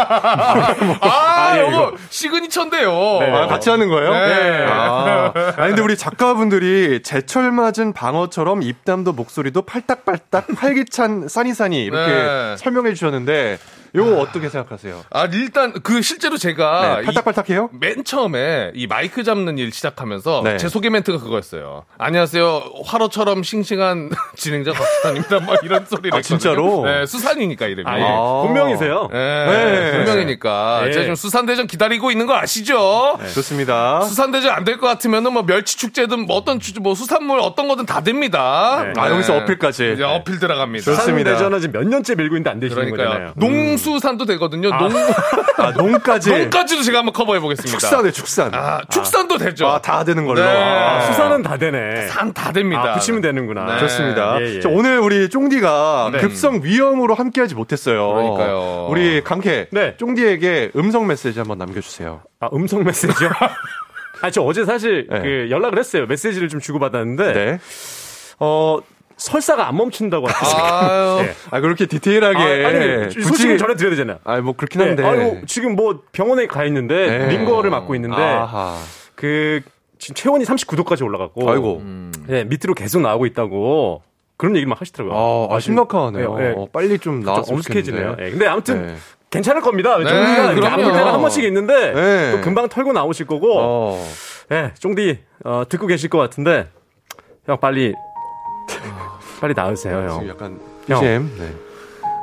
아, 1.02 1.58
이거 1.58 1.94
시그니처인데요. 2.10 2.92
아, 2.92 3.48
같이 3.48 3.72
하는 3.72 3.90
거예요? 3.90 4.12
네. 4.12 4.66
아, 4.70 5.32
아니, 5.58 5.70
근데 5.70 5.82
우리 5.82 5.98
작가분들이 5.98 7.02
제철 7.02 7.52
맞은 7.52 7.94
방어처럼 7.94 8.62
입담도 8.62 9.14
목소리도 9.14 9.64
팔딱팔딱 9.64 10.48
활기찬 10.58 11.28
산이산이 11.28 11.84
이렇게 11.86 12.12
네. 12.14 12.56
설명해 12.58 12.94
주셨는데, 12.94 13.58
이거 14.04 14.20
어떻게 14.20 14.50
생각하세요? 14.50 15.04
아, 15.12 15.26
일단 15.32 15.74
그 15.82 16.02
실제로 16.02 16.38
제가 16.38 16.96
네, 16.98 17.02
이- 17.04 17.06
팔딱팔딱해요? 17.06 17.70
맨 17.80 18.04
처음에 18.04 18.72
이 18.76 18.88
마이크 18.88 19.24
잡는 19.24 19.58
일 19.58 19.72
시작하면서 19.72 20.42
네. 20.44 20.58
제 20.58 20.68
소개 20.70 20.90
멘트가 20.90 21.20
그거였어요. 21.20 21.86
안녕하세요. 21.98 22.64
화로처럼 22.86 23.44
싱싱한 23.44 24.10
진행자 24.36 24.74
박수산입니다. 24.74 25.40
막 25.42 25.64
이런 25.64 25.86
소리를 25.86 26.14
아. 26.18 26.22
진짜로? 26.22 26.84
네, 26.86 27.06
수산이니까 27.06 27.68
이름이. 27.68 27.90
아, 27.90 28.00
예. 28.00 28.04
아. 28.04 28.42
본명이세요? 28.46 29.10
네, 29.12 29.46
네. 29.46 29.92
분명이니까 29.98 30.82
네. 30.86 30.92
제가 30.92 31.04
지금 31.04 31.16
수산대전 31.16 31.68
기다리고 31.68 32.12
있는 32.12 32.26
거 32.26 32.36
아시죠? 32.36 33.18
좋습니다. 33.34 34.02
수산대전 34.02 34.52
안 34.52 34.64
될 34.66 34.76
것 34.76 34.88
같으면은 34.88 35.32
뭐 35.32 35.44
멸치 35.46 35.78
축제든 35.78 36.26
뭐 36.26 36.36
어떤 36.36 36.60
뭐 36.82 36.96
수산물 36.96 37.40
어떤 37.40 37.68
거든 37.68 37.86
다 37.86 38.02
됩니다. 38.02 38.84
네. 38.84 39.00
아, 39.00 39.10
여기서 39.10 39.38
어필까지. 39.38 39.94
이제 39.94 40.04
어필 40.04 40.40
들어갑니다. 40.40 40.84
좋습니다. 40.84 41.32
대전은 41.32 41.62
지금 41.62 41.80
몇 41.80 41.88
년째 41.88 42.16
밀고 42.16 42.36
있는데 42.36 42.50
안 42.50 42.60
되시는 42.60 42.92
그러니까요. 42.92 43.10
거잖아요. 43.10 43.34
수 43.78 43.85
산도 44.00 44.26
되거든요. 44.26 44.70
농, 44.78 44.92
아, 45.58 45.72
농까지. 45.72 46.30
농까지도 46.32 46.82
제가 46.84 47.00
한번 47.00 47.14
커버해 47.14 47.40
보겠습니다. 47.40 47.78
축산에 47.78 48.12
축산. 48.12 48.54
아, 48.54 48.82
축산도 48.90 49.38
되죠. 49.38 49.68
아, 49.68 49.80
다 49.82 50.04
되는 50.04 50.26
걸로. 50.26 50.42
네. 50.42 50.48
아, 50.48 51.02
수산은 51.02 51.42
다 51.44 51.58
되네. 51.58 52.08
산 52.08 52.34
다 52.34 52.52
됩니다. 52.52 52.92
아, 52.92 52.94
붙이면 52.96 53.22
되는구나. 53.22 53.66
네. 53.66 53.80
좋습니다. 53.80 54.42
예, 54.42 54.56
예. 54.56 54.60
자, 54.60 54.70
오늘 54.70 55.00
우리 55.00 55.30
쫑디가 55.30 56.10
네. 56.14 56.18
급성 56.20 56.60
위염으로 56.64 57.14
함께하지 57.16 57.56
못했어요. 57.56 58.14
그러니까요. 58.14 58.88
우리 58.90 59.24
강캐 59.24 59.68
네. 59.72 59.96
쫑디에게 59.98 60.72
음성 60.76 61.08
메시지 61.08 61.40
한번 61.40 61.58
남겨주세요. 61.58 62.22
아, 62.42 62.50
음성 62.54 62.84
메시지요? 62.84 63.30
아, 64.22 64.30
저 64.32 64.42
어제 64.42 64.66
사실 64.66 65.08
네. 65.10 65.20
그 65.22 65.48
연락을 65.50 65.78
했어요. 65.78 66.06
메시지를 66.08 66.50
좀 66.50 66.60
주고받았는데, 66.60 67.34
네. 67.34 67.60
어, 68.40 68.80
설사가 69.18 69.68
안 69.68 69.78
멈춘다고 69.78 70.28
하셨어요. 70.28 70.64
아유. 70.64 71.24
네. 71.26 71.34
아 71.52 71.60
그렇게 71.62 71.86
디테일하게. 71.86 72.66
아, 72.66 72.68
아니, 72.68 73.12
소식을 73.12 73.58
전해드려야 73.58 73.92
되잖아요. 73.92 74.20
아, 74.24 74.40
뭐 74.42 74.54
그렇긴 74.56 74.82
한데. 74.82 75.04
네, 75.04 75.08
아이고, 75.08 75.42
지금 75.46 75.76
뭐 75.76 76.02
병원에 76.12 76.48
가 76.48 76.66
있는데, 76.66 77.20
네. 77.20 77.28
링거를 77.30 77.70
맡고 77.70 77.96
있는데, 77.96 78.22
아하. 78.22 78.78
그, 79.16 79.62
지금 80.00 80.16
체온이 80.16 80.44
39도까지 80.46 81.04
올라갔고, 81.04 81.50
아이고. 81.50 81.82
네, 82.28 82.44
밑으로 82.44 82.74
계속 82.74 83.02
나오고 83.02 83.26
있다고, 83.28 84.02
그런 84.38 84.56
얘기를 84.56 84.68
막 84.70 84.82
하시더라고요. 84.82 85.48
아, 85.50 85.56
아, 85.56 85.60
심각하네요. 85.60 86.36
네, 86.36 86.50
네. 86.50 86.54
어, 86.58 86.68
빨리 86.72 86.90
좀좀 87.00 87.22
나왔으면 87.22 87.58
엄숙해지네요. 87.58 88.18
예, 88.20 88.30
근데 88.32 88.48
아무튼, 88.48 88.88
네. 88.88 88.96
괜찮을 89.30 89.62
겁니다. 89.62 89.96
네, 89.98 90.02
이렇게 90.02 90.56
그럼요. 90.56 90.68
아플 90.68 90.84
때가 90.84 91.14
한 91.14 91.22
번씩 91.22 91.44
있는데, 91.46 91.94
네. 91.94 92.32
또 92.32 92.42
금방 92.42 92.68
털고 92.68 92.92
나오실 92.92 93.28
거고, 93.28 93.54
어. 93.58 94.06
예, 94.52 94.74
쫑디, 94.78 95.20
어, 95.46 95.64
듣고 95.70 95.88
계실 95.88 96.10
것 96.10 96.18
같은데, 96.18 96.68
형, 97.46 97.58
빨리, 97.60 97.94
빨리 99.40 99.54
나으세요, 99.54 100.08
지금 100.10 100.22
형. 100.22 100.30
약간 100.30 100.60
형. 100.88 101.02
네. 101.38 101.56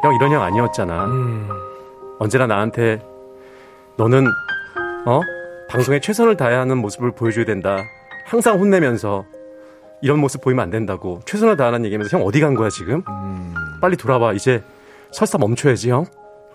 형, 0.02 0.14
이런 0.14 0.32
형 0.32 0.42
아니었잖아. 0.42 1.04
음. 1.06 1.48
언제나 2.18 2.46
나한테, 2.46 3.00
너는, 3.96 4.26
어? 5.06 5.20
방송에 5.68 6.00
최선을 6.00 6.36
다해야 6.36 6.60
하는 6.60 6.78
모습을 6.78 7.12
보여줘야 7.12 7.44
된다. 7.44 7.84
항상 8.26 8.58
혼내면서, 8.58 9.24
이런 10.00 10.18
모습 10.18 10.40
보이면 10.40 10.62
안 10.62 10.70
된다고. 10.70 11.20
최선을 11.24 11.56
다하는 11.56 11.84
얘기하면서, 11.84 12.18
형, 12.18 12.26
어디 12.26 12.40
간 12.40 12.54
거야, 12.54 12.68
지금? 12.68 13.02
음. 13.08 13.54
빨리 13.80 13.96
돌아와. 13.96 14.32
이제, 14.32 14.62
설사 15.12 15.38
멈춰야지, 15.38 15.90
형. 15.90 16.06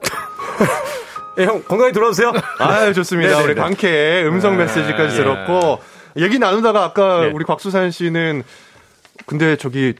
예, 1.39 1.45
형, 1.45 1.63
건강히 1.63 1.91
돌아오세요. 1.91 2.33
아, 2.59 2.91
좋습니다. 2.91 3.29
네네네. 3.29 3.45
우리 3.45 3.55
강캐 3.55 4.25
음성 4.25 4.57
네. 4.57 4.63
메시지까지 4.63 5.13
예. 5.19 5.23
들었고 5.23 5.79
얘기 6.17 6.39
나누다가 6.39 6.83
아까 6.83 7.21
네. 7.21 7.31
우리 7.31 7.45
곽수산 7.45 7.91
씨는 7.91 8.43
근데 9.25 9.55
저기 9.55 9.93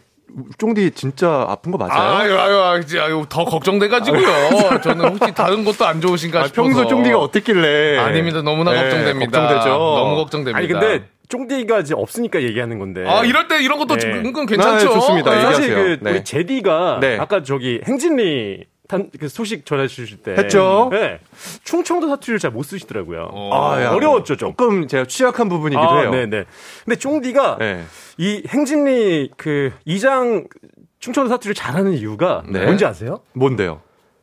쫑디 0.58 0.92
진짜 0.92 1.46
아픈 1.48 1.72
거 1.72 1.78
맞아요? 1.78 2.16
아유, 2.18 2.38
아유, 2.38 2.60
아유, 2.62 2.82
이제 2.82 3.00
아유, 3.00 3.26
더 3.30 3.46
걱정돼가지고요. 3.46 4.80
저는 4.84 5.18
혹시 5.18 5.34
다른 5.34 5.64
것도 5.64 5.86
안 5.86 6.02
좋으신가 6.02 6.42
아, 6.42 6.48
싶어서. 6.48 6.62
평소 6.64 6.88
쫑디가 6.88 7.18
어땠길래? 7.18 7.98
아닙니다. 7.98 8.42
너무나 8.42 8.72
네, 8.72 8.82
걱정됩니다. 8.84 9.40
걱정되죠. 9.40 9.70
너무 9.70 10.16
걱정됩니다. 10.18 10.58
아니, 10.58 10.68
근데, 10.68 11.08
쫑디가 11.30 11.80
이제 11.80 11.94
없으니까 11.96 12.42
얘기하는 12.42 12.80
건데. 12.80 13.06
아, 13.08 13.24
이럴 13.24 13.48
때 13.48 13.62
이런 13.62 13.80
것도 13.80 13.96
네. 13.98 14.08
은근 14.08 14.46
괜찮죠. 14.46 14.86
네, 14.88 14.94
좋습니다. 14.94 15.32
아니, 15.32 15.40
얘기하세요. 15.40 15.68
사실 15.76 15.98
그 16.00 16.04
네. 16.04 16.12
우리 16.12 16.24
제디가 16.24 17.00
네. 17.02 17.18
아까 17.20 17.44
저기 17.44 17.82
행진리 17.86 18.66
탄, 18.88 19.10
그 19.20 19.28
소식 19.28 19.66
전해 19.66 19.88
주실 19.88 20.18
때 20.18 20.34
했죠. 20.36 20.90
네. 20.92 21.20
충청도 21.64 22.08
사투리를 22.10 22.40
잘 22.40 22.52
못 22.52 22.64
쓰시더라고요. 22.64 23.30
아, 23.52 23.82
야, 23.84 23.92
어려웠죠, 23.92 24.36
좀. 24.38 24.52
조금 24.52 24.88
제가 24.88 25.06
취약한 25.06 25.50
부분이기도 25.50 25.82
아, 25.82 26.00
해요. 26.00 26.12
네, 26.12 26.26
네. 26.26 26.46
근데 26.86 26.98
쫑디가 26.98 27.58
네. 27.60 27.84
이 28.18 28.44
행진리 28.48 29.32
그 29.38 29.72
이장 29.86 30.48
충청도 31.00 31.30
사투리를 31.30 31.54
잘하는 31.54 31.94
이유가 31.94 32.44
네. 32.48 32.64
뭔지 32.64 32.86
아세요? 32.86 33.20
뭔데요? 33.34 33.82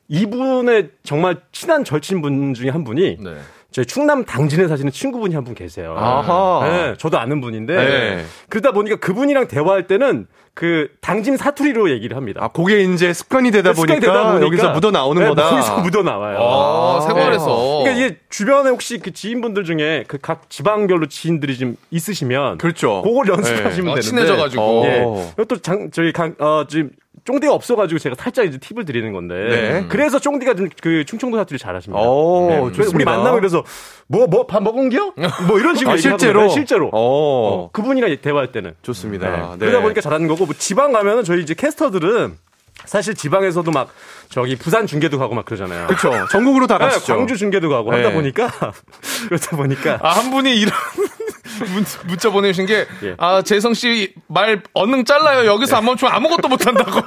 이분의 0.08 0.90
정말 1.02 1.40
친한 1.52 1.84
절친 1.84 2.20
분 2.22 2.54
중에 2.54 2.70
한 2.70 2.84
분이 2.84 3.18
네. 3.20 3.36
저희 3.70 3.84
충남 3.86 4.24
당진에 4.24 4.68
사시는 4.68 4.92
친구분이 4.92 5.34
한 5.34 5.44
분 5.44 5.54
계세요. 5.54 5.94
아하. 5.98 6.66
네, 6.68 6.94
저도 6.96 7.18
아는 7.18 7.40
분인데 7.40 7.74
네. 7.76 8.24
그러다 8.48 8.72
보니까 8.72 8.96
그분이랑 8.96 9.48
대화할 9.48 9.86
때는 9.86 10.26
그 10.54 10.88
당진 11.00 11.36
사투리로 11.36 11.90
얘기를 11.90 12.16
합니다. 12.16 12.40
아, 12.44 12.48
그게 12.48 12.82
이제 12.84 13.12
습관이 13.12 13.50
되다 13.50 13.74
습관이 13.74 13.98
보니까, 14.00 14.12
되다 14.12 14.30
보니까 14.30 14.46
여기서 14.46 14.70
묻어 14.70 14.92
나오는 14.92 15.20
네, 15.20 15.28
거다. 15.28 15.52
여기서 15.52 15.78
묻어 15.80 16.02
나와요. 16.04 16.38
아, 16.40 17.00
생활에서. 17.00 17.80
그러니까 17.82 17.90
이게 18.04 18.18
주변에 18.30 18.70
혹시 18.70 18.98
그 18.98 19.12
지인분들 19.12 19.64
중에 19.64 20.04
그 20.06 20.18
각 20.24 20.48
지방별로 20.48 21.06
지인들이 21.06 21.58
좀 21.58 21.76
있으시면 21.90 22.58
그렇죠. 22.58 23.02
그걸 23.02 23.28
연습하시면 23.28 23.92
어, 23.92 23.94
되는데 23.96 24.00
친해져 24.00 24.36
가지고. 24.36 24.82
예. 24.86 25.02
어. 25.04 25.30
이것도 25.32 25.58
장, 25.60 25.90
저희 25.92 26.12
강, 26.12 26.34
어, 26.38 26.64
지금 26.68 26.90
쫑디가 27.24 27.54
없어가지고 27.54 27.98
제가 27.98 28.16
살짝 28.18 28.46
이제 28.46 28.58
팁을 28.58 28.84
드리는 28.84 29.12
건데. 29.12 29.34
네. 29.34 29.86
그래서 29.88 30.18
쫑디가 30.18 30.54
좀그 30.54 31.04
충청도 31.06 31.36
사투리 31.38 31.58
잘하십니다. 31.58 32.02
오, 32.02 32.48
네. 32.48 32.54
그래서 32.56 32.64
우리 32.64 32.74
좋습니다. 32.74 33.10
만나면 33.10 33.40
그래서 33.40 33.64
뭐, 34.06 34.26
뭐, 34.26 34.46
밥 34.46 34.62
먹은겨? 34.62 35.14
뭐 35.48 35.58
이런 35.58 35.74
식으로 35.74 35.94
아. 35.94 35.96
실제로? 35.96 36.48
실제로. 36.48 36.88
어. 36.88 36.92
어, 36.92 37.70
그분이랑 37.72 38.16
대화할 38.20 38.52
때는. 38.52 38.74
좋습니다. 38.82 39.30
네. 39.30 39.36
네. 39.52 39.58
그러다 39.58 39.80
보니까 39.80 40.00
잘하는 40.00 40.28
거고, 40.28 40.44
뭐 40.44 40.54
지방 40.58 40.92
가면은 40.92 41.24
저희 41.24 41.42
이제 41.42 41.54
캐스터들은 41.54 42.36
사실 42.84 43.14
지방에서도 43.14 43.70
막 43.70 43.88
저기 44.28 44.56
부산 44.56 44.86
중계도 44.86 45.18
가고 45.18 45.34
막 45.34 45.44
그러잖아요. 45.44 45.86
그렇죠. 45.86 46.12
전국으로 46.30 46.66
다 46.66 46.78
네, 46.78 46.86
가시죠. 46.86 47.16
광주 47.16 47.36
중계도 47.36 47.68
가고 47.68 47.92
네. 47.92 47.98
하다 47.98 48.14
보니까 48.14 48.50
그러다 49.28 49.56
보니까 49.56 49.98
아, 50.02 50.10
한 50.10 50.30
분이 50.30 50.54
이런 50.54 50.72
문, 51.60 51.84
문자 52.06 52.30
보내주신 52.30 52.66
게, 52.66 52.86
예. 53.02 53.14
아, 53.18 53.42
재성 53.42 53.74
씨 53.74 54.12
말 54.28 54.62
언능 54.72 55.04
잘라요. 55.04 55.46
여기서 55.46 55.76
안 55.76 55.84
멈추면 55.84 56.12
아무것도 56.14 56.48
못한다고. 56.48 57.00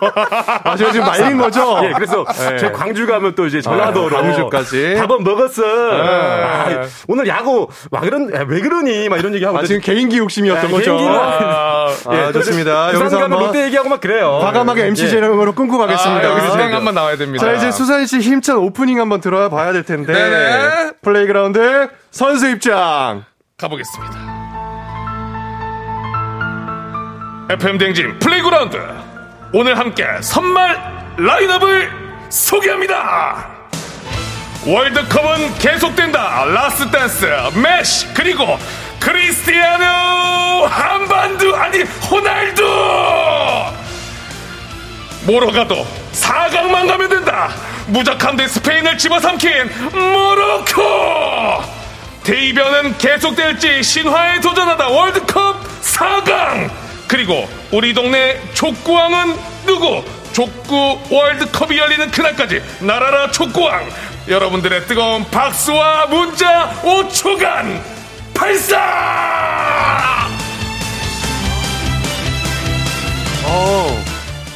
아, 0.64 0.76
제가 0.78 0.92
지금 0.92 1.06
말린 1.06 1.38
거죠? 1.38 1.80
예, 1.84 1.92
그래서 1.94 2.24
네. 2.26 2.58
제가 2.58 2.72
광주 2.78 3.06
가면 3.06 3.36
또 3.36 3.46
이제 3.46 3.60
전라도로 3.62 4.18
아, 4.18 4.22
광주까지. 4.22 4.96
밥은 4.98 5.24
먹었어. 5.24 5.64
아, 5.66 6.82
오늘 7.08 7.28
야구 7.28 7.68
와 7.92 8.00
그런 8.02 8.34
야, 8.34 8.46
왜 8.48 8.62
그러니 8.62 9.10
막 9.10 9.18
이런 9.20 9.34
얘기 9.34 9.44
하고 9.46 9.58
아, 9.58 9.64
지금 9.64 9.82
개인기 9.82 10.18
욕심이었던 10.20 10.66
야, 10.70 10.74
거죠. 10.74 10.98
아, 11.00 11.88
예, 12.14 12.32
또 12.32 12.40
좋습니다. 12.40 12.94
여기서 12.94 13.20
한번 13.20 13.40
롯데 13.40 13.66
얘기하고 13.66 13.90
막 13.90 14.00
그래요. 14.00 14.40
과감하게 14.42 14.86
MC 14.88 15.06
예. 15.06 15.10
재능으로 15.10 15.54
끊고 15.54 15.78
가겠습니다. 15.78 16.28
아, 16.28 16.32
여기서 16.32 16.48
아, 16.48 16.52
진행 16.52 16.74
한번 16.74 16.96
나와야 16.96 17.18
됩니다. 17.18 17.44
자, 17.46 17.54
이제 17.54 17.72
수산 17.72 18.06
씨 18.06 18.20
힘찬 18.20 18.58
오프닝 18.58 19.00
한번 19.00 19.20
들어야 19.22 19.50
봐야 19.50 19.74
될 19.74 19.84
텐데. 19.84 20.14
네네. 20.14 20.92
플레이그라운드 21.02 21.90
선수 22.12 22.48
입장. 22.50 23.26
가보겠습니다. 23.58 24.27
FM 27.50 27.78
댕진 27.78 28.20
플레이그라운드. 28.20 28.78
오늘 29.54 29.80
함께 29.80 30.06
선발 30.20 31.16
라인업을 31.18 31.90
소개합니다. 32.30 33.48
월드컵은 34.66 35.58
계속된다. 35.58 36.44
Last 36.44 36.92
dance, 36.92 37.26
메시, 37.56 38.14
그리고 38.14 38.60
크리스티아노 39.00 40.66
한반도 40.66 41.56
아니 41.56 41.84
호날두. 41.84 42.64
뭐로 45.24 45.50
가도 45.54 45.88
4강만 46.12 46.86
가면 46.86 47.10
된다. 47.10 47.50
대 48.36 48.46
스페인을 48.46 48.98
집어삼킨 48.98 49.72
모로코. 49.94 51.64
대이변은 52.24 52.98
계속될지 52.98 53.82
신화에 53.84 54.42
도전하다 54.42 54.90
월드컵 54.90 55.82
4강. 55.82 56.87
그리고 57.08 57.48
우리 57.72 57.94
동네 57.94 58.40
족구왕은 58.54 59.36
누구? 59.66 60.04
족구 60.34 61.00
월드컵이 61.10 61.78
열리는 61.78 62.12
그날까지 62.12 62.62
날아라 62.82 63.32
족구왕. 63.32 63.88
여러분들의 64.28 64.86
뜨거운 64.88 65.24
박수와 65.32 66.08
문자 66.08 66.70
5초간 66.84 67.82
발사! 68.34 68.78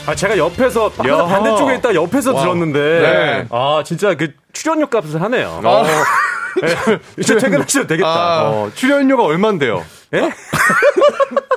아 0.08 0.16
제가 0.16 0.38
옆에서 0.38 0.92
야하. 1.08 1.26
반대쪽에 1.28 1.76
있다 1.76 1.94
옆에서 1.94 2.34
와우. 2.34 2.44
들었는데 2.44 2.80
네. 2.80 3.46
아 3.52 3.84
진짜 3.86 4.16
그 4.16 4.34
출연료 4.52 4.88
값을 4.88 5.22
하네요. 5.22 5.62
어, 5.64 5.84
네. 5.84 6.98
이제 7.20 7.38
퇴근하셔도 7.38 7.88
되겠다. 7.88 8.10
아. 8.10 8.42
어, 8.50 8.72
출연료가 8.74 9.24
얼만데요? 9.24 9.86
예? 10.16 10.32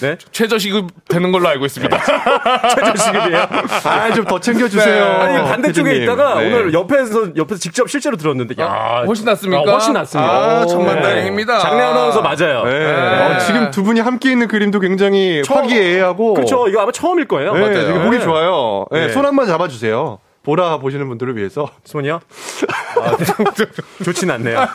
네? 0.00 0.16
최저시급 0.32 0.88
되는 1.08 1.32
걸로 1.32 1.48
알고 1.48 1.64
있습니다. 1.66 1.98
최저시급이에요. 2.74 3.48
아, 3.84 4.12
좀 4.12 4.26
더 4.26 4.40
챙겨주세요. 4.40 5.04
네. 5.04 5.10
아니 5.20 5.48
반대쪽에 5.48 5.90
피디님. 5.90 6.02
있다가 6.02 6.40
네. 6.40 6.46
오늘 6.46 6.72
옆에서 6.74 7.36
옆에서 7.36 7.60
직접 7.60 7.88
실제로 7.88 8.16
들었는데 8.16 8.60
야 8.60 9.02
훨씬 9.06 9.24
낫습니까? 9.24 9.62
아, 9.70 9.72
훨씬 9.72 9.92
낫습니다. 9.92 10.32
아, 10.32 10.66
정말 10.66 10.96
네. 10.96 11.02
다행입니다. 11.02 11.58
장례 11.60 11.82
아나운서 11.84 12.22
맞아요. 12.22 12.64
네. 12.64 12.78
네. 12.78 13.34
어, 13.34 13.38
지금 13.38 13.70
두 13.70 13.82
분이 13.84 14.00
함께 14.00 14.30
있는 14.32 14.48
그림도 14.48 14.80
굉장히 14.80 15.42
처음- 15.44 15.62
화기애애하고. 15.64 16.34
그렇죠. 16.34 16.66
이거 16.68 16.82
아마 16.82 16.90
처음일 16.92 17.26
거예요. 17.28 17.52
네, 17.54 17.60
맞아요. 17.60 17.86
되게 17.86 17.98
보기 18.00 18.18
네. 18.18 18.24
좋아요. 18.24 18.86
네, 18.90 19.06
네. 19.06 19.12
손한 19.12 19.36
번 19.36 19.46
잡아주세요. 19.46 20.18
보라 20.42 20.78
보시는 20.78 21.08
분들을 21.08 21.36
위해서. 21.36 21.68
손이요? 21.84 22.20
아, 23.02 23.16
네. 23.16 23.24
좋진 24.04 24.30
않네요. 24.30 24.66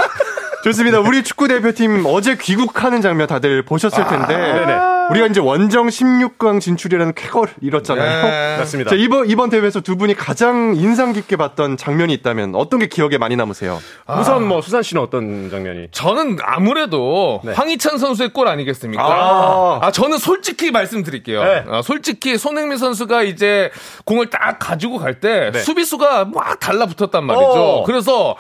좋습니다. 0.64 1.00
우리 1.00 1.24
축구 1.24 1.48
대표팀 1.48 2.04
어제 2.06 2.38
귀국하는 2.38 3.02
장면 3.02 3.26
다들 3.28 3.64
보셨을 3.64 4.06
텐데 4.08 4.38
네네. 4.38 4.78
우리가 5.10 5.26
이제 5.26 5.40
원정 5.40 5.88
16강 5.88 6.62
진출이라는 6.62 7.14
쾌거를 7.16 7.54
이뤘잖아요. 7.62 8.24
네. 8.24 8.58
맞습니다. 8.60 8.92
자, 8.92 8.96
이번 8.96 9.28
이번 9.30 9.50
대회에서 9.50 9.82
두 9.82 9.98
분이 9.98 10.14
가장 10.14 10.76
인상 10.76 11.14
깊게 11.14 11.36
봤던 11.36 11.78
장면이 11.78 12.14
있다면 12.14 12.54
어떤 12.56 12.80
게 12.80 12.88
기억에 12.88 13.18
많이 13.18 13.36
남으세요? 13.36 13.80
우선 14.20 14.48
뭐 14.48 14.62
수산 14.62 14.84
씨는 14.84 15.02
어떤 15.02 15.50
장면이? 15.50 15.88
저는 15.92 16.38
아무래도 16.44 17.42
황희찬 17.54 17.98
선수의 17.98 18.30
골 18.30 18.48
아니겠습니까? 18.48 19.04
아. 19.04 19.80
아, 19.82 19.92
저는 19.92 20.20
솔직히 20.20 20.72
말씀드릴게요. 20.72 21.44
네. 21.44 21.64
아, 21.70 21.82
솔직히 21.82 22.38
손흥민 22.38 22.78
선수가 22.78 23.24
이제 23.24 23.72
공을 24.06 24.30
딱 24.30 24.60
가지고 24.60 24.98
갈 25.00 25.12
때 25.22 25.52
수비수가 25.54 26.26
막 26.34 26.60
달라붙었단 26.60 27.24
말이죠. 27.26 27.52
어. 27.52 27.84
그래서 27.84 28.36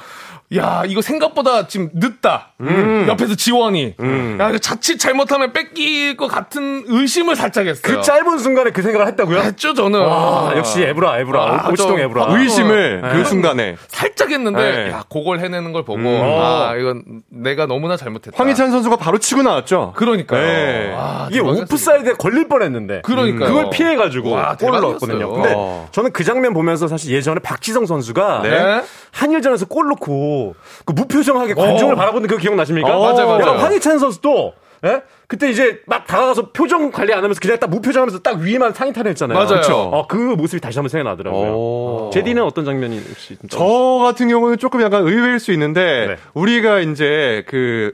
야 0.56 0.84
이거 0.86 1.02
생각보다 1.02 1.68
지금 1.68 1.90
늦다. 1.94 2.50
음. 2.60 3.06
옆에서 3.08 3.36
지원이 3.36 3.96
야 4.40 4.50
이거 4.50 4.58
자칫 4.58 4.98
잘못하면 4.98 5.54
뺏길 5.54 6.18
것 6.18 6.28
같은 6.28 6.84
의심을 6.88 7.36
살짝 7.38 7.68
했어요. 7.68 7.82
그 7.82 8.02
짧은 8.02 8.38
순간에 8.38 8.72
그 8.72 8.82
생각을 8.82 9.08
했다고요? 9.08 9.40
했죠 9.40 9.74
저는. 9.74 10.00
와, 10.02 10.54
역시 10.58 10.82
에브라, 10.84 11.20
에브라. 11.20 11.42
아, 11.42 11.70
오치동 11.70 11.98
저 11.98 12.04
에브라. 12.04 12.26
의심을 12.38 13.02
네. 13.02 13.10
그 13.14 13.26
순간에 13.26 13.76
살짝 13.88 14.32
했는데 14.32 14.62
네. 14.62 14.92
야 14.92 15.04
그걸 15.10 15.40
해내는 15.40 15.72
걸 15.72 15.86
보고 15.86 16.00
음. 16.00 16.22
아 16.22 16.76
이건 16.78 17.22
내가 17.30 17.66
너무나 17.66 17.96
잘못했다. 17.96 18.38
황희찬 18.38 18.72
선수가 18.72 18.98
바로 18.98 19.18
치고 19.20 19.44
나왔죠. 19.44 19.94
그러니까요. 19.96 20.42
네. 20.46 20.94
아, 20.98 21.28
이게. 21.32 21.40
오프사이드에 21.40 22.14
걸릴 22.14 22.48
뻔 22.50 22.62
했는데. 22.62 23.02
그러니까요. 23.04 23.48
그걸 23.48 23.70
피해가지고 23.70 24.32
와, 24.32 24.58
골을. 24.58 24.82
넣었거든요. 24.82 25.32
근데 25.32 25.54
어. 25.56 25.88
저는 25.92 26.12
그 26.12 26.24
장면 26.24 26.54
보면서 26.54 26.88
사실 26.88 27.14
예전에 27.14 27.40
박지성 27.40 27.86
선수가 27.86 28.42
네. 28.44 28.84
한일전에서 29.12 29.66
골 29.68 29.88
넣고 29.90 30.41
그 30.86 30.94
무표정하게 30.94 31.54
관중을 31.54 31.94
어. 31.94 31.96
바라보는 31.96 32.28
그 32.28 32.38
기억 32.38 32.56
나십니까? 32.56 32.98
어, 32.98 33.14
맞아요, 33.14 33.28
맞아요. 33.28 33.60
황희찬 33.60 34.00
선수도 34.00 34.54
예? 34.84 35.04
그때 35.28 35.50
이제 35.50 35.80
막 35.86 36.08
다가가서 36.08 36.52
표정 36.52 36.92
관리 36.92 37.14
안 37.14 37.20
하면서 37.24 37.40
그냥 37.40 37.60
딱 37.60 37.70
무표정하면서 37.70 38.20
딱 38.20 38.40
위에만 38.40 38.74
상의탈을 38.74 39.12
했잖아요. 39.12 39.38
맞아요. 39.38 39.76
어, 39.76 40.08
그 40.08 40.16
모습이 40.16 40.60
다시 40.60 40.80
한번 40.80 40.90
생각나더라고요. 40.90 41.52
오. 41.52 42.10
제디는 42.12 42.44
어떤 42.44 42.66
장면이 42.66 43.00
혹시 43.10 43.38
좀저 43.38 44.04
같은 44.04 44.28
경우는 44.28 44.58
조금 44.58 44.82
약간 44.82 45.04
의외일 45.04 45.40
수 45.40 45.52
있는데 45.54 46.08
네. 46.08 46.16
우리가 46.34 46.80
이제 46.80 47.44
그. 47.48 47.94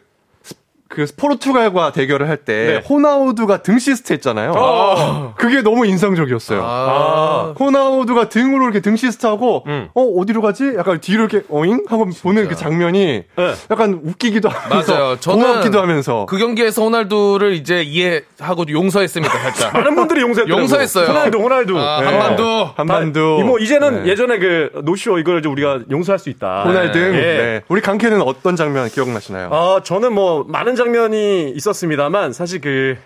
스- 0.87 0.89
그 0.89 1.05
스포르투갈과 1.05 1.91
대결을 1.91 2.29
할때 2.29 2.53
네. 2.81 2.87
호나우두가 2.89 3.61
등 3.61 3.77
시스트 3.79 4.13
했잖아요. 4.13 4.53
아. 4.55 5.33
그게 5.37 5.61
너무 5.61 5.85
인상적이었어요. 5.85 6.61
아. 6.63 7.53
호나우두가 7.59 8.29
등으로 8.29 8.63
이렇게 8.63 8.79
등 8.79 8.95
시스트하고 8.95 9.63
음. 9.67 9.89
어 9.93 10.01
어디로 10.01 10.41
가지? 10.41 10.73
약간 10.77 10.99
뒤로 10.99 11.25
이렇게 11.25 11.45
어잉 11.49 11.83
하고 11.87 12.05
보는 12.21 12.47
그 12.47 12.55
장면이 12.55 13.23
네. 13.35 13.53
약간 13.69 13.99
웃기기도 14.03 14.49
하면서 14.49 14.93
맞아요. 14.93 15.17
저는 15.19 15.45
고맙기도 15.45 15.81
하면서 15.81 16.25
그 16.27 16.37
경기에서 16.37 16.83
호날두를 16.83 17.53
이제 17.53 17.81
이해하고 17.83 18.65
용서했습니다, 18.69 19.37
살짝. 19.39 19.73
많은 19.77 19.95
분들이 19.95 20.21
용서했더라고요. 20.21 20.61
용서했어요. 20.61 21.07
호날두, 21.07 21.37
호날두. 21.39 21.79
아, 21.79 21.99
네. 22.01 22.05
한반도. 22.07 22.69
한반도 22.75 23.39
뭐 23.43 23.59
이제는 23.59 24.03
네. 24.03 24.11
예전에 24.11 24.39
그 24.39 24.71
노쇼 24.83 25.19
이걸 25.19 25.39
이제 25.39 25.49
우리가 25.49 25.79
용서할 25.91 26.19
수 26.19 26.29
있다. 26.29 26.63
호날두 26.63 26.99
예. 26.99 27.11
네. 27.11 27.61
우리 27.67 27.81
강캐는 27.81 28.21
어떤 28.21 28.55
장면 28.55 28.87
기억나시나요? 28.89 29.49
어, 29.49 29.81
저는 29.83 30.13
뭐 30.13 30.45
많은 30.47 30.75
장면이 30.77 31.51
있었습니다만 31.51 32.33
사실 32.33 32.61
그 32.61 32.97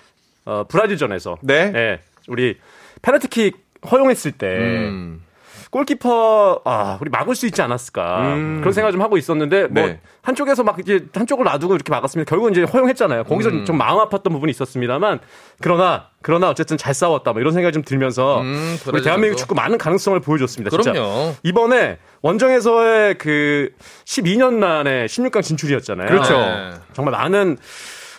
어, 0.46 0.66
브라질전에서 0.68 1.38
네. 1.42 1.72
예, 1.76 2.00
우리 2.28 2.58
페널티킥 3.02 3.58
허용했을 3.92 4.32
때 4.34 4.48
음. 4.58 5.24
골키퍼 5.72 6.62
아 6.66 6.98
우리 7.02 7.10
막을 7.10 7.34
수 7.34 7.48
있지 7.48 7.62
않았을까 7.62 8.36
그런 8.60 8.74
생각 8.74 8.92
좀 8.92 9.02
하고 9.02 9.18
있었는데 9.18 9.68
뭐 9.68 9.88
네. 9.88 10.02
한쪽에서 10.22 10.64
막 10.64 10.78
이제 10.80 11.08
한쪽을 11.14 11.46
놔두고 11.46 11.76
이렇게 11.76 11.90
막았습니다. 11.92 12.30
결국은 12.30 12.52
이제 12.52 12.64
허용했잖아요. 12.64 13.24
거기서 13.24 13.50
음. 13.50 13.66
좀 13.66 13.78
마음 13.78 13.98
아팠던 14.00 14.32
부분이 14.32 14.50
있었습니다만 14.52 15.20
그러나 15.62 16.10
그러나 16.22 16.50
어쨌든 16.50 16.78
잘 16.78 16.94
싸웠다 16.94 17.32
뭐 17.32 17.42
이런 17.42 17.54
생각이 17.54 17.74
좀 17.74 17.84
들면서 17.84 18.42
음, 18.42 18.78
우리. 18.88 19.02
대한민국 19.02 19.38
축구 19.38 19.56
많은 19.56 19.78
가능성을 19.78 20.20
보여줬습니다. 20.20 20.70
진짜. 20.70 20.92
그럼요. 20.92 21.36
이번에 21.44 21.98
원정에서의 22.22 23.18
그 23.18 23.70
12년 24.06 24.56
만에 24.56 25.06
16강 25.06 25.42
진출이었잖아요. 25.42 26.08
그렇죠. 26.08 26.38
네. 26.38 26.74
정말 26.94 27.14
많은 27.14 27.58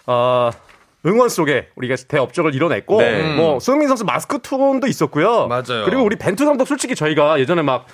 어, 0.06 0.50
응원 1.04 1.28
속에 1.28 1.68
우리가 1.74 1.96
대업적을 2.06 2.54
이뤄냈고 2.54 2.98
네. 2.98 3.34
뭐 3.36 3.58
손흥민 3.58 3.88
선수 3.88 4.04
마스크 4.04 4.40
톤도 4.40 4.86
있었고요. 4.86 5.48
맞아요. 5.48 5.84
그리고 5.84 6.02
우리 6.02 6.16
벤투 6.16 6.44
감독 6.44 6.66
솔직히 6.66 6.94
저희가 6.94 7.40
예전에 7.40 7.62
막 7.62 7.86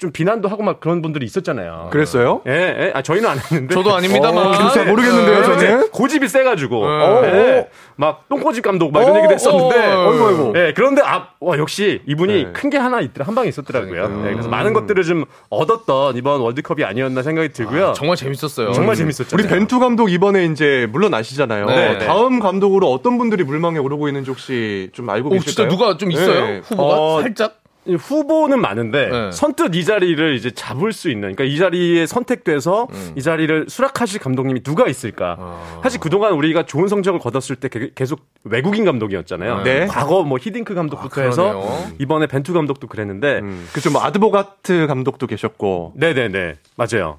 좀 0.00 0.10
비난도 0.12 0.48
하고 0.48 0.62
막 0.62 0.80
그런 0.80 1.02
분들이 1.02 1.26
있었잖아요. 1.26 1.90
그랬어요? 1.92 2.40
예, 2.46 2.52
예. 2.52 2.92
아, 2.94 3.02
저희는 3.02 3.28
안 3.28 3.38
했는데. 3.38 3.74
저도 3.74 3.94
아닙니다만. 3.94 4.46
어, 4.46 4.52
진짜 4.54 4.82
모르겠는데요, 4.84 5.36
네, 5.36 5.42
저는? 5.44 5.56
이제 5.58 5.88
고집이 5.92 6.26
세가지고. 6.26 6.86
네. 6.86 7.28
예. 7.28 7.68
막 7.96 8.26
똥꼬집 8.30 8.64
감독 8.64 8.92
막 8.92 9.02
이런 9.02 9.14
어, 9.14 9.18
얘기도 9.18 9.34
했었는데. 9.34 9.92
어, 9.92 10.08
어이구, 10.08 10.26
어이구. 10.26 10.52
예, 10.56 10.72
그런데 10.74 11.02
아, 11.04 11.28
와, 11.38 11.58
역시 11.58 12.00
이분이 12.06 12.44
네. 12.44 12.52
큰게 12.52 12.78
하나 12.78 13.02
있더라. 13.02 13.26
한 13.26 13.34
방에 13.34 13.48
있었더라고요. 13.50 14.22
예, 14.26 14.30
그래서 14.32 14.48
많은 14.48 14.72
것들을 14.72 15.04
좀 15.04 15.26
얻었던 15.50 16.16
이번 16.16 16.40
월드컵이 16.40 16.82
아니었나 16.82 17.20
생각이 17.22 17.50
들고요. 17.50 17.92
정말 17.94 18.16
재밌었어요. 18.16 18.72
정말 18.72 18.96
재밌었죠. 18.96 19.36
우리 19.36 19.46
벤투 19.46 19.80
감독 19.80 20.10
이번에 20.10 20.46
이제 20.46 20.88
물론 20.90 21.12
아시잖아요. 21.12 21.66
네, 21.66 21.98
네. 21.98 22.06
다음 22.06 22.40
감독으로 22.40 22.90
어떤 22.90 23.18
분들이 23.18 23.44
물망에 23.44 23.78
오르고 23.78 24.08
있는지 24.08 24.30
혹시 24.30 24.88
좀 24.94 25.10
알고 25.10 25.28
오, 25.28 25.32
진짜 25.32 25.44
계실까요? 25.64 25.68
누가 25.68 25.96
좀 25.98 26.10
있어요? 26.10 26.46
네. 26.46 26.60
후보가? 26.64 26.98
어, 26.98 27.20
살짝? 27.20 27.59
후보는 27.96 28.60
많은데 28.60 29.08
네. 29.08 29.30
선뜻 29.32 29.74
이 29.74 29.84
자리를 29.84 30.34
이제 30.34 30.50
잡을 30.50 30.92
수 30.92 31.08
있는 31.10 31.34
그러니까 31.34 31.44
이 31.44 31.56
자리에 31.58 32.06
선택돼서 32.06 32.88
음. 32.92 33.12
이 33.16 33.22
자리를 33.22 33.66
수락하실 33.68 34.20
감독님이 34.20 34.62
누가 34.62 34.86
있을까? 34.88 35.36
아. 35.38 35.80
사실 35.82 36.00
그동안 36.00 36.32
우리가 36.34 36.66
좋은 36.66 36.88
성적을 36.88 37.20
거뒀을 37.20 37.56
때 37.56 37.68
게- 37.68 37.90
계속 37.94 38.20
외국인 38.44 38.84
감독이었잖아요. 38.84 39.62
네. 39.62 39.86
과거 39.86 40.22
뭐 40.22 40.38
히딩크 40.40 40.74
감독부터 40.74 41.20
아, 41.20 41.24
해서. 41.24 41.78
이번에 41.98 42.26
벤투 42.26 42.52
감독도 42.52 42.86
그랬는데 42.86 43.40
음, 43.40 43.68
그죠. 43.72 43.90
뭐 43.90 44.02
아드보가트 44.04 44.86
감독도 44.86 45.26
계셨고. 45.26 45.92
네네네 45.96 46.54
맞아요. 46.76 47.18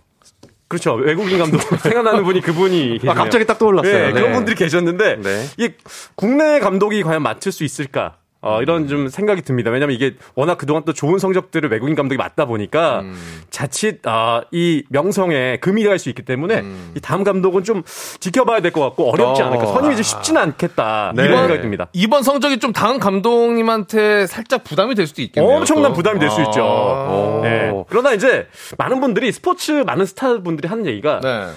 그렇죠. 0.67 0.93
외국인 0.93 1.37
감독 1.37 1.59
생각나는 1.83 2.23
분이 2.23 2.39
그분이. 2.39 3.01
아, 3.07 3.13
갑자기 3.13 3.45
딱 3.45 3.59
떠올랐어요. 3.59 3.93
네, 3.93 4.05
네. 4.07 4.13
그런 4.13 4.31
분들이 4.31 4.55
계셨는데 4.55 5.17
네. 5.17 5.45
이게 5.57 5.75
국내 6.15 6.59
감독이 6.59 7.03
과연 7.03 7.21
맡을 7.23 7.51
수 7.51 7.65
있을까? 7.65 8.15
어, 8.43 8.61
이런 8.61 8.87
좀 8.87 9.07
생각이 9.07 9.43
듭니다. 9.43 9.69
왜냐면 9.69 9.95
이게 9.95 10.15
워낙 10.35 10.57
그동안 10.57 10.83
또 10.83 10.93
좋은 10.93 11.19
성적들을 11.19 11.69
외국인 11.69 11.93
감독이 11.95 12.17
맡다 12.17 12.45
보니까 12.45 13.03
자칫 13.51 13.99
아, 14.05 14.41
이 14.51 14.83
명성에 14.89 15.57
금이 15.61 15.83
갈 15.83 15.99
수 15.99 16.09
있기 16.09 16.23
때문에 16.23 16.63
이 16.95 16.99
다음 17.01 17.23
감독은 17.23 17.63
좀 17.63 17.83
지켜봐야 18.19 18.61
될 18.61 18.71
것 18.71 18.81
같고 18.81 19.11
어렵지 19.11 19.41
어. 19.43 19.45
않을까. 19.45 19.65
선임이 19.67 19.95
좀 19.95 20.03
쉽지는 20.03 20.41
않겠다. 20.41 21.13
네. 21.15 21.25
이런 21.25 21.39
생각이 21.39 21.61
듭니다. 21.61 21.87
이번 21.93 22.23
성적이 22.23 22.57
좀 22.59 22.73
다음 22.73 22.97
감독님한테 22.99 24.25
살짝 24.27 24.63
부담이 24.63 24.95
될 24.95 25.05
수도 25.07 25.21
있겠네요. 25.21 25.57
엄청난 25.57 25.91
또. 25.91 25.97
부담이 25.97 26.19
될수 26.19 26.39
아. 26.39 26.43
있죠. 26.45 27.41
네. 27.43 27.71
그러나 27.89 28.13
이제 28.13 28.47
많은 28.77 28.99
분들이 29.01 29.31
스포츠 29.31 29.71
많은 29.85 30.05
스타 30.05 30.39
분들이 30.41 30.67
하는 30.67 30.85
얘기가 30.87 31.19
네. 31.21 31.47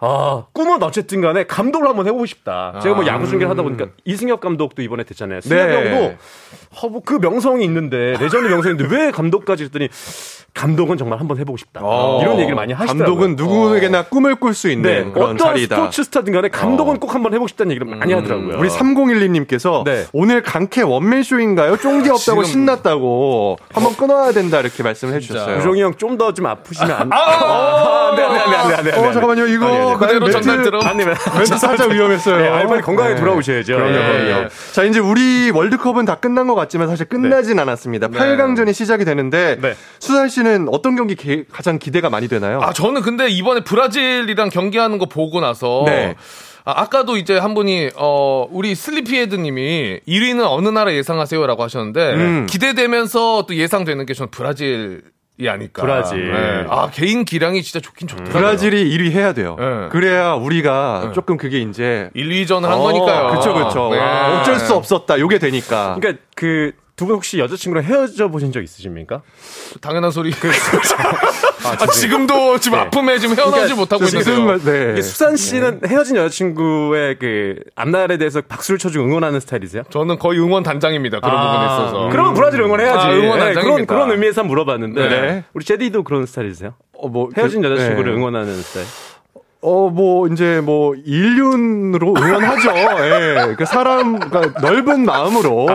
아, 0.00 0.44
꿈은 0.52 0.80
어쨌든 0.82 1.20
간에 1.20 1.44
감독을 1.44 1.88
한번 1.88 2.06
해보고 2.06 2.24
싶다. 2.26 2.78
제가 2.82 2.94
뭐 2.94 3.04
아. 3.04 3.08
야구 3.08 3.26
중계를 3.26 3.50
하다 3.50 3.62
보니까 3.62 3.86
이승엽 4.04 4.40
감독도 4.40 4.82
이번에 4.82 5.02
됐잖아요. 5.04 5.40
네. 5.40 5.48
승엽 5.48 5.70
형도 5.70 6.14
어, 6.82 6.88
뭐그 6.88 7.18
명성이 7.20 7.64
있는데 7.64 8.12
레전드 8.20 8.46
명성이 8.46 8.74
있는데 8.76 8.94
왜 8.96 9.10
감독까지 9.10 9.64
했더니 9.64 9.88
감독은 10.54 10.96
정말 10.96 11.20
한번 11.20 11.38
해보고 11.38 11.56
싶다. 11.56 11.80
어. 11.82 12.20
이런 12.22 12.36
얘기를 12.38 12.54
많이 12.54 12.72
하시더라고요. 12.72 13.16
감독은 13.16 13.36
누구에게나 13.36 14.04
꿈을 14.04 14.36
꿀 14.36 14.54
수 14.54 14.68
있는 14.70 14.82
네, 15.04 15.10
그런 15.12 15.30
어떤 15.34 15.38
자리다. 15.38 15.76
스포츠 15.76 16.04
스타든 16.04 16.32
간에 16.32 16.48
감독은 16.48 16.98
꼭 17.00 17.14
한번 17.14 17.32
해보고 17.34 17.48
싶다는 17.48 17.72
얘기를 17.72 17.86
많이 17.86 18.12
하더라고요. 18.12 18.58
우리 18.58 18.68
3012님께서 18.68 19.84
네. 19.84 20.06
오늘 20.12 20.42
강캐 20.42 20.82
원맨쇼인가요? 20.82 21.76
쫑디 21.76 22.08
없다고 22.10 22.42
지금- 22.42 22.44
신났다고 22.44 23.56
한번 23.72 23.94
끊어야 23.96 24.32
된다 24.32 24.60
이렇게 24.60 24.82
말씀을 24.82 25.14
해주셨어요. 25.14 25.58
우정이 25.58 25.82
형 25.82 25.94
좀더좀 25.96 26.46
아프시면 26.46 26.92
안. 26.92 27.12
아, 27.12 28.14
네, 28.16 28.22
네, 28.22 28.28
네, 28.28 28.76
네, 28.76 28.82
네, 28.82 28.90
네. 28.90 28.98
어 28.98 29.12
잠깐만요 29.12 29.46
이거 29.46 29.87
아니, 29.90 30.04
아니, 30.04 30.06
그대로 30.20 30.26
멘트- 30.26 30.32
전달 30.32 30.62
들어. 30.62 30.80
아니, 30.80 31.04
네. 31.04 31.14
멘트 31.34 31.56
살짝 31.58 31.90
위험했어요. 31.90 32.36
네, 32.38 32.48
알바니 32.48 32.82
건강하게 32.82 33.14
네. 33.14 33.20
돌아오셔야죠. 33.20 33.76
그럼요, 33.76 33.92
네. 33.92 34.24
그럼요. 34.24 34.48
자, 34.72 34.84
이제 34.84 34.98
우리 35.00 35.50
월드컵은 35.50 36.04
다 36.04 36.16
끝난 36.16 36.46
것 36.46 36.54
같지만 36.54 36.88
사실 36.88 37.06
끝나진 37.08 37.58
않았습니다. 37.58 38.08
8강전이 38.08 38.72
시작이 38.72 39.04
되는데 39.04 39.58
네. 39.60 39.74
수산 40.00 40.28
씨는 40.28 40.68
어떤 40.70 40.96
경기 40.96 41.14
게- 41.14 41.44
가장 41.50 41.78
기대가 41.78 42.10
많이 42.10 42.28
되나요? 42.28 42.60
아, 42.62 42.72
저는 42.72 43.02
근데 43.02 43.28
이번에 43.28 43.60
브라질이랑 43.64 44.48
경기하는 44.50 44.98
거 44.98 45.06
보고 45.06 45.40
나서. 45.40 45.82
네. 45.86 46.14
아, 46.64 46.82
아까도 46.82 47.16
이제 47.16 47.38
한 47.38 47.54
분이, 47.54 47.90
어, 47.96 48.46
우리 48.50 48.74
슬리피헤드 48.74 49.36
님이 49.36 50.00
1위는 50.06 50.44
어느 50.46 50.68
나라 50.68 50.92
예상하세요라고 50.92 51.62
하셨는데, 51.62 52.12
음. 52.14 52.46
기대되면서 52.48 53.46
또 53.48 53.54
예상되는 53.54 54.04
게 54.04 54.12
저는 54.12 54.30
브라질 54.30 55.00
이 55.40 55.46
아닐까. 55.48 55.82
브라질. 55.82 56.32
네. 56.32 56.66
아, 56.68 56.90
개인 56.90 57.24
기량이 57.24 57.62
진짜 57.62 57.78
좋긴 57.80 58.08
좋더라고요. 58.08 58.32
브라질이 58.32 58.90
1위 58.96 59.12
해야 59.12 59.32
돼요. 59.32 59.54
네. 59.58 59.88
그래야 59.90 60.32
우리가 60.32 61.12
조금 61.14 61.36
그게 61.36 61.58
이제 61.60 62.10
1, 62.14 62.28
2전을 62.28 62.62
한 62.62 62.72
어, 62.72 62.78
거니까요. 62.82 63.36
그쵸, 63.36 63.54
그쵸. 63.54 63.90
네. 63.92 64.00
아, 64.00 64.40
어쩔 64.40 64.56
수 64.56 64.74
없었다. 64.74 65.18
요게 65.20 65.38
되니까. 65.38 65.96
그러니까 66.00 66.22
그 66.34 66.72
두분 66.98 67.14
혹시 67.14 67.38
여자친구랑 67.38 67.84
헤어져 67.84 68.26
보신 68.28 68.50
적 68.50 68.60
있으십니까? 68.60 69.22
당연한 69.80 70.10
소리. 70.10 70.32
아, 71.64 71.76
아, 71.80 71.86
지금도 71.86 72.58
지금 72.58 72.78
아픔에 72.78 73.18
지금 73.18 73.36
헤어나지 73.36 73.74
못하고 73.74 74.04
있는데요. 74.04 74.58
네. 74.58 75.00
수산 75.00 75.36
씨는 75.36 75.82
헤어진 75.86 76.16
여자친구의 76.16 77.18
그 77.20 77.60
앞날에 77.76 78.18
대해서 78.18 78.40
박수를 78.40 78.78
쳐주고 78.78 79.04
응원하는 79.04 79.38
스타일이세요? 79.38 79.84
저는 79.90 80.18
거의 80.18 80.40
응원 80.40 80.64
단장입니다. 80.64 81.20
그런 81.20 81.40
부분에 81.40 81.64
있어서. 81.66 82.08
그러면 82.10 82.34
브라질 82.34 82.60
응원해야지. 82.62 82.98
아, 82.98 83.12
응원 83.12 83.38
네, 83.38 83.44
단장입니다. 83.54 83.62
그런 83.62 83.86
그런 83.86 84.10
의미에서 84.10 84.40
한번 84.40 84.48
물어봤는데 84.48 85.08
네. 85.08 85.44
우리 85.54 85.64
제디도 85.64 86.02
그런 86.02 86.26
스타일이세요? 86.26 86.74
어, 86.94 87.08
뭐, 87.08 87.28
헤어진 87.36 87.62
그, 87.62 87.70
여자친구를 87.70 88.12
네. 88.12 88.18
응원하는 88.18 88.60
스타일. 88.60 88.86
어, 89.60 89.90
뭐, 89.90 90.28
이제 90.28 90.60
뭐, 90.62 90.94
인륜으로 90.94 92.14
응원하죠. 92.16 92.70
예. 93.02 93.54
그 93.58 93.64
사람, 93.64 94.20
그러니까 94.20 94.60
넓은 94.60 95.04
마음으로. 95.04 95.66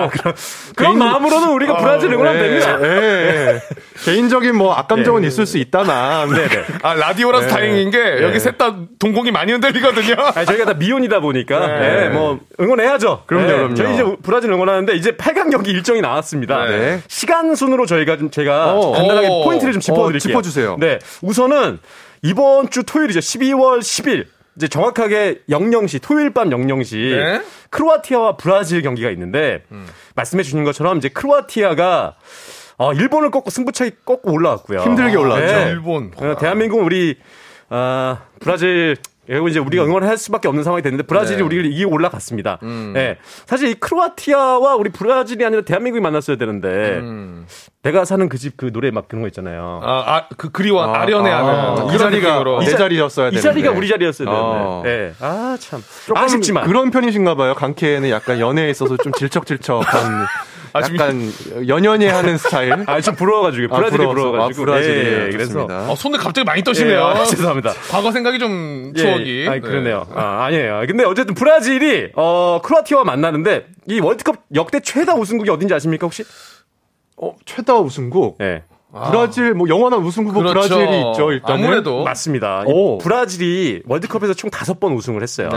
그런 0.78 0.98
마음으로는 0.98 1.50
우리가 1.50 1.78
브라질 1.78 2.14
응원하면 2.14 2.42
예, 2.42 2.48
됩니다. 2.48 2.80
예, 2.82 2.88
예. 2.88 3.62
개인적인 4.06 4.56
뭐, 4.56 4.74
악감정은 4.74 5.26
있을 5.26 5.46
수 5.46 5.58
있다만. 5.58 6.30
네네. 6.30 6.64
아, 6.82 6.94
라디오라서 6.94 7.48
네. 7.48 7.52
다행인 7.52 7.92
게 7.92 8.02
네. 8.02 8.24
여기 8.24 8.40
셋 8.40 8.58
다 8.58 8.74
동공이 9.00 9.32
많이 9.32 9.52
흔들리거든요. 9.52 10.16
아니, 10.36 10.46
저희가 10.46 10.64
다 10.66 10.74
미혼이다 10.76 11.20
보니까 11.20 11.68
네. 11.68 12.02
네, 12.02 12.10
뭐 12.10 12.40
응원해야죠. 12.60 13.24
그럼요, 13.26 13.48
네, 13.48 13.54
그럼요. 13.54 13.74
저희 13.74 13.94
이제 13.96 14.06
브라질 14.22 14.52
응원하는데 14.52 14.94
이제 14.94 15.12
8강 15.12 15.50
경기 15.52 15.72
일정이 15.72 16.02
나왔습니다. 16.02 16.66
네. 16.68 17.02
시간 17.08 17.56
순으로 17.56 17.86
저희가 17.88 18.18
좀 18.18 18.30
제가 18.30 18.74
어. 18.74 18.92
간단하게 18.92 19.28
오. 19.28 19.44
포인트를 19.44 19.74
좀 19.74 19.82
짚어드릴게요. 19.82 20.16
어, 20.16 20.20
짚어주세요. 20.20 20.78
네, 20.80 21.00
우선은 21.24 21.80
이번 22.24 22.70
주 22.70 22.84
토요일이죠. 22.84 23.20
12월 23.20 23.80
10일. 23.80 24.26
이제 24.56 24.68
정확하게 24.68 25.42
00시 25.50 26.00
토요일 26.02 26.30
밤 26.32 26.50
00시 26.50 26.96
네. 27.16 27.42
크로아티아와 27.72 28.38
브라질 28.38 28.84
경기가 28.84 29.10
있는데 29.10 29.64
말씀해 30.16 30.44
주신 30.44 30.64
것처럼 30.64 30.98
이제 30.98 31.10
크로아티아가 31.10 32.16
어, 32.78 32.94
일본을 32.94 33.32
꺾고 33.32 33.50
승부차기 33.50 33.92
꺾고 34.06 34.32
올라왔고요. 34.32 34.82
힘들게 34.82 35.16
올라왔죠. 35.16 35.46
네. 35.46 35.70
일본. 35.72 36.12
어, 36.16 36.36
대한민국은 36.38 36.86
우리 36.86 37.18
아, 37.70 38.22
브라질 38.40 38.96
그리고 39.26 39.48
이제 39.48 39.60
우리가 39.60 39.86
응원을 39.86 40.08
할 40.08 40.18
수밖에 40.18 40.48
없는 40.48 40.64
상황이 40.64 40.82
됐는데 40.82 41.04
브라질이 41.06 41.38
네. 41.38 41.44
우리를 41.44 41.66
이기고 41.72 41.92
올라갔습니다. 41.92 42.60
음. 42.64 42.92
네. 42.94 43.18
사실 43.46 43.70
이 43.70 43.74
크로아티아와 43.76 44.76
우리 44.76 44.90
브라질이 44.92 45.46
아니라 45.46 45.62
대한민국이 45.62 46.02
만났어야 46.02 46.36
되는데 46.38 46.68
음. 47.00 47.46
내가 47.84 48.04
사는 48.06 48.28
그 48.30 48.38
집그 48.38 48.72
노래 48.74 48.92
막 48.92 49.08
그런 49.08 49.22
거 49.22 49.28
있잖아요. 49.28 49.82
아, 49.84 50.04
아, 50.06 50.28
그 50.38 50.52
그리워 50.52 50.84
아, 50.84 51.02
아련해 51.02 51.32
아, 51.32 51.74
하는 51.76 51.94
이 51.94 51.98
자리가 51.98 52.44
자- 52.66 52.78
자리였어야 52.78 53.30
이. 53.30 53.40
자리가 53.42 53.72
우리 53.72 53.88
자리였어야 53.88 54.28
어. 54.30 54.82
되는데. 54.84 55.14
네. 55.20 55.26
아 55.26 55.58
참. 55.60 55.82
아쉽지만. 56.16 56.66
그런 56.66 56.92
편이신가 56.92 57.36
봐요. 57.36 57.54
강케는 57.54 58.10
약간 58.10 58.40
연애에 58.40 58.70
있어서 58.70 58.98
좀 58.98 59.12
질척질척한 59.14 59.84
아, 60.74 60.82
약간 60.82 61.32
연연해 61.68 62.08
하는 62.10 62.38
스타일. 62.38 62.74
아, 62.88 63.00
좀 63.00 63.16
부러워가지고 63.16 63.74
아, 63.74 63.78
브라질이 63.78 63.98
부러워서. 64.06 64.14
부러워가지고. 64.32 64.62
아, 64.64 64.66
브라질이 64.66 65.04
네, 65.04 65.30
그래서 65.30 65.54
좋습니다. 65.54 65.92
어, 65.92 65.96
손을 65.96 66.20
갑자기 66.20 66.46
많이 66.46 66.64
떠시네요. 66.64 66.94
예, 67.00 67.20
아, 67.20 67.24
죄송합니다. 67.26 67.74
과거 67.92 68.12
생각이 68.12 68.40
좀 68.40 68.94
추억이. 68.96 69.44
예, 69.44 69.48
아니, 69.48 69.62
그러네요. 69.62 70.08
아, 70.14 70.46
아니에요. 70.46 70.84
근데 70.88 71.04
어쨌든 71.06 71.36
브라질이, 71.36 72.12
어, 72.16 72.60
크로아티아와 72.64 73.04
만나는데, 73.04 73.68
이 73.88 74.00
월드컵 74.00 74.38
역대 74.56 74.80
최다 74.80 75.14
우승국이 75.16 75.50
어딘지 75.52 75.74
아십니까, 75.74 76.06
혹시? 76.08 76.24
어, 77.18 77.36
최다 77.46 77.76
우승국. 77.76 78.38
네. 78.94 79.00
브라질 79.10 79.54
뭐 79.56 79.68
영원한 79.68 80.02
우승 80.02 80.26
후보 80.28 80.40
그렇죠. 80.40 80.54
브라질이 80.76 80.98
있죠. 81.10 81.32
일단은. 81.32 81.64
아무래도. 81.66 82.04
맞습니다. 82.04 82.64
이 82.68 82.72
오. 82.72 82.98
브라질이 83.00 83.84
월드컵에서 83.88 84.34
총 84.36 84.50
다섯 84.52 84.80
번 84.80 84.94
우승을 84.94 85.22
했어요. 85.24 85.50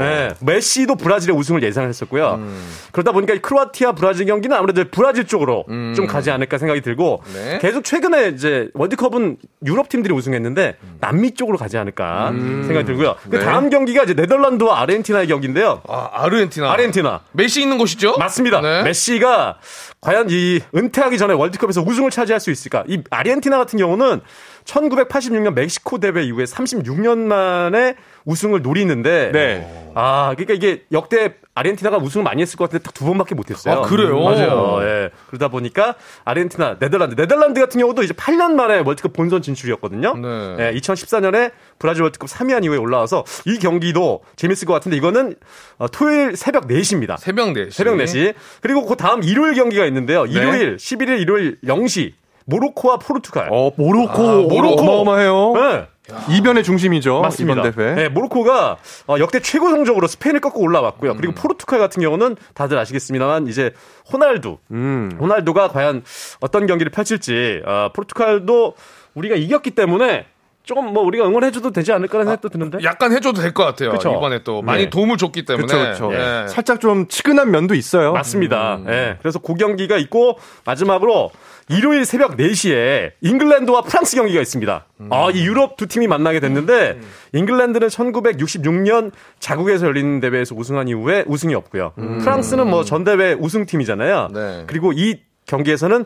네. 0.00 0.04
네. 0.04 0.28
메시도 0.40 0.96
브라질의 0.96 1.36
우승을 1.36 1.62
예상을 1.62 1.88
했었고요. 1.88 2.34
음. 2.38 2.68
그러다 2.92 3.12
보니까 3.12 3.34
이 3.34 3.38
크로아티아 3.38 3.92
브라질 3.92 4.26
경기는 4.26 4.56
아무래도 4.56 4.84
브라질 4.90 5.26
쪽으로 5.26 5.64
음. 5.68 5.94
좀 5.94 6.06
가지 6.06 6.30
않을까 6.30 6.58
생각이 6.58 6.80
들고 6.80 7.22
네. 7.32 7.58
계속 7.60 7.84
최근에 7.84 8.28
이제 8.30 8.68
월드컵은 8.74 9.36
유럽 9.66 9.88
팀들이 9.88 10.12
우승했는데 10.12 10.76
남미 11.00 11.34
쪽으로 11.34 11.58
가지 11.58 11.78
않을까 11.78 12.32
생각이 12.32 12.84
들고요. 12.84 13.14
그 13.30 13.36
네. 13.36 13.44
다음 13.44 13.70
경기가 13.70 14.02
이제 14.02 14.14
네덜란드와 14.14 14.80
아르헨티나의 14.80 15.28
경기인데요. 15.28 15.80
아, 15.88 16.08
아르헨티나. 16.12 16.70
아르헨티나. 16.72 17.20
메시 17.32 17.62
있는 17.62 17.78
곳이죠? 17.78 18.16
맞습니다. 18.18 18.60
네. 18.60 18.82
메시가 18.82 19.58
과연 20.00 20.28
이 20.30 20.60
은퇴하기 20.74 21.18
전에 21.18 21.34
월드컵에서 21.34 21.82
우승을 21.82 22.10
차지할 22.10 22.40
수 22.40 22.50
있을까? 22.50 22.84
이 22.88 23.02
아르헨티나 23.10 23.58
같은 23.58 23.78
경우는 23.78 24.22
1986년 24.64 25.54
멕시코 25.54 25.98
대회 25.98 26.22
이후에 26.24 26.44
36년 26.44 27.18
만에 27.18 27.94
우승을 28.24 28.62
노리는데 28.62 29.30
네. 29.32 29.92
아, 29.94 30.32
그러니까 30.36 30.54
이게 30.54 30.84
역대 30.92 31.34
아르헨티나가 31.54 31.96
우승을 31.98 32.22
많이 32.24 32.42
했을 32.42 32.56
것 32.56 32.64
같은데 32.64 32.82
딱 32.84 32.90
두 33.00 33.06
번밖에 33.06 33.34
못 33.34 33.50
했어요. 33.50 33.76
아, 33.76 33.82
그래요? 33.82 34.20
맞아요. 34.22 34.78
예. 34.82 35.10
그러다 35.28 35.48
보니까 35.48 35.94
아르헨티나, 36.26 36.78
네덜란드, 36.78 37.16
네덜란드 37.16 37.58
같은 37.60 37.80
경우도 37.80 38.02
이제 38.02 38.12
8년 38.12 38.52
만에 38.52 38.82
월드컵 38.84 39.14
본선 39.14 39.40
진출이었거든요. 39.40 40.16
네. 40.16 40.56
예, 40.74 40.78
2014년에 40.78 41.52
브라질 41.78 42.02
월드컵 42.02 42.28
3위한 42.28 42.62
이후에 42.64 42.76
올라와서 42.76 43.24
이 43.46 43.58
경기도 43.58 44.20
재밌을 44.36 44.66
것 44.66 44.74
같은데 44.74 44.98
이거는 44.98 45.34
어, 45.78 45.88
토요일 45.88 46.36
새벽 46.36 46.68
4시입니다. 46.68 47.18
새벽 47.18 47.48
4시. 47.54 47.70
새벽 47.70 47.96
4시. 47.96 48.34
그리고 48.60 48.84
그 48.84 48.96
다음 48.96 49.22
일요일 49.24 49.54
경기가 49.54 49.86
있는데요. 49.86 50.26
일요일, 50.26 50.76
11일 50.76 51.20
일요일 51.20 51.58
0시. 51.64 52.12
모로코와 52.46 52.98
포르투갈. 52.98 53.48
어, 53.50 53.70
모로코. 53.76 54.28
아, 54.28 54.34
모로코. 54.42 54.82
어마어마해요. 54.82 55.52
네. 55.54 55.86
이변의 56.28 56.64
중심이죠. 56.64 57.20
맞습니다. 57.20 57.60
이번 57.60 57.72
대회. 57.72 57.94
네, 57.94 58.08
모로코가 58.08 58.78
어, 59.06 59.16
역대 59.18 59.40
최고 59.40 59.70
성적으로 59.70 60.06
스페인을 60.06 60.40
꺾고 60.40 60.60
올라왔고요. 60.60 61.16
그리고 61.16 61.34
포르투갈 61.34 61.78
같은 61.78 62.02
경우는 62.02 62.36
다들 62.54 62.78
아시겠습니다만 62.78 63.46
이제 63.46 63.72
호날두, 64.12 64.58
음. 64.72 65.16
호날두가 65.20 65.68
과연 65.68 66.02
어떤 66.40 66.66
경기를 66.66 66.90
펼칠지 66.90 67.62
어, 67.64 67.90
포르투갈도 67.94 68.74
우리가 69.14 69.36
이겼기 69.36 69.72
때문에 69.72 70.26
조금 70.70 70.92
뭐 70.92 71.02
우리가 71.02 71.26
응원해줘도 71.26 71.72
되지 71.72 71.90
않을까라는 71.92 72.26
생각도 72.30 72.48
드는데. 72.48 72.78
약간 72.84 73.10
해줘도 73.12 73.40
될 73.42 73.52
것 73.52 73.64
같아요. 73.64 73.90
그쵸? 73.90 74.14
이번에 74.16 74.44
또 74.44 74.62
많이 74.62 74.84
네. 74.84 74.90
도움을 74.90 75.16
줬기 75.16 75.44
때문에. 75.44 75.66
그렇죠, 75.66 76.06
그렇죠. 76.08 76.14
예. 76.14 76.46
살짝 76.46 76.78
좀 76.80 77.08
치근한 77.08 77.50
면도 77.50 77.74
있어요. 77.74 78.12
맞습니다. 78.12 78.76
음. 78.76 78.86
예. 78.88 79.16
그래서 79.20 79.40
그 79.40 79.54
경기가 79.54 79.96
있고 79.96 80.38
마지막으로 80.64 81.32
일요일 81.68 82.04
새벽 82.04 82.36
4시에 82.36 83.10
잉글랜드와 83.20 83.82
프랑스 83.82 84.14
경기가 84.14 84.40
있습니다. 84.40 84.86
음. 85.00 85.08
아, 85.12 85.28
이 85.34 85.44
유럽 85.44 85.76
두 85.76 85.88
팀이 85.88 86.06
만나게 86.06 86.38
됐는데 86.38 87.00
잉글랜드는 87.32 87.88
1966년 87.88 89.10
자국에서 89.40 89.86
열리는 89.86 90.20
대회에서 90.20 90.54
우승한 90.54 90.86
이후에 90.88 91.24
우승이 91.26 91.54
없고요. 91.56 91.92
프랑스는 92.20 92.68
뭐 92.70 92.84
전 92.84 93.02
대회 93.02 93.32
우승팀이잖아요. 93.34 94.28
음. 94.30 94.34
네. 94.34 94.64
그리고 94.68 94.92
이 94.92 95.20
경기에서는 95.46 96.04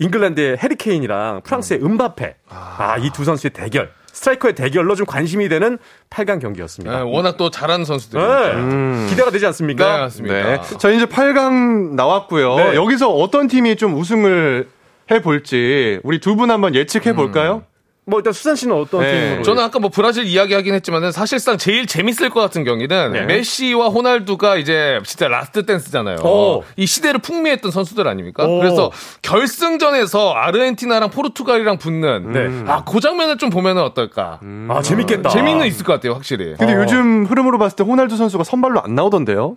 잉글랜드의 0.00 0.56
해리케인이랑 0.58 1.42
프랑스의 1.44 1.80
음바페. 1.84 2.34
아, 2.48 2.96
이 2.98 3.10
두 3.10 3.24
선수의 3.24 3.50
대결. 3.52 3.90
스트라이커의 4.12 4.54
대결로 4.56 4.96
좀 4.96 5.06
관심이 5.06 5.48
되는 5.48 5.78
8강 6.10 6.40
경기였습니다. 6.42 6.98
예, 6.98 7.02
워낙 7.02 7.36
또 7.36 7.48
잘하는 7.50 7.84
네. 7.84 7.86
선수들이니까. 7.86 9.06
기대가 9.08 9.30
되지 9.30 9.46
않습니까? 9.46 9.92
네, 9.96 10.00
맞습니다. 10.00 10.34
네. 10.34 10.60
자, 10.78 10.90
이제 10.90 11.06
8강 11.06 11.94
나왔고요. 11.94 12.56
네. 12.56 12.74
여기서 12.74 13.08
어떤 13.10 13.46
팀이 13.46 13.76
좀 13.76 13.94
우승을 13.94 14.68
해볼지 15.10 16.00
우리 16.02 16.18
두 16.20 16.34
분 16.36 16.50
한번 16.50 16.74
예측해 16.74 17.14
볼까요? 17.14 17.62
뭐 18.10 18.18
일단 18.18 18.32
수산 18.32 18.56
씨는 18.56 18.74
어떤 18.76 19.00
네. 19.00 19.28
팀으로? 19.28 19.42
저는 19.44 19.62
아까 19.62 19.78
뭐 19.78 19.88
브라질 19.88 20.26
이야기하긴 20.26 20.74
했지만은 20.74 21.12
사실상 21.12 21.56
제일 21.56 21.86
재밌을 21.86 22.28
것 22.28 22.40
같은 22.40 22.64
경기는 22.64 23.12
네. 23.12 23.22
메시와 23.22 23.88
호날두가 23.88 24.56
이제 24.56 25.00
진짜 25.04 25.28
last 25.28 25.64
dance잖아요. 25.64 26.16
오. 26.24 26.64
이 26.76 26.86
시대를 26.86 27.20
풍미했던 27.20 27.70
선수들 27.70 28.06
아닙니까? 28.06 28.44
오. 28.44 28.58
그래서 28.58 28.90
결승전에서 29.22 30.32
아르헨티나랑 30.32 31.10
포르투갈이랑 31.10 31.78
붙는 31.78 32.32
네. 32.32 32.70
아, 32.70 32.84
그 32.84 33.00
장면을 33.00 33.38
좀 33.38 33.48
보면은 33.48 33.82
어떨까? 33.82 34.40
아, 34.68 34.82
재밌겠다. 34.82 35.30
재미는 35.30 35.66
있을 35.66 35.84
것 35.84 35.92
같아요, 35.94 36.14
확실히. 36.14 36.56
근데 36.58 36.74
어. 36.74 36.82
요즘 36.82 37.24
흐름으로 37.26 37.58
봤을 37.58 37.76
때 37.76 37.84
호날두 37.84 38.16
선수가 38.16 38.44
선발로 38.44 38.82
안 38.82 38.94
나오던데요? 38.94 39.56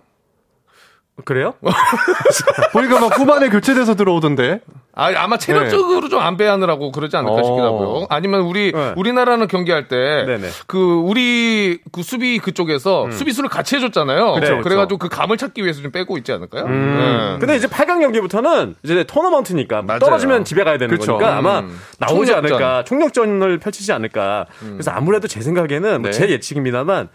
그래요? 1.24 1.54
보니까 2.72 2.98
막 3.00 3.18
후반에 3.18 3.48
교체돼서 3.48 3.94
들어오던데. 3.94 4.60
아, 4.96 5.12
아마 5.16 5.36
체력적으로 5.38 6.08
좀 6.08 6.20
안 6.24 6.36
배하느라고 6.36 6.90
그러지 6.92 7.16
않을까 7.16 7.34
어. 7.34 7.42
싶기도 7.42 7.62
하고요. 7.64 8.06
아니면 8.08 8.42
우리 8.42 8.72
네. 8.72 8.92
우리나라는 8.96 9.46
경기할 9.48 9.88
때. 9.88 10.24
그 10.66 10.78
우리 10.78 11.78
그 11.92 12.02
수비 12.02 12.38
그쪽에서 12.38 13.10
수비수를 13.10 13.48
같이 13.50 13.76
해줬잖아요. 13.76 14.34
그쵸, 14.34 14.60
그래 14.62 14.76
가지고 14.76 14.98
그 14.98 15.08
감을 15.08 15.36
찾기 15.36 15.62
위해서 15.62 15.82
좀 15.82 15.90
빼고 15.90 16.16
있지 16.18 16.32
않을까요? 16.32 16.64
음. 16.64 16.96
네. 16.98 17.38
근데 17.40 17.56
이제 17.56 17.66
8강 17.66 18.00
경기부터는 18.00 18.76
이제 18.84 19.04
토너먼트니까 19.04 19.82
맞아요. 19.82 19.98
떨어지면 19.98 20.44
집에 20.44 20.64
가야 20.64 20.78
되는 20.78 20.96
그쵸. 20.96 21.16
거니까 21.18 21.36
아마 21.36 21.60
음. 21.60 21.78
나오지 21.98 22.30
총력전. 22.32 22.44
음. 22.44 22.54
않을까. 22.54 22.84
총력전을 22.84 23.58
펼치지 23.58 23.92
않을까. 23.92 24.46
그래서 24.60 24.90
아무래도 24.92 25.28
제 25.28 25.40
생각에는 25.40 26.02
뭐 26.02 26.10
네. 26.10 26.16
제 26.16 26.28
예측입니다만 26.30 27.08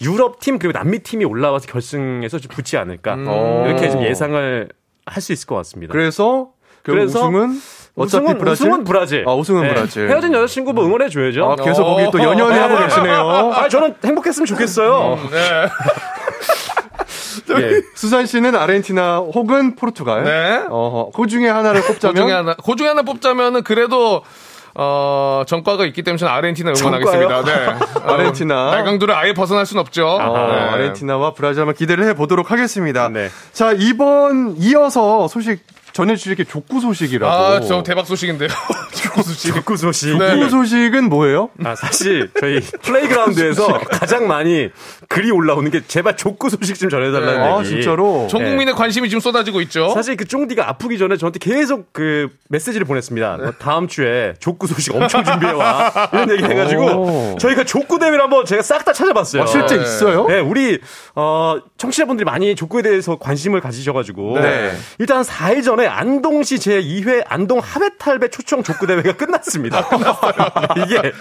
유럽 0.00 0.40
팀 0.40 0.58
그리고 0.58 0.78
남미 0.78 1.00
팀이 1.00 1.24
올라와서 1.24 1.66
결승에서 1.66 2.38
좀 2.38 2.50
붙지 2.50 2.76
않을까. 2.76 3.14
음. 3.14 3.64
이렇게 3.66 3.90
좀 3.90 4.02
예상을 4.02 4.68
할 5.06 5.22
수 5.22 5.32
있을 5.32 5.46
것 5.46 5.54
같습니다. 5.56 5.92
그래서 5.92 6.50
결국 6.84 7.00
그래서 7.00 7.20
우승은 7.20 7.60
어차피 7.96 8.24
우승은, 8.24 8.38
브라질. 8.38 8.66
우승은 8.66 8.84
브라질. 8.84 9.24
아, 9.26 9.34
우승은 9.34 9.62
네. 9.62 9.74
브라질. 9.74 10.08
헤어진 10.08 10.32
여자친구 10.32 10.72
뭐 10.72 10.84
응원해 10.84 11.08
줘야죠. 11.08 11.52
아, 11.52 11.56
계속 11.56 11.84
거기 11.84 12.10
또 12.10 12.22
연연해 12.22 12.58
하고 12.58 12.78
계시네요. 12.78 13.52
아, 13.54 13.68
저는 13.68 13.94
행복했으면 14.04 14.46
좋겠어요. 14.46 15.18
네. 15.30 15.38
예. 15.38 15.68
수산 17.94 18.26
씨는 18.26 18.56
아르헨티나 18.56 19.18
혹은 19.18 19.76
포르투갈. 19.76 20.24
네. 20.24 20.64
어허, 20.68 21.10
그 21.14 21.26
중에 21.26 21.48
하나를 21.48 21.82
꼽자면 21.82 22.14
그 22.14 22.20
중에 22.20 22.32
하나, 22.32 22.54
그 22.54 22.76
중에 22.76 22.88
하나 22.88 23.02
뽑자면은 23.02 23.62
그래도 23.62 24.22
어, 24.78 25.42
전과가 25.46 25.86
있기 25.86 26.02
때문에 26.02 26.18
저는 26.18 26.32
아르헨티나 26.34 26.72
응원하겠습니다. 26.78 27.44
네. 27.44 27.52
어, 28.04 28.12
아르헨티나. 28.12 28.70
날강도를 28.72 29.14
아예 29.14 29.32
벗어날 29.32 29.64
순 29.64 29.78
없죠. 29.78 30.06
어, 30.06 30.48
네. 30.52 30.54
아르헨티나와 30.54 31.32
브라질 31.32 31.62
한번 31.62 31.74
기대를 31.74 32.04
해보도록 32.08 32.50
하겠습니다. 32.50 33.08
네. 33.08 33.30
자, 33.52 33.72
이번 33.72 34.56
이어서 34.58 35.28
소식 35.28 35.64
전해주실 35.96 36.34
게 36.34 36.44
족구 36.44 36.78
소식이라고. 36.80 37.32
아, 37.32 37.60
저 37.60 37.82
대박 37.82 38.06
소식인데요. 38.06 38.50
족구 38.92 39.22
소식. 39.22 39.54
족구 39.54 39.76
소식. 39.78 40.18
족구 40.18 40.50
소식은 40.50 41.08
뭐예요? 41.08 41.48
아, 41.64 41.74
사실 41.74 42.28
저희 42.38 42.60
플레이그라운드에서 42.82 43.78
가장 43.88 44.28
많이 44.28 44.68
글이 45.08 45.30
올라오는 45.30 45.70
게 45.70 45.80
제발 45.86 46.18
족구 46.18 46.50
소식 46.50 46.78
좀 46.78 46.90
전해달라는 46.90 47.40
아, 47.42 47.58
얘기. 47.60 47.70
진짜로? 47.70 48.26
전 48.30 48.44
국민의 48.44 48.74
관심이 48.74 49.08
지금 49.08 49.20
쏟아지고 49.20 49.62
있죠. 49.62 49.88
사실 49.94 50.18
그 50.18 50.26
쫑디가 50.26 50.68
아프기 50.68 50.98
전에 50.98 51.16
저한테 51.16 51.38
계속 51.38 51.94
그 51.94 52.28
메시지를 52.50 52.86
보냈습니다. 52.86 53.36
너 53.38 53.52
다음 53.52 53.88
주에 53.88 54.34
족구 54.38 54.66
소식 54.66 54.94
엄청 54.94 55.24
준비해와. 55.24 56.10
이런 56.12 56.30
얘기 56.30 56.44
해가지고 56.44 56.82
오. 56.82 57.38
저희가 57.38 57.64
족구 57.64 57.98
대회를 57.98 58.20
한번 58.20 58.44
제가 58.44 58.60
싹 58.60 58.84
다 58.84 58.92
찾아봤어요. 58.92 59.44
아, 59.44 59.46
실제 59.46 59.76
네. 59.76 59.82
있어요? 59.82 60.26
네, 60.28 60.38
우리 60.40 60.78
어, 61.14 61.56
청취자분들이 61.78 62.24
많이 62.26 62.54
족구에 62.54 62.82
대해서 62.82 63.16
관심을 63.16 63.60
가지셔가지고 63.60 64.40
네. 64.40 64.72
일단 64.98 65.22
4일 65.22 65.64
전에 65.64 65.85
안동시 65.86 66.56
제2회 66.56 67.24
안동 67.26 67.58
하회탈배 67.58 68.28
초청 68.28 68.62
족구 68.62 68.86
대회가 68.86 69.12
끝났습니다. 69.16 69.88
이게 70.86 71.12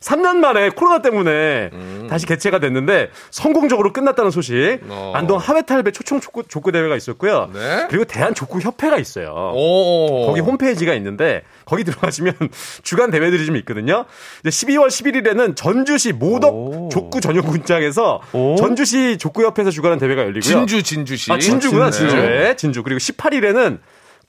3년 0.00 0.36
만에 0.36 0.70
코로나 0.70 1.02
때문에 1.02 1.70
다시 2.08 2.26
개최가 2.26 2.58
됐는데 2.58 3.10
성공적으로 3.30 3.92
끝났다는 3.92 4.30
소식. 4.30 4.80
어. 4.88 5.12
안동 5.14 5.38
하회탈배 5.38 5.92
초청 5.92 6.20
족구, 6.20 6.44
족구 6.48 6.72
대회가 6.72 6.96
있었고요. 6.96 7.50
네. 7.52 7.86
그리고 7.88 8.04
대한 8.04 8.34
족구 8.34 8.60
협회가 8.60 8.96
있어요. 8.98 9.52
오. 9.54 10.26
거기 10.26 10.40
홈페이지가 10.40 10.94
있는데 10.94 11.42
거기 11.64 11.84
들어가시면 11.84 12.34
주간 12.82 13.10
대회들이 13.10 13.44
좀 13.46 13.56
있거든요. 13.58 14.06
이제 14.44 14.48
12월 14.50 14.88
11일에는 14.88 15.54
전주시 15.56 16.12
모덕 16.12 16.54
오. 16.54 16.88
족구 16.90 17.20
전용 17.20 17.44
군장에서 17.44 18.20
오. 18.32 18.56
전주시 18.56 19.18
족구 19.18 19.44
협회에서 19.44 19.70
주관하는 19.70 19.98
대회가 20.00 20.22
열리고요. 20.22 20.40
진주, 20.40 20.82
진주시. 20.82 21.32
아, 21.32 21.38
진주구나, 21.38 21.86
네. 21.86 21.90
진주. 21.90 22.16
네, 22.16 22.56
진주. 22.56 22.82
그리고 22.82 22.98
18일에는 22.98 23.78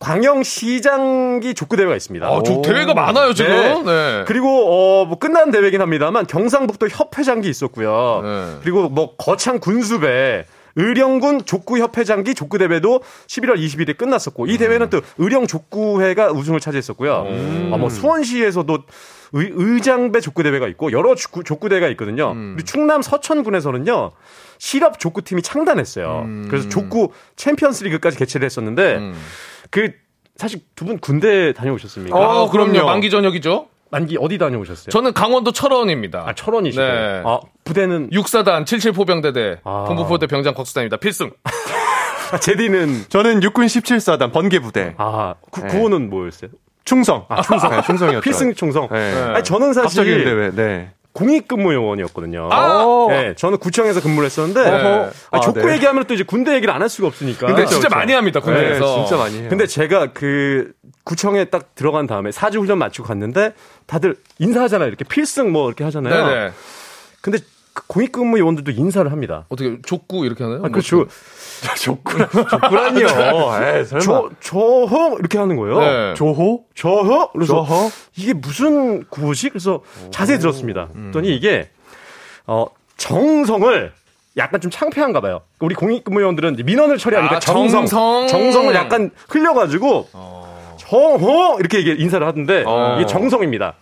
광양시장기 0.02 1.54
족구 1.54 1.78
대회가 1.78 1.96
있습니다. 1.96 2.28
아, 2.28 2.42
저 2.44 2.62
대회가 2.62 2.94
많아요, 2.94 3.34
지금. 3.34 3.52
네. 3.52 3.84
네. 3.84 4.24
그리고 4.28 4.48
어, 4.68 5.06
뭐 5.06 5.18
끝난 5.20 5.52
대회긴 5.52 5.80
합니다만 5.82 6.26
경상북도 6.26 6.90
협회장기 6.90 7.48
있었고요. 7.48 8.22
네. 8.24 8.58
그리고 8.62 8.90
뭐 8.90 9.16
거창 9.16 9.60
군수배 9.60 10.46
의령군 10.76 11.46
족구협회장기 11.46 12.34
족구대회도 12.34 13.02
11월 13.28 13.58
20일에 13.58 13.98
끝났었고 13.98 14.48
이 14.48 14.58
대회는 14.58 14.90
또 14.90 15.02
의령 15.18 15.46
족구회가 15.46 16.32
우승을 16.32 16.60
차지했었고요. 16.60 17.28
아, 17.74 17.78
뭐 17.78 17.90
수원시에서도 17.90 18.78
의, 19.34 19.52
의장배 19.54 20.20
족구대회가 20.22 20.68
있고 20.70 20.92
여러 20.94 21.14
족구, 21.16 21.44
족구대회가 21.44 21.90
있거든요. 21.90 22.34
그리고 22.34 22.64
충남 22.64 23.02
서천군에서는요. 23.02 24.12
실업 24.58 25.00
족구팀이 25.00 25.42
창단했어요. 25.42 26.26
그래서 26.50 26.70
족구 26.70 27.12
챔피언스 27.36 27.84
리그까지 27.84 28.18
개최를 28.18 28.46
했었는데 28.46 29.12
그 29.72 29.92
사실 30.38 30.62
두 30.76 30.86
분 30.86 31.00
군대 31.00 31.54
다녀오셨습니까? 31.54 32.16
아, 32.18 32.50
그럼요. 32.50 32.72
그럼요. 32.74 32.86
만기 32.88 33.10
전역이죠. 33.10 33.68
만기 33.92 34.18
어디 34.20 34.38
다녀오셨어요? 34.38 34.90
저는 34.90 35.14
강원도 35.14 35.52
철원입니다. 35.52 36.24
아, 36.26 36.34
철원이시고. 36.34 36.82
네. 36.84 37.22
아, 37.26 37.40
부대는 37.66 38.10
육사단 38.14 38.64
77포병대대 38.66 39.60
아. 39.64 39.84
동부포대 39.88 40.28
병장 40.28 40.54
곽수단입니다. 40.54 40.98
필승. 40.98 41.32
아, 42.32 42.38
제디는 42.40 43.06
저는 43.10 43.44
육군 43.44 43.66
17사단 43.66 44.32
번개부대. 44.32 44.96
아, 44.98 45.36
구, 45.52 45.62
네. 45.62 45.68
구호는 45.68 46.10
뭐였어요? 46.10 46.52
충성. 46.86 47.26
아, 47.30 47.42
충성. 47.42 47.70
네, 47.70 47.82
충성이었죠. 47.82 48.22
필승 48.22 48.54
충성. 48.56 48.88
네. 48.90 49.14
아니, 49.14 49.44
저는 49.44 49.74
사실 49.74 49.84
갑자기 49.84 50.24
대회. 50.24 50.52
네. 50.52 50.92
공익근무 51.14 51.74
요원이었거든요. 51.74 52.50
아! 52.52 53.06
네, 53.10 53.34
저는 53.36 53.58
구청에서 53.58 54.02
근무를 54.02 54.28
했었는데 54.28 54.62
어허. 54.62 55.12
아, 55.32 55.38
아, 55.38 55.40
족구 55.42 55.66
네. 55.68 55.74
얘기하면 55.74 56.06
또 56.06 56.14
이제 56.14 56.24
군대 56.24 56.54
얘기를 56.56 56.74
안 56.74 56.82
할 56.82 56.90
수가 56.90 57.08
없으니까. 57.10 57.40
근데 57.48 57.54
그렇죠, 57.54 57.72
진짜 57.76 57.90
그렇죠. 57.90 57.96
많이 58.00 58.14
합니다, 58.14 58.40
군대에서. 58.40 58.86
네, 58.86 58.96
진짜 59.06 59.18
많이 59.18 59.40
해요. 59.40 59.48
근데 59.50 59.68
제가 59.68 60.08
그 60.14 60.72
구청에 61.04 61.46
딱 61.46 61.76
들어간 61.76 62.08
다음에 62.08 62.32
사주 62.32 62.60
훈련 62.60 62.78
마치고 62.78 63.08
갔는데 63.08 63.54
다들 63.88 64.16
인사하잖아요. 64.40 64.88
이렇게 64.88 65.04
필승 65.04 65.52
뭐 65.52 65.68
이렇게 65.68 65.84
하잖아요. 65.84 66.26
네네. 66.28 66.52
근데 67.22 67.40
그 67.40 67.46
공익근무 67.88 68.40
요원들도 68.40 68.72
인사를 68.72 69.12
합니다. 69.12 69.46
어떻게 69.50 69.78
족구 69.86 70.26
이렇게 70.26 70.44
하나요? 70.44 70.62
아, 70.64 70.70
그렇죠. 70.70 71.06
족구란, 71.80 72.28
족구란요. 72.32 73.00
에이, 73.78 73.86
설마. 73.86 74.00
저, 74.04 74.30
저허 74.40 75.18
이렇게 75.20 75.38
하는 75.38 75.56
거예요. 75.58 75.80
네. 75.80 76.14
조호? 76.16 76.64
저허? 76.76 77.32
그래서 77.34 77.66
저허? 77.66 77.90
이게 78.16 78.34
무슨 78.34 79.04
구호지? 79.06 79.50
그래서 79.50 79.82
자세히 80.12 80.40
들었습니다. 80.40 80.88
그랬더니 80.94 81.36
이게 81.36 81.70
어 82.48 82.66
정성을 82.98 83.92
약간 84.38 84.62
좀 84.62 84.72
창피한가 84.72 85.20
봐요. 85.22 85.42
우리 85.60 85.76
공익근무요원들은 85.76 86.54
이제 86.54 86.64
민원을 86.64 86.98
처리하니까 86.98 87.36
아, 87.36 87.40
정성, 87.40 87.86
정성. 87.86 88.28
정성을 88.28 88.74
약간 88.76 89.12
흘려가지고 89.30 90.08
정 90.12 90.31
호 90.98 91.58
이렇게 91.60 91.80
이게 91.80 91.94
인사를 91.98 92.26
하던데 92.26 92.64
어. 92.66 92.98
이게 92.98 93.06
정성입니다. 93.06 93.76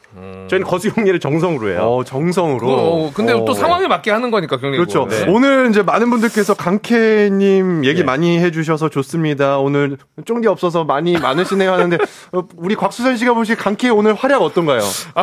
저희는 0.48 0.68
거수 0.68 0.94
경례를 0.94 1.20
정성으로 1.20 1.70
해요. 1.70 1.80
어, 1.82 2.04
정성으로. 2.04 2.68
어, 2.70 3.12
근데 3.14 3.34
또 3.34 3.52
어. 3.52 3.54
상황에 3.54 3.88
맞게 3.88 4.12
하는 4.12 4.32
거니까 4.32 4.58
경례고. 4.58 4.84
그렇죠. 4.84 5.08
네. 5.08 5.26
오늘 5.30 5.70
이제 5.70 5.82
많은 5.82 6.10
분들께서 6.10 6.54
강케님 6.56 7.86
얘기 7.86 8.02
예. 8.02 8.04
많이 8.04 8.40
해주셔서 8.40 8.90
좋습니다. 8.90 9.60
오늘 9.60 9.98
쫑디 10.26 10.48
없어서 10.48 10.84
많이 10.84 11.14
많으시네요 11.20 11.72
하는데 11.72 11.98
어, 12.34 12.44
우리 12.58 12.76
곽수선 12.76 13.18
씨가 13.18 13.34
보실 13.34 13.56
강케 13.56 13.90
오늘 13.90 14.14
활약 14.14 14.42
어떤가요? 14.42 14.82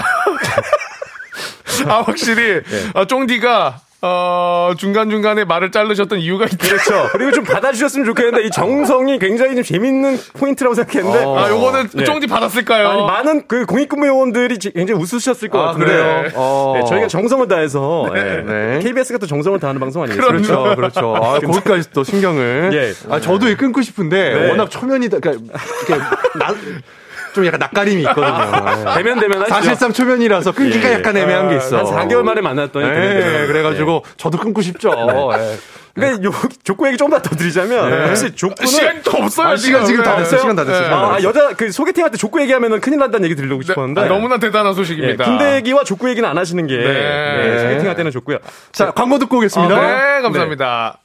아 1.87 2.03
확실히 2.03 2.63
아, 2.95 3.05
쫑디가 3.05 3.81
어, 4.09 4.73
중간중간에 4.77 5.45
말을 5.45 5.71
자르셨던 5.73 6.21
이유가 6.21 6.45
있다. 6.45 6.57
그렇죠. 6.69 7.09
그리고 7.13 7.33
좀 7.33 7.45
받아주셨으면 7.45 8.07
좋겠는데 8.07 8.47
이 8.47 8.51
정성이 8.51 9.19
굉장히 9.19 9.55
좀 9.55 9.65
재밌는 9.65 10.19
포인트라고 10.35 10.75
생각했는데 10.75 11.19
아, 11.25 11.49
요거는 11.51 11.89
네. 11.95 12.05
쫑디 12.05 12.27
받았을까요? 12.29 12.89
아니, 12.89 13.03
많은 13.03 13.43
그 13.49 13.67
공익근무 13.67 14.07
요원들이 14.07 14.59
지- 14.59 14.73
굉장히 14.73 15.01
웃으셨을 15.01 15.49
것 15.49 15.61
아, 15.61 15.67
같은데. 15.67 15.87
그래요? 15.87 16.31
어. 16.35 16.75
네, 16.77 16.85
저희가 16.89 17.09
정성을 17.09 17.47
다해서 17.49 18.07
예. 18.15 18.45
네. 18.47 18.79
KBS가 18.83 19.19
또 19.19 19.27
정성을 19.27 19.59
다하는 19.59 19.81
방송 19.81 20.03
아니겠어요? 20.03 20.27
그렇죠, 20.29 20.75
그렇죠. 20.77 21.17
아, 21.17 21.39
거기까지 21.41 21.91
또 21.93 22.05
신경을. 22.05 22.71
예. 22.73 22.93
아, 23.13 23.21
저도 23.21 23.49
이 23.49 23.57
끊고 23.57 23.83
싶은데 23.83 24.35
네. 24.35 24.51
워낙 24.51 24.71
초면이다. 24.71 25.19
그러니까 25.21 25.47
이렇게 25.89 26.05
나, 26.39 26.55
좀 27.37 27.45
약간 27.45 27.61
낯가림이 27.61 28.03
있거든요. 28.03 28.95
대면 28.95 29.21
대면 29.21 29.43
하시죠. 29.43 29.55
사실상 29.55 29.93
초면이라서 29.93 30.53
끊기가 30.53 30.89
예. 30.89 30.95
약간 30.95 31.15
애매한 31.17 31.51
게 31.51 31.57
있어. 31.57 31.85
한 31.85 32.09
4개월 32.09 32.23
만에 32.23 32.41
만났더니. 32.41 32.89
네, 32.89 33.47
그래가지고 33.47 34.05
저도 34.17 34.39
끊고 34.39 34.63
싶죠. 34.63 34.91
예. 35.39 35.57
근데 35.95 36.25
요 36.27 36.31
족구 36.63 36.87
얘기 36.87 36.99
좀더 36.99 37.21
드리자면 37.23 37.91
네. 37.91 38.07
사실 38.09 38.37
족구는 38.37 38.67
시간이 38.67 39.03
또 39.03 39.13
없어요. 39.13 39.49
아, 39.49 39.57
시간 39.57 39.85
지금 39.87 40.03
다 40.03 40.17
됐어요. 40.17 40.37
네. 40.37 40.41
시간 40.43 40.57
다 40.57 40.65
됐어요. 40.65 40.81
네. 40.81 40.87
시간 40.87 41.01
다 41.03 41.15
아. 41.15 41.23
여자 41.23 41.55
그 41.55 41.73
소개팅할 41.73 42.11
때 42.11 42.19
족구 42.19 42.41
얘기하면은 42.43 42.81
큰일 42.81 42.99
난다는 42.99 43.25
얘기 43.25 43.35
드리려고 43.35 43.63
싶었는데 43.63 44.03
아, 44.03 44.05
너무나 44.05 44.39
대단한 44.39 44.73
예, 44.73 44.77
소식입니다. 44.77 45.25
군대 45.25 45.57
얘기와 45.57 45.85
족구 45.85 46.11
얘기는 46.11 46.29
안 46.29 46.37
하시는 46.37 46.67
게 46.67 46.77
네. 46.77 46.85
네, 46.85 47.59
소개팅할 47.61 47.97
때는 47.97 48.11
좋고요. 48.13 48.39
자, 48.73 48.91
광고 48.91 49.19
듣고 49.19 49.39
오겠습니다. 49.39 49.75
네, 49.75 50.21
감사합니다. 50.21 50.99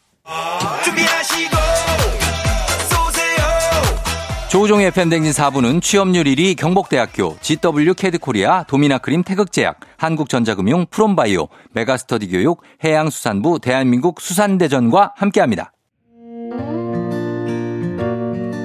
조우종의 4.52 4.88
FM대행진 4.88 5.32
4부는 5.32 5.82
취업률 5.82 6.26
1위 6.26 6.57
경복대학교, 6.57 7.38
GW 7.40 7.94
캐드코리아, 7.94 8.64
도미나크림 8.64 9.23
태극제약, 9.23 9.80
한국전자금융, 9.95 10.88
프롬바이오, 10.90 11.48
메가스터디 11.72 12.28
교육, 12.28 12.61
해양수산부, 12.84 13.60
대한민국 13.60 14.19
수산대전과 14.19 15.14
함께합니다. 15.15 15.72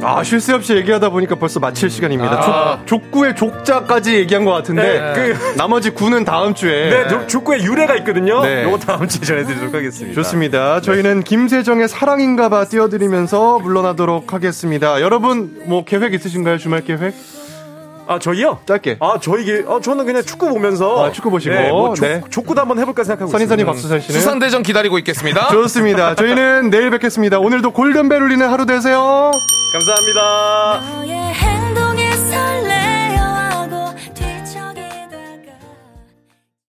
아, 0.09 0.23
쉴 0.23 0.41
새 0.41 0.53
없이 0.53 0.75
얘기하다 0.77 1.09
보니까 1.11 1.35
벌써 1.35 1.59
마칠 1.59 1.91
시간입니다. 1.91 2.35
아. 2.39 2.79
족, 2.87 3.03
족구의 3.11 3.35
족자까지 3.35 4.15
얘기한 4.15 4.45
것 4.45 4.53
같은데, 4.53 4.83
네, 4.83 5.13
그, 5.35 5.57
나머지 5.57 5.91
구는 5.91 6.25
다음 6.25 6.55
주에. 6.55 6.91
네, 6.91 7.09
조- 7.09 7.27
족구의 7.27 7.65
유래가 7.65 7.97
있거든요. 7.97 8.41
네. 8.45 8.63
요거 8.63 8.79
다음 8.79 9.09
주에 9.09 9.21
전해드리도록 9.27 9.75
하겠습니다. 9.75 10.15
좋습니다. 10.15 10.81
저희는 10.81 11.23
김세정의 11.25 11.89
사랑인가봐 11.89 12.67
띄워드리면서 12.67 13.59
물러나도록 13.59 14.33
하겠습니다. 14.33 15.01
여러분, 15.01 15.61
뭐, 15.67 15.85
계획 15.85 16.15
있으신가요? 16.15 16.59
주말 16.59 16.83
계획? 16.85 17.13
아 18.07 18.19
저희요? 18.19 18.61
짧게. 18.67 18.99
아 19.01 19.19
저희 19.21 19.65
아 19.67 19.81
저는 19.83 20.07
그냥 20.07 20.23
축구 20.23 20.49
보면서 20.49 21.07
아, 21.07 21.13
축구 21.13 21.31
보시고 21.31 21.55
네, 21.55 21.71
뭐 21.71 21.95
조, 21.95 22.07
네. 22.07 22.23
족구도 22.31 22.61
한번 22.61 22.79
해볼까 22.79 23.05
생각하고 23.05 23.31
선인선이 23.31 23.65
박수선 23.65 24.01
씨는 24.01 24.21
수상 24.21 24.39
대전 24.39 24.63
기다리고 24.63 24.99
있겠습니다. 24.99 25.49
좋습니다. 25.53 26.15
저희는 26.15 26.71
내일 26.71 26.91
뵙겠습니다. 26.91 27.39
오늘도 27.39 27.73
골든벨 27.73 28.23
울리는 28.23 28.49
하루 28.49 28.67
되세요. 28.67 29.31
감사합니다. 29.73 31.07